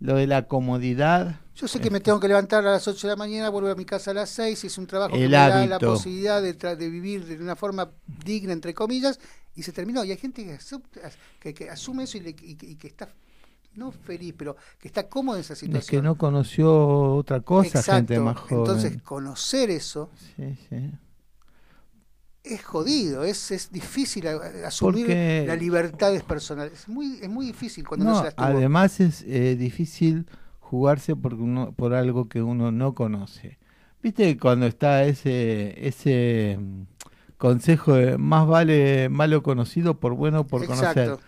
[0.00, 1.40] lo de la comodidad.
[1.54, 3.74] Yo sé que me tengo que levantar a las 8 de la mañana, vuelvo a
[3.74, 6.88] mi casa a las 6, es un trabajo que me da la posibilidad de, de,
[6.88, 7.90] vivir de una forma
[8.24, 9.18] digna, entre comillas,
[9.56, 10.04] y se terminó.
[10.04, 10.58] Y hay gente
[11.40, 13.08] que, que, asume eso y, y que está
[13.78, 15.80] no feliz, pero que está cómodo en esa situación.
[15.80, 18.58] Es que no conoció otra cosa, gente más joven.
[18.58, 20.10] Entonces, conocer eso
[22.48, 24.26] es jodido, es, es difícil
[24.64, 25.08] asumir
[25.46, 26.70] la libertad es personal.
[26.72, 30.26] Es muy, es muy difícil cuando no, se las Además, es eh, difícil
[30.60, 33.58] jugarse por, uno, por algo que uno no conoce.
[34.02, 36.82] ¿Viste cuando está ese, ese mm,
[37.36, 41.18] consejo de más vale malo conocido por bueno por conocer?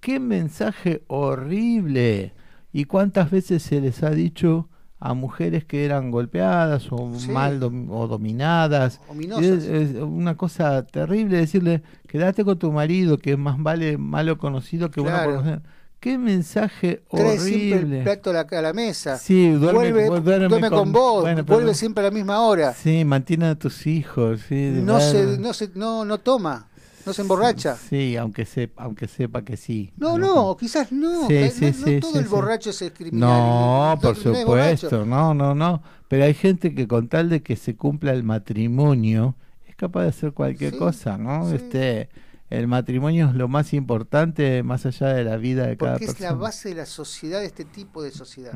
[0.00, 2.32] Qué mensaje horrible.
[2.72, 4.68] ¿Y cuántas veces se les ha dicho
[4.98, 9.00] a mujeres que eran golpeadas o mal o dominadas?
[9.40, 15.00] Es, una cosa terrible decirle, quédate con tu marido, que más vale malo conocido que
[15.00, 15.62] bueno conocer.
[16.00, 19.18] Qué mensaje Trae siempre el plato a la, mesa.
[19.18, 22.72] Sí, duerme, duerme, con, vos, vuelve siempre a la misma hora.
[22.72, 24.40] Sí, mantiene a tus hijos.
[24.48, 26.69] Sí, no, se, no, se, no, no toma.
[27.06, 27.76] No se emborracha.
[27.76, 29.92] Sí, aunque sepa, aunque sepa que sí.
[29.96, 31.28] No, no, quizás no.
[31.28, 33.28] Sí, sí, no, todo el borracho es criminal.
[33.28, 35.82] No, por supuesto, no, no, no.
[36.08, 39.36] Pero hay gente que con tal de que se cumpla el matrimonio
[39.66, 41.50] es capaz de hacer cualquier cosa, ¿no?
[41.52, 42.10] Este,
[42.50, 46.12] el matrimonio es lo más importante más allá de la vida de cada persona.
[46.12, 48.52] Porque es la base de la sociedad, de este tipo de sociedad.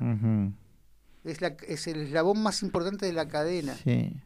[1.24, 3.74] es, la, es el eslabón más importante de la cadena.
[3.74, 4.20] Sí.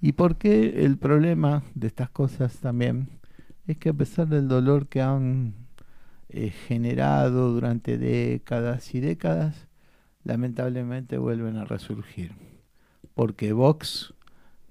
[0.00, 3.08] ¿Y por qué el problema de estas cosas también
[3.66, 5.54] es que a pesar del dolor que han
[6.28, 9.66] eh, generado durante décadas y décadas,
[10.24, 12.32] lamentablemente vuelven a resurgir.
[13.14, 14.14] Porque Vox,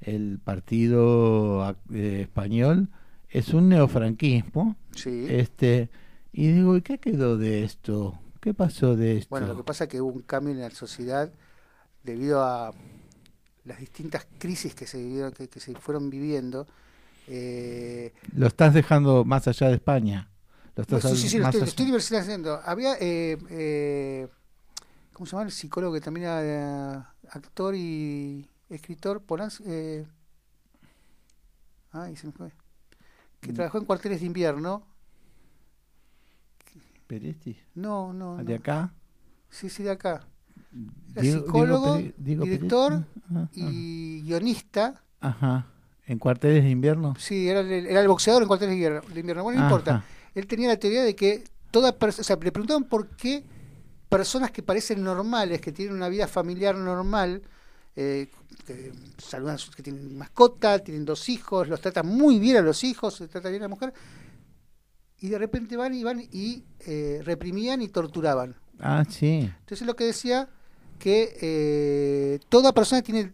[0.02, 2.90] el partido eh, español,
[3.30, 4.76] es un neofranquismo.
[4.96, 5.26] Sí.
[5.30, 5.90] Este,
[6.32, 8.20] y digo, ¿y qué quedó de esto?
[8.40, 9.30] ¿Qué pasó de esto?
[9.30, 11.32] Bueno, lo que pasa es que hubo un cambio en la sociedad
[12.04, 12.72] debido a
[13.66, 16.68] las distintas crisis que se, que se fueron viviendo
[17.28, 20.30] Eh, lo estás dejando más allá de España.
[20.76, 22.60] Lo estás sí, sí, sí, lo estoy, diversificando.
[22.64, 24.28] Había, eh, eh,
[25.14, 25.44] ¿cómo se llama?
[25.44, 30.06] El psicólogo que también era actor y escritor, Polans, eh,
[31.92, 32.52] ay, se me fue.
[33.40, 33.56] Que mm.
[33.56, 34.86] trabajó en cuarteles de invierno.
[37.08, 37.58] ¿Peretti?
[37.76, 38.44] No, no.
[38.44, 38.94] ¿De acá?
[39.50, 40.28] Sí, sí, de acá.
[41.16, 43.48] Era psicólogo, director ah, ah.
[43.54, 45.02] y guionista.
[45.22, 45.68] Ajá.
[46.08, 47.16] ¿En cuarteles de invierno?
[47.18, 49.44] Sí, era el, era el boxeador en cuarteles de invierno.
[49.44, 50.06] Bueno, no importa.
[50.34, 53.44] Él tenía la teoría de que toda o sea, le preguntaban por qué
[54.10, 57.42] personas que parecen normales, que tienen una vida familiar normal,
[57.96, 58.30] eh,
[58.66, 63.16] que saludan, que tienen mascota, tienen dos hijos, los tratan muy bien a los hijos,
[63.16, 63.94] se trata bien a la mujer,
[65.20, 68.56] y de repente van y van y eh, reprimían y torturaban.
[68.80, 69.52] Ah, sí.
[69.60, 70.50] Entonces lo que decía
[71.00, 73.34] que eh, toda persona tiene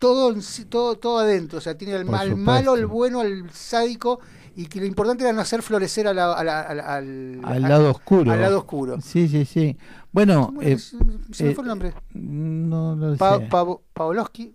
[0.00, 0.34] todo,
[0.70, 4.18] todo, todo adentro, o sea, tiene el, mal, malo, el bueno, el sádico,
[4.56, 8.32] y que lo importante era no hacer florecer al, lado oscuro.
[8.32, 8.98] Al lado oscuro.
[9.02, 9.76] Sí, sí, sí.
[10.10, 11.92] Bueno, eh, se me fue el nombre.
[12.14, 13.48] No lo sé.
[13.92, 14.54] Pavlovsky.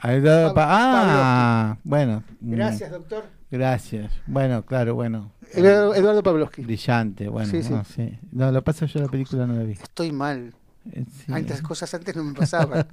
[0.00, 2.24] ah, bueno.
[2.40, 3.24] Gracias, doctor.
[3.50, 4.10] Gracias.
[4.26, 5.32] Bueno, claro, bueno.
[5.52, 6.62] Eduardo Pavlovsky.
[6.62, 7.50] Brillante, bueno.
[7.50, 7.72] Sí, sí.
[7.72, 8.18] No, sí.
[8.32, 9.72] no, lo pasa yo la película no la vi.
[9.72, 10.54] Estoy mal.
[10.92, 11.62] Eh, sí.
[11.62, 12.86] cosas antes no me pasaban.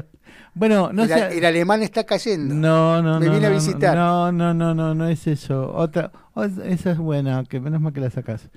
[0.54, 1.12] bueno, no el.
[1.12, 2.54] El alemán está cayendo.
[2.54, 3.32] No, no, me no.
[3.32, 3.96] viene a visitar.
[3.96, 5.72] No, no, no, no, no es eso.
[5.74, 6.10] Otra,
[6.64, 8.48] esa es buena, que menos mal que la sacas.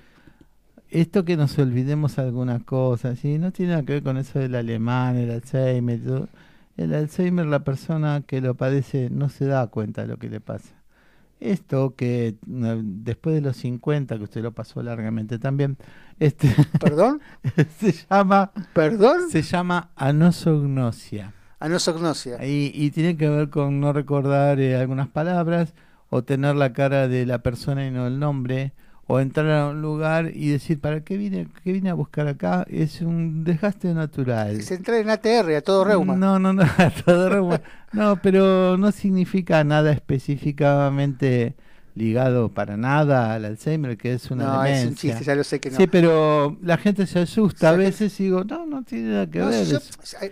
[0.89, 3.37] Esto que nos olvidemos alguna cosa, ¿sí?
[3.37, 6.27] No tiene nada que ver con eso del alemán, el Alzheimer.
[6.77, 10.39] El Alzheimer, la persona que lo padece no se da cuenta de lo que le
[10.39, 10.78] pasa.
[11.39, 15.77] Esto que después de los 50, que usted lo pasó largamente también,
[16.19, 17.21] este ¿Perdón?
[17.79, 19.29] se llama ¿Perdón?
[19.29, 21.33] Se llama anosognosia.
[21.59, 22.45] Anosognosia.
[22.45, 25.73] Y, y tiene que ver con no recordar eh, algunas palabras
[26.09, 28.73] o tener la cara de la persona y no el nombre
[29.11, 32.63] o entrar a un lugar y decir, ¿para qué vine, qué vine a buscar acá?
[32.69, 34.59] Es un desgaste natural.
[34.59, 36.15] Es entrar en ATR, a todo reuma.
[36.15, 37.59] No, no, no, a todo reuma.
[37.91, 41.55] no, pero no significa nada específicamente
[41.95, 44.83] ligado para nada al Alzheimer, que es una no, demencia.
[44.83, 45.77] es un chiste, ya lo sé que no.
[45.77, 49.41] Sí, pero la gente se asusta a veces y digo, no, no tiene nada que
[49.41, 49.81] ver.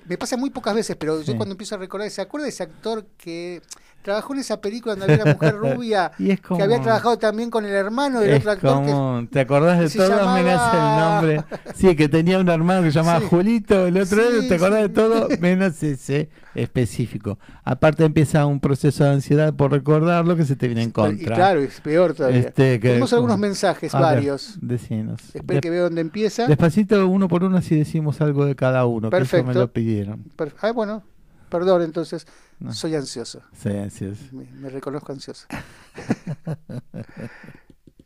[0.05, 2.61] me pasa muy pocas veces, pero yo cuando empiezo a recordar, ¿se acuerda de ese
[2.61, 3.63] actor que
[4.07, 7.73] trabajó en esa película donde había una mujer rubia que había trabajado también con el
[7.73, 9.27] hermano del otro actor.
[9.27, 10.07] ¿Te acordás de todo?
[10.07, 10.41] Llamaba...
[10.41, 11.57] Menos el nombre.
[11.75, 15.27] Sí, que tenía un hermano que se llamaba Julito, el otro, ¿te acordás de todo?
[15.41, 17.37] Menos ese específico.
[17.65, 21.21] Aparte empieza un proceso de ansiedad por recordarlo que se te viene en contra.
[21.21, 22.39] Y claro, es peor todavía.
[22.39, 24.57] Este, Tenemos algunos mensajes, varios.
[24.61, 25.35] decinos.
[25.35, 26.47] Espero que vea dónde empieza.
[26.47, 29.09] Despacito, uno por uno, si decimos algo de cada uno.
[29.09, 29.47] Perfecto.
[29.47, 30.23] Que me lo pidieron.
[30.61, 31.03] ah, bueno,
[31.49, 32.25] perdón, entonces.
[32.71, 33.41] Soy ansioso.
[33.61, 34.23] Soy ansioso.
[34.31, 35.47] Me, reconozco ansioso.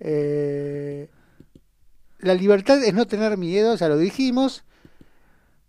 [0.03, 1.11] Eh,
[2.21, 4.63] la libertad es no tener miedo, ya lo dijimos.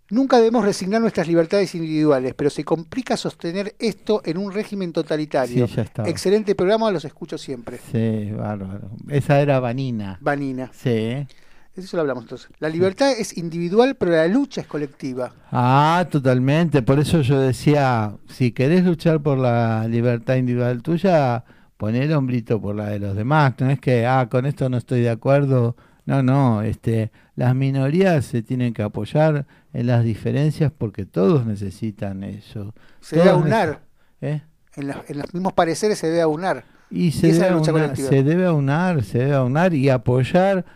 [0.08, 5.66] Nunca debemos resignar nuestras libertades individuales, pero se complica sostener esto en un régimen totalitario.
[5.66, 7.78] Sí, ya Excelente programa, los escucho siempre.
[7.92, 8.90] Sí, bárbaro.
[9.08, 10.16] Esa era Vanina.
[10.22, 10.70] Vanina.
[10.72, 11.26] Sí.
[11.74, 12.50] Eso lo hablamos entonces.
[12.58, 15.32] La libertad es individual, pero la lucha es colectiva.
[15.50, 16.82] Ah, totalmente.
[16.82, 21.44] Por eso yo decía, si querés luchar por la libertad individual tuya,
[21.78, 23.54] pon el hombrito por la de los demás.
[23.58, 25.74] No es que, ah, con esto no estoy de acuerdo.
[26.04, 26.60] No, no.
[26.60, 32.74] Este, las minorías se tienen que apoyar en las diferencias porque todos necesitan eso.
[33.00, 33.80] Se debe aunar.
[34.20, 34.42] ¿Eh?
[34.74, 36.64] En, los mismos pareceres se debe aunar.
[36.90, 40.66] Y se, debe se debe aunar, se debe aunar y apoyar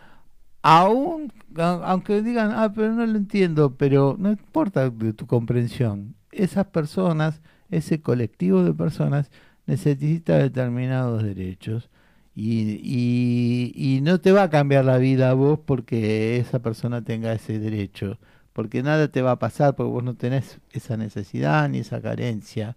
[0.67, 6.17] aún, aunque digan, ah, pero no lo entiendo, pero no importa de tu comprensión.
[6.33, 7.41] Esas personas,
[7.71, 9.31] ese colectivo de personas,
[9.67, 11.89] necesita determinados derechos.
[12.35, 17.03] Y, y, y, no te va a cambiar la vida a vos porque esa persona
[17.03, 18.19] tenga ese derecho,
[18.53, 22.77] porque nada te va a pasar porque vos no tenés esa necesidad ni esa carencia.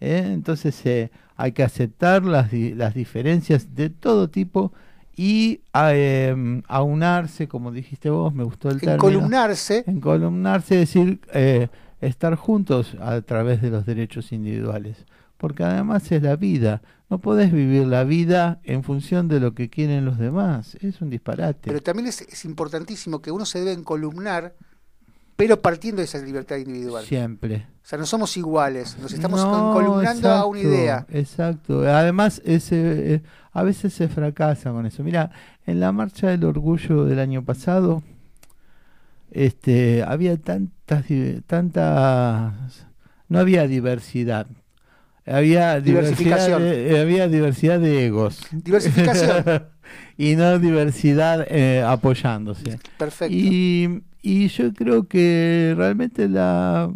[0.00, 0.24] ¿eh?
[0.26, 4.72] Entonces eh, hay que aceptar las, las diferencias de todo tipo
[5.22, 8.94] y eh, aunarse, como dijiste vos, me gustó el término.
[8.94, 9.84] Encolumnarse.
[9.86, 11.68] Encolumnarse, es decir, eh,
[12.00, 15.04] estar juntos a través de los derechos individuales.
[15.36, 16.80] Porque además es la vida.
[17.10, 20.78] No podés vivir la vida en función de lo que quieren los demás.
[20.80, 21.68] Es un disparate.
[21.68, 24.54] Pero también es, es importantísimo que uno se debe encolumnar
[25.40, 27.02] pero partiendo de esa libertad individual.
[27.06, 27.66] Siempre.
[27.90, 31.06] O sea, no somos iguales, nos estamos columnando a una idea.
[31.10, 31.80] Exacto.
[31.80, 33.22] Además, ese, eh,
[33.52, 35.02] a veces se fracasa con eso.
[35.02, 35.32] Mira,
[35.66, 38.04] en la marcha del orgullo del año pasado,
[39.32, 41.04] este, había tantas,
[41.48, 42.86] tantas,
[43.28, 44.46] no había diversidad.
[45.26, 48.46] había diversidad de, había diversidad de egos.
[48.52, 49.64] Diversificación.
[50.16, 52.78] y no diversidad eh, apoyándose.
[52.96, 53.34] Perfecto.
[53.34, 56.88] Y, y yo creo que realmente la,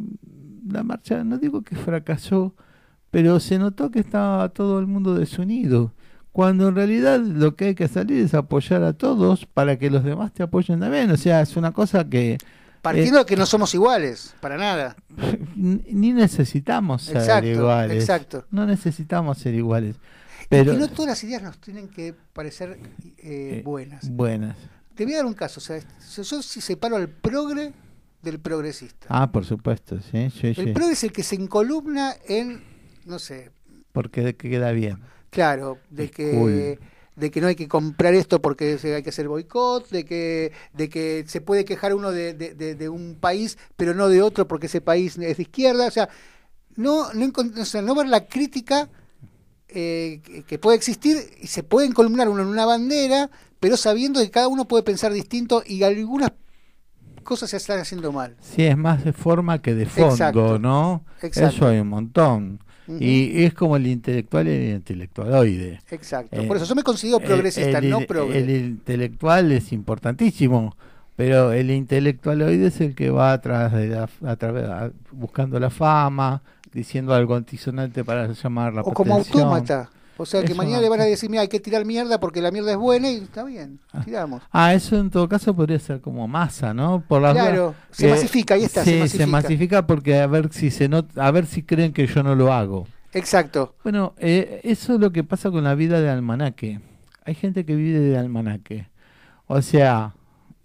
[0.68, 2.54] la marcha, no digo que fracasó,
[3.10, 5.92] pero se notó que estaba todo el mundo desunido.
[6.32, 10.02] Cuando en realidad lo que hay que salir es apoyar a todos para que los
[10.02, 11.08] demás te apoyen también.
[11.12, 12.38] O sea, es una cosa que...
[12.82, 14.96] Partiendo de que no somos iguales, para nada.
[15.54, 18.02] Ni necesitamos ser iguales.
[18.02, 18.46] Exacto.
[18.50, 19.96] No necesitamos ser iguales.
[20.48, 24.10] Pero, y no todas las ideas nos tienen que parecer eh, eh, buenas.
[24.10, 24.56] Buenas.
[24.94, 25.60] Te voy a dar un caso.
[25.60, 27.72] O sea, yo si separo al progre
[28.24, 29.06] del progresista.
[29.08, 30.28] Ah, por supuesto, sí.
[30.42, 32.62] el progre es el que se encolumna en,
[33.04, 33.50] no sé.
[33.92, 34.98] Porque queda bien.
[35.30, 36.78] Claro, de que
[37.16, 40.88] de que no hay que comprar esto porque hay que hacer boicot, de que, de
[40.88, 44.80] que se puede quejar uno de, de, un país, pero no de otro porque ese
[44.80, 45.86] país es de izquierda.
[45.86, 46.08] O sea,
[46.76, 47.30] no, no,
[47.60, 48.88] o sea, no ver la crítica
[49.68, 53.30] eh, que, puede existir y se puede columnar uno en una bandera,
[53.60, 56.32] pero sabiendo que cada uno puede pensar distinto y algunas
[57.24, 58.36] cosas se están haciendo mal.
[58.40, 61.04] Sí, es más de forma que de fondo, ¿no?
[61.20, 62.60] Eso hay un montón.
[62.86, 65.80] Y es como el intelectual y el intelectualoide.
[65.90, 66.46] Exacto.
[66.46, 68.52] Por eso yo me considero progresista, no progresista.
[68.52, 70.76] El intelectual es importantísimo,
[71.16, 76.42] pero el intelectualoide es el que va atrás de la, a buscando la fama,
[76.72, 79.90] diciendo algo antisonante para llamar la o como autómata.
[80.16, 82.50] O sea, que mañana le van a decir, mira, hay que tirar mierda porque la
[82.50, 84.02] mierda es buena y está bien, ah.
[84.04, 84.42] tiramos.
[84.52, 87.02] Ah, eso en todo caso podría ser como masa, ¿no?
[87.06, 89.24] Por la claro, se masifica, ahí está, se masifica.
[89.24, 92.34] se masifica porque a ver si se not a ver si creen que yo no
[92.34, 92.86] lo hago.
[93.12, 93.74] Exacto.
[93.82, 96.80] Bueno, eh, eso es lo que pasa con la vida de almanaque.
[97.24, 98.88] Hay gente que vive de almanaque.
[99.46, 100.14] O sea,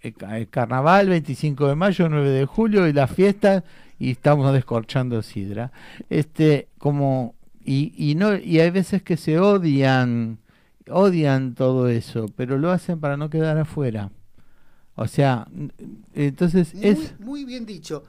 [0.00, 3.64] el, el carnaval, 25 de mayo, 9 de julio y la fiesta
[4.00, 5.70] y estamos descorchando sidra.
[6.08, 7.34] Este, como
[7.70, 10.40] y, y no y hay veces que se odian
[10.88, 14.10] odian todo eso, pero lo hacen para no quedar afuera.
[14.96, 15.46] O sea,
[16.12, 18.02] entonces es muy bien dicho.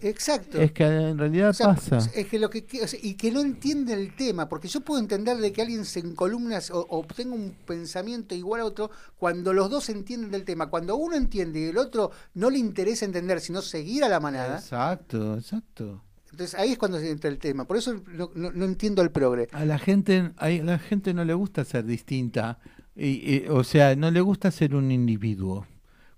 [0.00, 0.58] Exacto.
[0.58, 1.98] Es que en realidad pasa.
[2.14, 2.64] Es que lo que
[3.02, 6.60] y que no entiende el tema, porque yo puedo entender de que alguien se encolumna
[6.72, 10.70] o, o, tenga un pensamiento igual a otro cuando los dos entienden del tema.
[10.70, 14.58] Cuando uno entiende y el otro no le interesa entender, sino seguir a la manada.
[14.58, 16.04] Exacto, exacto.
[16.40, 17.66] Entonces ahí es cuando se entra el tema.
[17.66, 19.48] Por eso no, no, entiendo el progre.
[19.52, 22.58] A la gente, a la gente no le gusta ser distinta.
[22.96, 25.66] Y, o sea, no le gusta ser un individuo.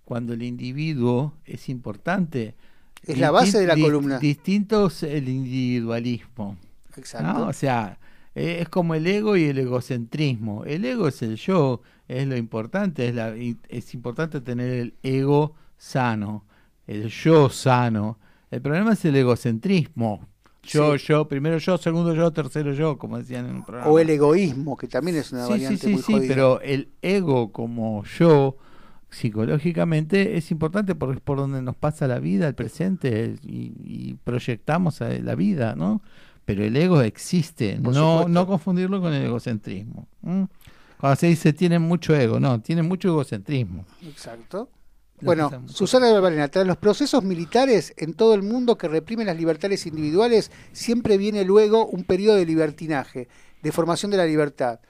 [0.04, 2.54] Cuando el individuo es importante
[3.04, 4.20] es la base de la columna.
[4.20, 6.56] Distinto es el individualismo.
[6.96, 7.48] Exacto.
[7.48, 7.98] O sea,
[8.32, 10.64] e, es como el ego y el egocentrismo.
[10.64, 15.56] El ego es el yo, es lo importante, es, la, es importante tener el ego
[15.76, 16.44] sano,
[16.86, 18.20] el yo sano.
[18.52, 20.28] El problema es el egocentrismo.
[20.62, 23.90] Yo, yo, primero yo, segundo yo, tercero yo, como decían en el programa.
[23.90, 27.50] O el egoísmo, que también es una variante sí, sí, sí, Sí, pero el ego
[27.50, 28.58] como yo
[29.08, 35.00] psicológicamente es importante porque es por donde nos pasa la vida, el presente y, proyectamos
[35.00, 36.02] la vida, ¿no?
[36.44, 40.08] Pero el ego existe, no, no confundirlo con el egocentrismo.
[41.00, 43.86] Cuando se dice tiene mucho ego, no, tiene mucho egocentrismo.
[44.02, 44.68] Exacto.
[45.22, 49.36] Bueno, Susana de Valena, tras los procesos militares en todo el mundo que reprimen las
[49.36, 53.28] libertades individuales, siempre viene luego un periodo de libertinaje,
[53.62, 54.80] de formación de la libertad.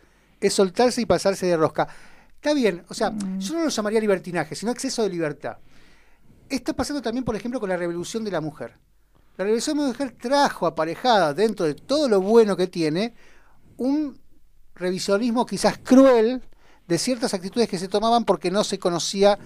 [0.40, 1.86] Es soltarse y pasarse de rosca.
[2.34, 3.38] Está bien, o sea, mm.
[3.38, 5.58] yo no lo llamaría libertinaje, sino exceso de libertad.
[6.48, 8.78] Esto pasando también, por ejemplo, con la revolución de la mujer.
[9.36, 13.14] La revolución de la mujer trajo aparejada, dentro de todo lo bueno que tiene,
[13.76, 14.18] un
[14.74, 16.42] revisionismo quizás cruel
[16.88, 19.38] de ciertas actitudes que se tomaban porque no se conocía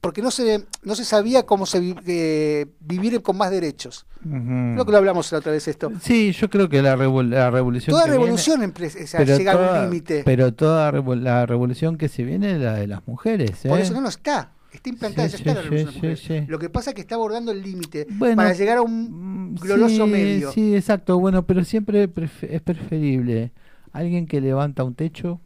[0.00, 4.06] porque no se, no se sabía cómo se eh, vivir con más derechos.
[4.22, 5.92] Creo que lo hablamos la otra vez esto.
[6.00, 7.94] Sí, yo creo que la, la revolución...
[7.94, 10.22] Toda revolución llega a un límite.
[10.24, 13.52] Pero toda la revolución que se viene es la de las mujeres.
[13.66, 13.82] Por ¿eh?
[13.82, 14.52] eso no, no está.
[14.72, 18.06] Está implantada, ya está la revolución Lo que pasa es que está abordando el límite
[18.36, 20.52] para llegar a un mm, glorioso medio.
[20.52, 21.18] Sí, exacto.
[21.18, 22.10] Bueno, pero siempre
[22.42, 23.52] es preferible
[23.92, 25.40] alguien que levanta un techo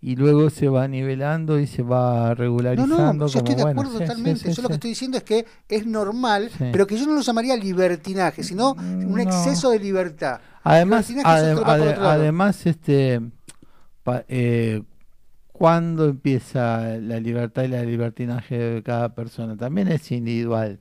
[0.00, 2.96] y luego se va nivelando y se va regularizando.
[2.96, 4.52] No, no, yo estoy de acuerdo totalmente.
[4.52, 7.56] yo lo que estoy diciendo es que es normal, pero que yo no lo llamaría
[7.56, 10.40] libertinaje, sino un exceso de libertad.
[10.62, 13.20] Además, además este,
[14.28, 14.82] eh,
[15.52, 19.56] ¿cuándo empieza la libertad y la libertinaje de cada persona?
[19.56, 20.78] También es individual.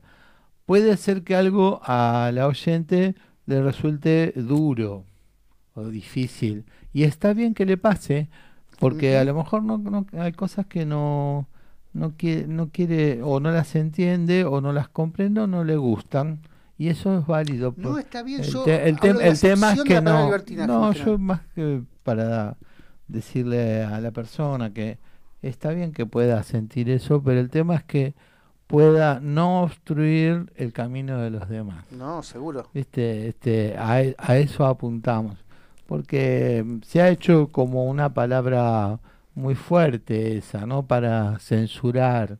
[0.65, 3.15] Puede ser que algo a la oyente
[3.45, 5.06] le resulte duro
[5.73, 6.65] o difícil.
[6.94, 8.30] Y está bien que le pase,
[8.80, 11.48] porque a lo mejor no, no, hay cosas que no
[11.94, 15.78] no quiere, no quiere o no las entiende o no las comprende o no le
[15.78, 16.41] gustan
[16.78, 17.74] Y eso es válido.
[17.76, 18.41] No, está bien.
[18.41, 20.30] El, yo el, el tema es que no.
[20.68, 22.56] No, yo más que para
[23.08, 24.99] decirle a la persona que
[25.41, 28.14] está bien que pueda sentir eso, pero el tema es que
[28.68, 31.86] pueda no obstruir el camino de los demás.
[31.91, 32.68] No, seguro.
[32.74, 35.38] Este, este, a, a eso apuntamos,
[35.88, 39.00] porque se ha hecho como una palabra
[39.34, 40.86] muy fuerte esa, ¿no?
[40.86, 42.38] Para censurar,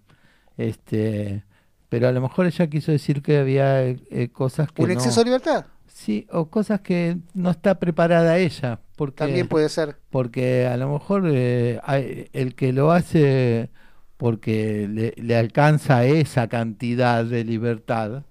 [0.58, 1.44] este,
[1.90, 5.26] pero a lo mejor ella quiso decir que había eh, cosas que un exceso de
[5.26, 5.66] libertad.
[5.88, 8.80] Sí, o cosas que no está preparada ella.
[8.96, 9.96] Porque, También puede ser.
[10.10, 13.70] Porque a lo mejor eh, el que lo hace
[14.18, 18.24] porque le, le, alcanza esa cantidad de libertad,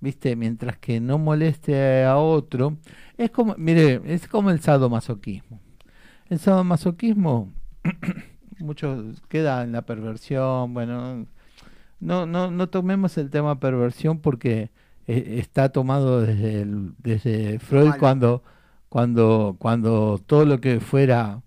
[0.00, 0.36] ¿viste?
[0.36, 2.78] Mientras que no moleste a otro,
[3.18, 5.60] es como, mire, es como el sadomasoquismo.
[6.30, 7.52] El sadomasoquismo,
[8.58, 11.26] mucho queda en la perversión, bueno,
[12.00, 14.70] no, no, no tomemos el tema perversión porque
[15.08, 16.64] eh, está tomado desde,
[16.98, 18.42] desde Freud cuando,
[18.88, 21.42] cuando, cuando todo lo que fuera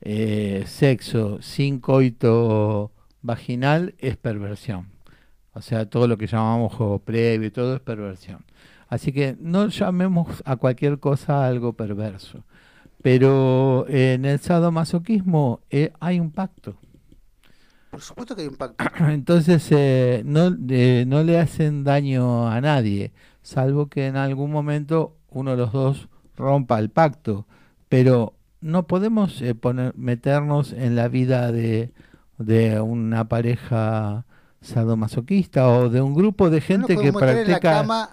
[0.00, 2.90] eh, sexo sin coito
[3.20, 4.88] vaginal es perversión.
[5.54, 8.44] O sea, todo lo que llamamos juego previo y todo es perversión.
[8.92, 12.44] Así que no llamemos a cualquier cosa algo perverso.
[13.00, 16.76] Pero en el sadomasoquismo eh, hay un pacto.
[17.90, 18.84] Por supuesto que hay un pacto.
[19.08, 25.52] Entonces eh, no, no le hacen daño a nadie, salvo que en algún momento uno
[25.52, 27.46] de los dos rompa el pacto.
[27.88, 31.94] Pero no podemos eh, poner, meternos en la vida de,
[32.36, 34.26] de una pareja
[34.62, 38.08] sadomasoquista o de un grupo de gente que practica,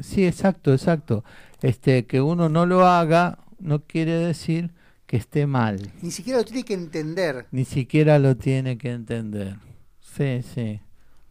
[0.00, 1.24] sí exacto exacto
[1.62, 4.72] este que uno no lo haga no quiere decir
[5.06, 5.92] que esté mal.
[6.00, 7.46] Ni siquiera lo tiene que entender.
[7.50, 9.58] Ni siquiera lo tiene que entender.
[10.00, 10.80] Sí, sí.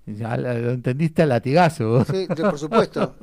[0.06, 2.04] Ya lo entendiste al latigazo.
[2.06, 3.16] Sí, por supuesto.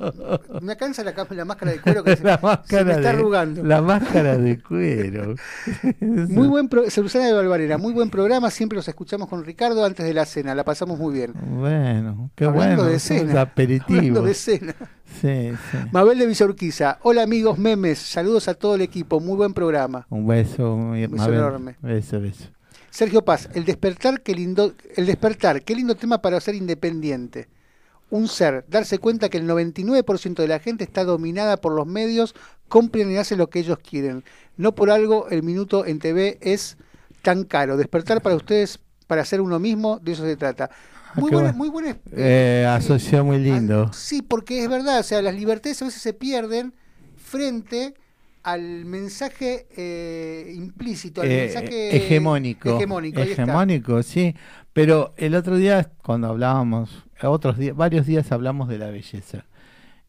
[0.61, 2.23] Me cansa la, la máscara de cuero que se,
[2.65, 3.63] se me está arrugando.
[3.63, 5.35] La máscara de cuero.
[5.99, 8.49] muy buen pro, de Valvarera, muy buen programa.
[8.49, 10.55] Siempre los escuchamos con Ricardo antes de la cena.
[10.55, 11.33] La pasamos muy bien.
[11.33, 12.91] Bueno, qué Hablando bueno.
[12.91, 13.41] De cena.
[13.41, 14.75] Hablando de cena.
[15.21, 15.51] Sí,
[15.91, 16.99] Mabel de Villorquiza.
[17.01, 20.05] Hola amigos memes, saludos a todo el equipo, muy buen programa.
[20.09, 21.75] Un beso, Un beso enorme.
[21.81, 22.49] Beso, beso.
[22.91, 27.47] Sergio Paz, el despertar, qué lindo, el despertar, qué lindo tema para ser independiente.
[28.09, 32.33] Un ser, darse cuenta que el 99% de la gente está dominada por los medios,
[32.67, 34.23] compren y hacen lo que ellos quieren.
[34.57, 36.77] No por algo el minuto en TV es
[37.21, 37.77] tan caro.
[37.77, 40.71] Despertar para ustedes, para ser uno mismo, de eso se trata.
[41.15, 41.97] Muy buena, muy buena.
[42.11, 43.87] Eh, asoció muy lindo.
[43.89, 46.73] Ah, sí, porque es verdad, o sea, las libertades a veces se pierden
[47.17, 47.93] frente
[48.43, 52.75] al mensaje eh, implícito, al eh, mensaje hegemónico.
[52.75, 54.35] Hegemónico, hegemónico sí.
[54.73, 59.45] Pero el otro día, cuando hablábamos, otros días, varios días hablamos de la belleza.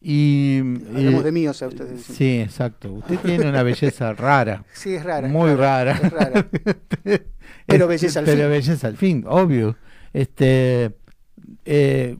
[0.03, 2.91] Y, Hablamos de mí, o sea, ustedes Sí, exacto.
[2.91, 4.63] Usted tiene una belleza rara.
[4.73, 5.27] Sí, es rara.
[5.27, 5.91] Muy rara.
[5.91, 6.47] Es rara.
[7.67, 8.49] pero belleza al pero fin.
[8.49, 9.75] belleza al fin, obvio.
[10.13, 10.95] Este,
[11.65, 12.17] eh,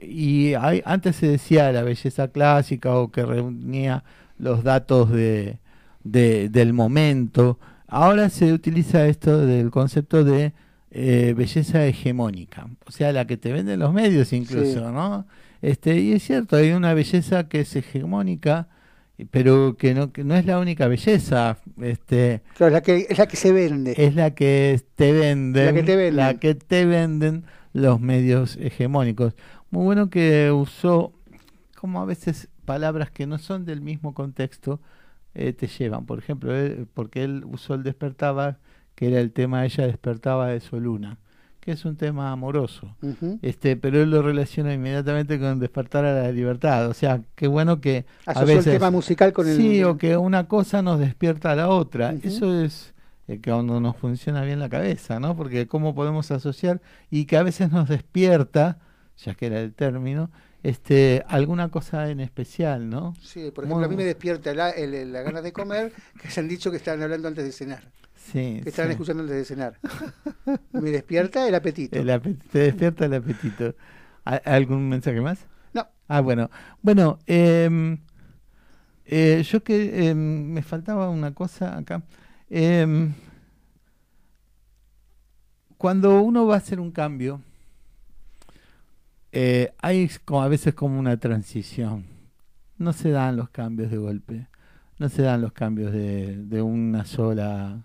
[0.00, 4.04] y hay, antes se decía la belleza clásica o que reunía
[4.38, 5.58] los datos de,
[6.04, 7.58] del momento.
[7.86, 10.52] Ahora se utiliza esto del concepto de
[10.90, 15.26] eh, belleza hegemónica, o sea, la que te venden los medios incluso, ¿no?
[15.60, 18.68] Este, y es cierto, hay una belleza que es hegemónica,
[19.30, 21.58] pero que no, que no es la única belleza.
[21.80, 23.94] Este, claro, la que, es la que se vende.
[23.96, 25.66] Es la que te venden.
[25.66, 26.16] La que te venden.
[26.16, 29.34] La que te venden los medios hegemónicos.
[29.70, 31.12] Muy bueno que usó,
[31.76, 34.78] como a veces palabras que no son del mismo contexto
[35.34, 36.04] eh, te llevan.
[36.04, 36.52] Por ejemplo,
[36.92, 38.58] porque él usó el despertaba,
[38.94, 41.16] que era el tema ella despertaba de su luna,
[41.60, 42.94] que es un tema amoroso.
[43.40, 46.88] este Pero él lo relaciona inmediatamente con despertar a la libertad.
[46.88, 48.04] O sea, qué bueno que...
[48.26, 49.56] a veces, el tema musical con el...
[49.56, 52.12] Sí, o que una cosa nos despierta a la otra.
[52.22, 52.92] Eso es
[53.28, 55.34] eh, que cuando nos funciona bien la cabeza, ¿no?
[55.34, 58.78] Porque cómo podemos asociar y que a veces nos despierta,
[59.16, 60.30] ya que era el término,
[60.68, 63.14] este, alguna cosa en especial, ¿no?
[63.22, 66.48] Sí, por ejemplo, a mí me despierta la, la ganas de comer, que se han
[66.48, 67.90] dicho que estaban hablando antes de cenar.
[68.14, 69.78] Sí, que estaban escuchando antes de cenar.
[70.72, 71.98] me despierta el apetito.
[71.98, 73.74] El te despierta el apetito.
[74.24, 75.46] ¿Algún mensaje más?
[75.72, 75.88] No.
[76.06, 76.50] Ah, bueno.
[76.82, 77.98] Bueno, em,
[79.06, 82.02] eh, yo que em, me faltaba una cosa acá.
[82.50, 83.10] Eh,
[85.78, 87.40] cuando uno va a hacer un cambio,
[89.32, 92.04] eh, hay como a veces como una transición.
[92.78, 94.46] No se dan los cambios de golpe,
[94.98, 97.84] no se dan los cambios de, de una sola,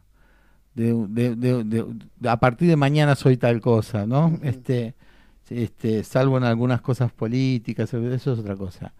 [0.76, 4.40] de, de, a partir de mañana soy tal cosa, ¿no?
[4.44, 4.96] Este
[5.50, 8.94] este, salvo en algunas cosas políticas, eso es otra cosa.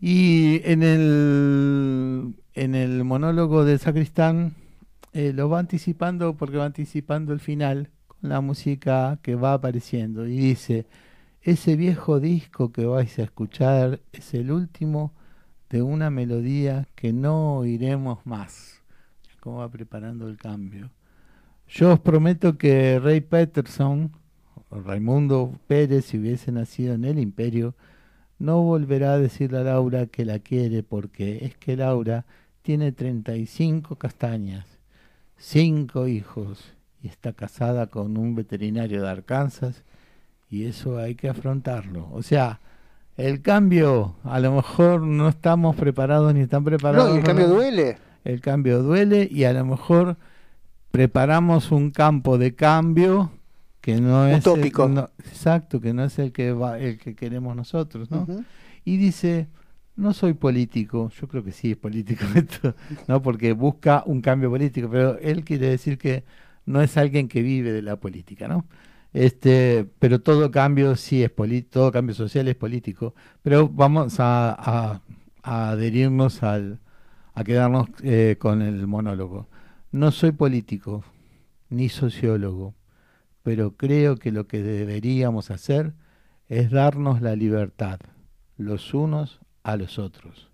[0.00, 4.54] Y en el, en el monólogo de Sacristán
[5.12, 10.26] eh, lo va anticipando porque va anticipando el final con la música que va apareciendo
[10.26, 10.86] y dice,
[11.42, 15.12] ese viejo disco que vais a escuchar es el último
[15.70, 18.82] de una melodía que no oiremos más.
[19.40, 20.90] ¿Cómo va preparando el cambio?
[21.66, 24.12] Yo os prometo que Ray Peterson,
[24.70, 27.74] Raimundo Pérez, si hubiese nacido en el imperio,
[28.38, 32.26] no volverá a decirle a Laura que la quiere porque es que Laura
[32.60, 34.66] tiene 35 castañas,
[35.38, 39.84] cinco hijos y está casada con un veterinario de Arkansas
[40.50, 42.08] y eso hay que afrontarlo.
[42.12, 42.60] O sea,
[43.16, 47.10] el cambio, a lo mejor no estamos preparados ni están preparados.
[47.10, 47.98] No, el cambio duele.
[48.24, 50.16] El cambio duele y a lo mejor
[50.90, 53.30] preparamos un campo de cambio
[53.80, 54.90] que no es utópico.
[55.18, 58.26] exacto, que no es el que va, el que queremos nosotros, ¿no?
[58.84, 59.48] Y dice,
[59.96, 62.74] no soy político, yo creo que sí es político esto,
[63.06, 63.22] ¿no?
[63.22, 66.24] Porque busca un cambio político, pero él quiere decir que
[66.66, 68.66] no es alguien que vive de la política, ¿no?
[69.12, 75.02] Este, pero todo cambio sí es político, todo cambio social es político, pero vamos a,
[75.42, 76.80] adherirnos al,
[77.34, 79.48] a quedarnos eh, con el monólogo.
[79.90, 81.02] No soy político
[81.70, 82.74] ni sociólogo,
[83.42, 85.94] pero creo que lo que deberíamos hacer
[86.48, 88.00] es darnos la libertad,
[88.56, 90.50] los unos a los otros,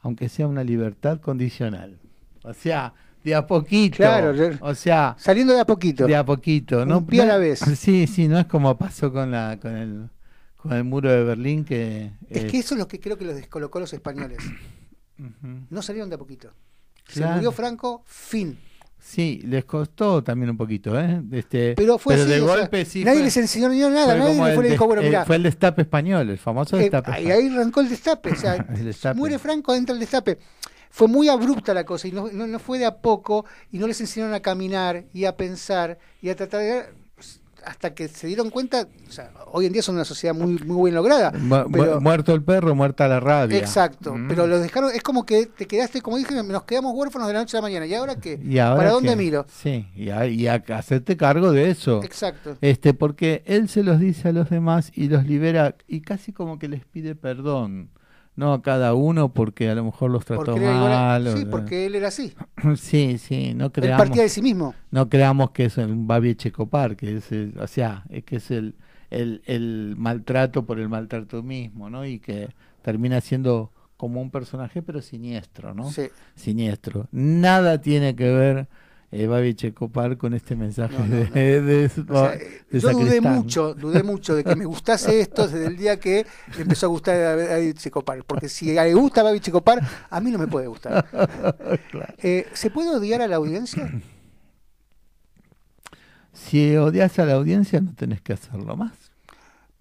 [0.00, 1.98] aunque sea una libertad condicional.
[2.42, 2.94] O sea,
[3.24, 3.96] de a poquito.
[3.96, 6.06] Claro, o sea, saliendo de a poquito.
[6.06, 6.98] De a poquito, ¿no?
[6.98, 7.60] Un pie a la vez.
[7.60, 10.10] Sí, sí, no es como pasó con la con el
[10.56, 13.34] con el muro de Berlín que es, que eso es lo que creo que los
[13.34, 14.38] descolocó los españoles.
[15.70, 16.50] No salieron de a poquito.
[17.08, 18.58] Se murió Franco, fin.
[18.98, 21.22] Sí, les costó también un poquito, ¿eh?
[21.32, 23.04] Este, pero fue de golpe sí.
[23.04, 25.24] Nadie les enseñó nada, nadie le dijo, bueno, mira.
[25.24, 27.22] Fue el destape español, el famoso eh, destape.
[27.22, 28.66] y ahí arrancó el destape, o sea,
[29.14, 30.38] muere Franco, entra el destape
[30.94, 34.00] fue muy abrupta la cosa y no, no, fue de a poco y no les
[34.00, 36.84] enseñaron a caminar y a pensar y a tratar de
[37.64, 40.90] hasta que se dieron cuenta, o sea, hoy en día son una sociedad muy muy
[40.90, 41.32] bien lograda.
[41.32, 43.58] muerto el perro, muerta la rabia.
[43.58, 44.28] Exacto, mm.
[44.28, 47.40] pero los dejaron, es como que te quedaste, como dije, nos quedamos huérfanos de la
[47.40, 47.86] noche a la mañana.
[47.86, 48.38] ¿Y ahora qué?
[48.54, 49.46] ¿Para dónde miro?
[49.48, 52.04] Sí, y a, y a, hacerte cargo de eso.
[52.04, 52.56] Exacto.
[52.60, 56.60] Este, porque él se los dice a los demás y los libera y casi como
[56.60, 57.90] que les pide perdón
[58.36, 61.36] no a cada uno porque a lo mejor los trató mal.
[61.36, 62.34] sí, porque él era así.
[62.76, 64.00] Sí, sí, no creamos.
[64.00, 64.74] Él partía de sí mismo.
[64.90, 68.50] No creamos que es un Babi Checopar, que es, el, o sea, es que es
[68.50, 68.74] el,
[69.10, 72.06] el, el maltrato por el maltrato mismo, ¿no?
[72.06, 72.48] Y que
[72.82, 75.90] termina siendo como un personaje, pero siniestro, ¿no?
[75.90, 76.08] Sí.
[76.34, 77.08] Siniestro.
[77.12, 78.68] Nada tiene que ver
[79.28, 81.90] Babi Checopar con este mensaje de,
[82.72, 86.26] Yo dudé mucho, dudé mucho de que me gustase esto desde el día que
[86.58, 89.80] empezó a gustar a Babi Checopar, porque si le gusta Babi Checopar,
[90.10, 91.06] a mí no me puede gustar.
[92.18, 93.90] Eh, ¿Se puede odiar a la audiencia?
[96.32, 99.03] Si odias a la audiencia, no tenés que hacerlo más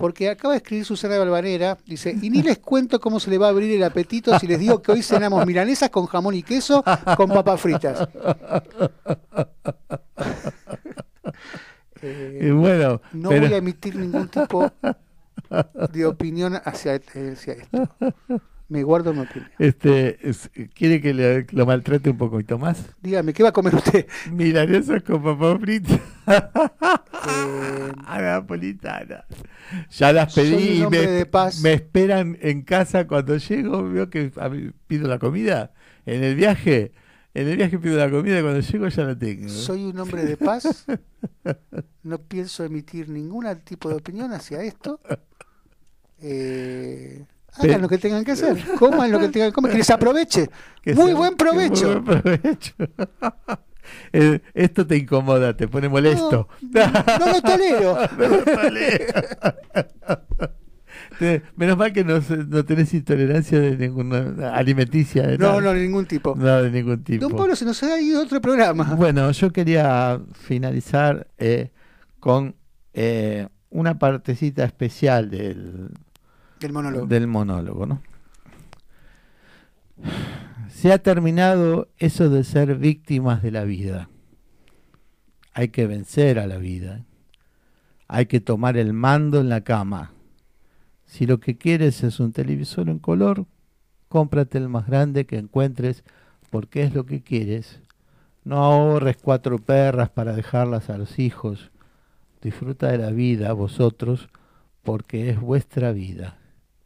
[0.03, 3.45] porque acaba de escribir Susana Balvanera, dice, y ni les cuento cómo se le va
[3.45, 6.83] a abrir el apetito si les digo que hoy cenamos milanesas con jamón y queso
[7.15, 8.09] con papas fritas.
[12.05, 14.69] Eh, bueno, no voy a emitir ningún tipo
[15.93, 17.89] de opinión hacia, hacia esto.
[18.69, 19.51] Me guardo mi opinión.
[19.59, 20.17] Este,
[20.73, 22.85] ¿Quiere que le, lo maltrate un poquito más?
[23.01, 24.07] Dígame, ¿qué va a comer usted?
[24.31, 25.99] Milanesas con papas fritas.
[26.27, 29.25] eh, Napolitana.
[29.91, 31.27] Ya las pedí y me,
[31.61, 33.89] me, esperan en casa cuando llego.
[33.89, 34.31] Veo que
[34.87, 35.73] pido la comida.
[36.05, 36.93] En el viaje,
[37.33, 38.41] en el viaje pido la comida.
[38.41, 39.49] Cuando llego ya la tengo.
[39.49, 40.85] Soy un hombre de paz.
[42.03, 44.99] No pienso emitir ningún tipo de opinión hacia esto.
[46.25, 47.25] Eh,
[47.55, 50.49] Hagan lo que tengan que hacer, coman lo que tengan que comer, que les aproveche.
[50.95, 52.01] muy, buen provecho.
[52.01, 52.73] Muy buen provecho.
[54.53, 56.47] Esto te incomoda, te pone molesto.
[56.61, 57.97] No, no, lo tolero.
[58.17, 59.13] no lo tolero.
[61.55, 65.27] Menos mal que no, no, tenés intolerancia de ninguna alimenticia.
[65.27, 66.35] De no, no, de ningún tipo.
[66.35, 67.27] No, de ningún tipo.
[67.27, 68.95] Don Pablo, se nos ha ido otro programa.
[68.95, 71.71] Bueno, yo quería finalizar eh,
[72.19, 72.55] con
[72.93, 75.89] eh, una partecita especial del,
[77.07, 77.85] del monólogo.
[77.85, 78.01] ¿no?
[80.69, 84.09] Se ha terminado eso de ser víctimas de la vida.
[85.53, 87.05] Hay que vencer a la vida.
[88.07, 90.11] Hay que tomar el mando en la cama.
[91.05, 93.45] Si lo que quieres es un televisor en color,
[94.09, 96.03] cómprate el más grande que encuentres
[96.49, 97.81] porque es lo que quieres.
[98.43, 101.71] No ahorres cuatro perras para dejarlas a los hijos
[102.43, 104.27] disfruta de la vida vosotros
[104.83, 106.37] porque es vuestra vida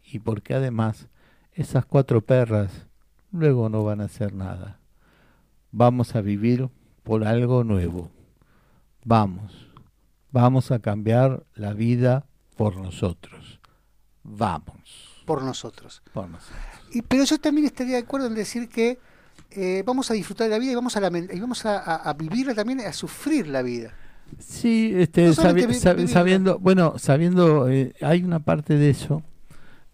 [0.10, 1.08] y porque además
[1.54, 2.88] esas cuatro perras
[3.32, 4.80] luego no van a hacer nada.
[5.72, 6.70] Vamos a vivir
[7.04, 8.10] por algo nuevo.
[9.04, 9.68] Vamos,
[10.32, 12.26] vamos a cambiar la vida
[12.56, 13.60] por nosotros.
[14.24, 15.24] Vamos.
[15.26, 16.02] Por nosotros.
[16.14, 16.60] Por nosotros.
[16.92, 19.00] Y, pero yo también estaría de acuerdo en decir que
[19.52, 22.54] eh, vamos a disfrutar de la vida y vamos a, y vamos a, a, vivirla
[22.54, 23.94] también, a sufrir la vida.
[24.40, 29.24] Sí, este, sabiendo, bueno, sabiendo, eh, hay una parte de eso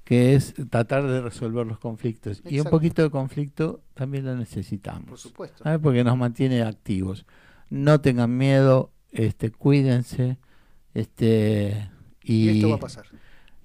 [0.03, 2.41] que es tratar de resolver los conflictos.
[2.45, 5.09] Y un poquito de conflicto también lo necesitamos.
[5.09, 5.63] Por supuesto.
[5.81, 7.25] Porque nos mantiene activos.
[7.69, 10.37] No tengan miedo, este, cuídense,
[10.93, 11.89] este,
[12.21, 13.05] y, y esto va a pasar.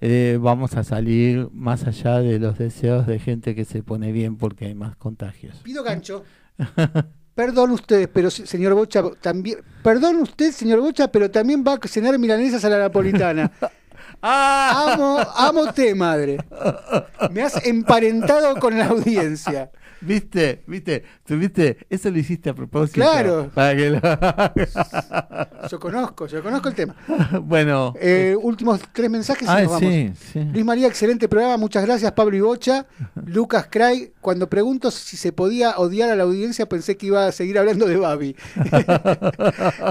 [0.01, 4.37] Eh, vamos a salir más allá de los deseos de gente que se pone bien
[4.37, 5.57] porque hay más contagios.
[5.65, 6.25] Pido gancho.
[7.35, 9.59] Perdón usted, pero señor Bocha, también.
[9.83, 13.53] Perdón usted, señor Bocha, pero también va a cenar milanesas a la napolitana.
[14.23, 14.93] Ah.
[14.93, 16.39] Amo, amo usted, madre.
[17.31, 19.71] Me has emparentado con la audiencia.
[20.01, 20.63] ¿Viste?
[20.67, 21.05] ¿Viste?
[21.27, 21.79] ¿Tuviste?
[21.91, 23.01] Eso lo hiciste a propósito.
[23.01, 23.51] Claro.
[25.71, 26.95] Yo conozco, yo conozco el tema.
[27.43, 27.95] bueno.
[28.01, 30.53] Eh, últimos tres mensajes y nos vamos.
[30.53, 31.57] Luis María, excelente programa.
[31.57, 32.87] Muchas gracias, Pablo Ibocha.
[33.27, 37.33] Lucas Cray, cuando pregunto si se podía odiar a la audiencia, pensé que iba a
[37.33, 38.37] seguir hablando de Babi.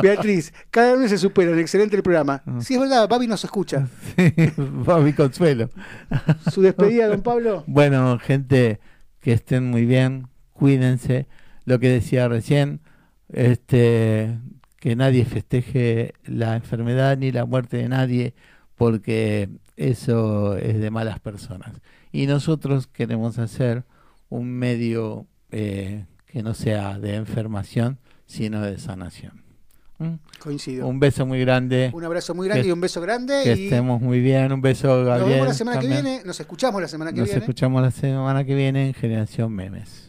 [0.01, 1.57] Beatriz, cada uno se supera.
[1.59, 2.41] Excelente el programa.
[2.59, 3.87] Sí, es verdad, Babi nos escucha.
[4.57, 5.69] Babi Consuelo.
[6.51, 7.63] Su despedida, don Pablo.
[7.67, 8.79] Bueno, gente
[9.19, 11.27] que estén muy bien, cuídense.
[11.65, 12.81] Lo que decía recién,
[13.29, 14.37] este,
[14.77, 18.33] que nadie festeje la enfermedad ni la muerte de nadie,
[18.75, 21.81] porque eso es de malas personas.
[22.11, 23.83] Y nosotros queremos hacer
[24.29, 29.46] un medio eh, que no sea de enfermación, sino de sanación.
[29.99, 30.13] ¿Mm?
[30.39, 30.87] Coincido.
[30.87, 31.91] Un beso muy grande.
[31.93, 33.41] Un abrazo muy grande y un beso grande.
[33.43, 34.51] Que estemos muy bien.
[34.51, 35.19] Un beso, Gabriel.
[35.19, 36.21] Nos vemos la semana que viene.
[36.25, 37.33] Nos escuchamos la semana que viene.
[37.33, 40.06] Nos escuchamos la semana que viene en Generación Memes.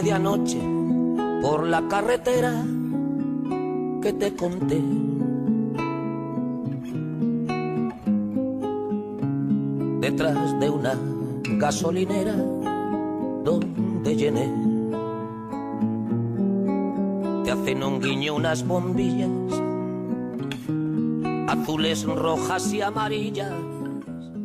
[0.00, 0.58] Medianoche
[1.42, 2.64] por la carretera
[4.00, 4.82] que te conté.
[10.00, 10.94] Detrás de una
[11.58, 12.34] gasolinera
[13.44, 14.48] donde llené.
[17.44, 19.28] Te hacen un guiño unas bombillas,
[21.46, 23.69] azules, rojas y amarillas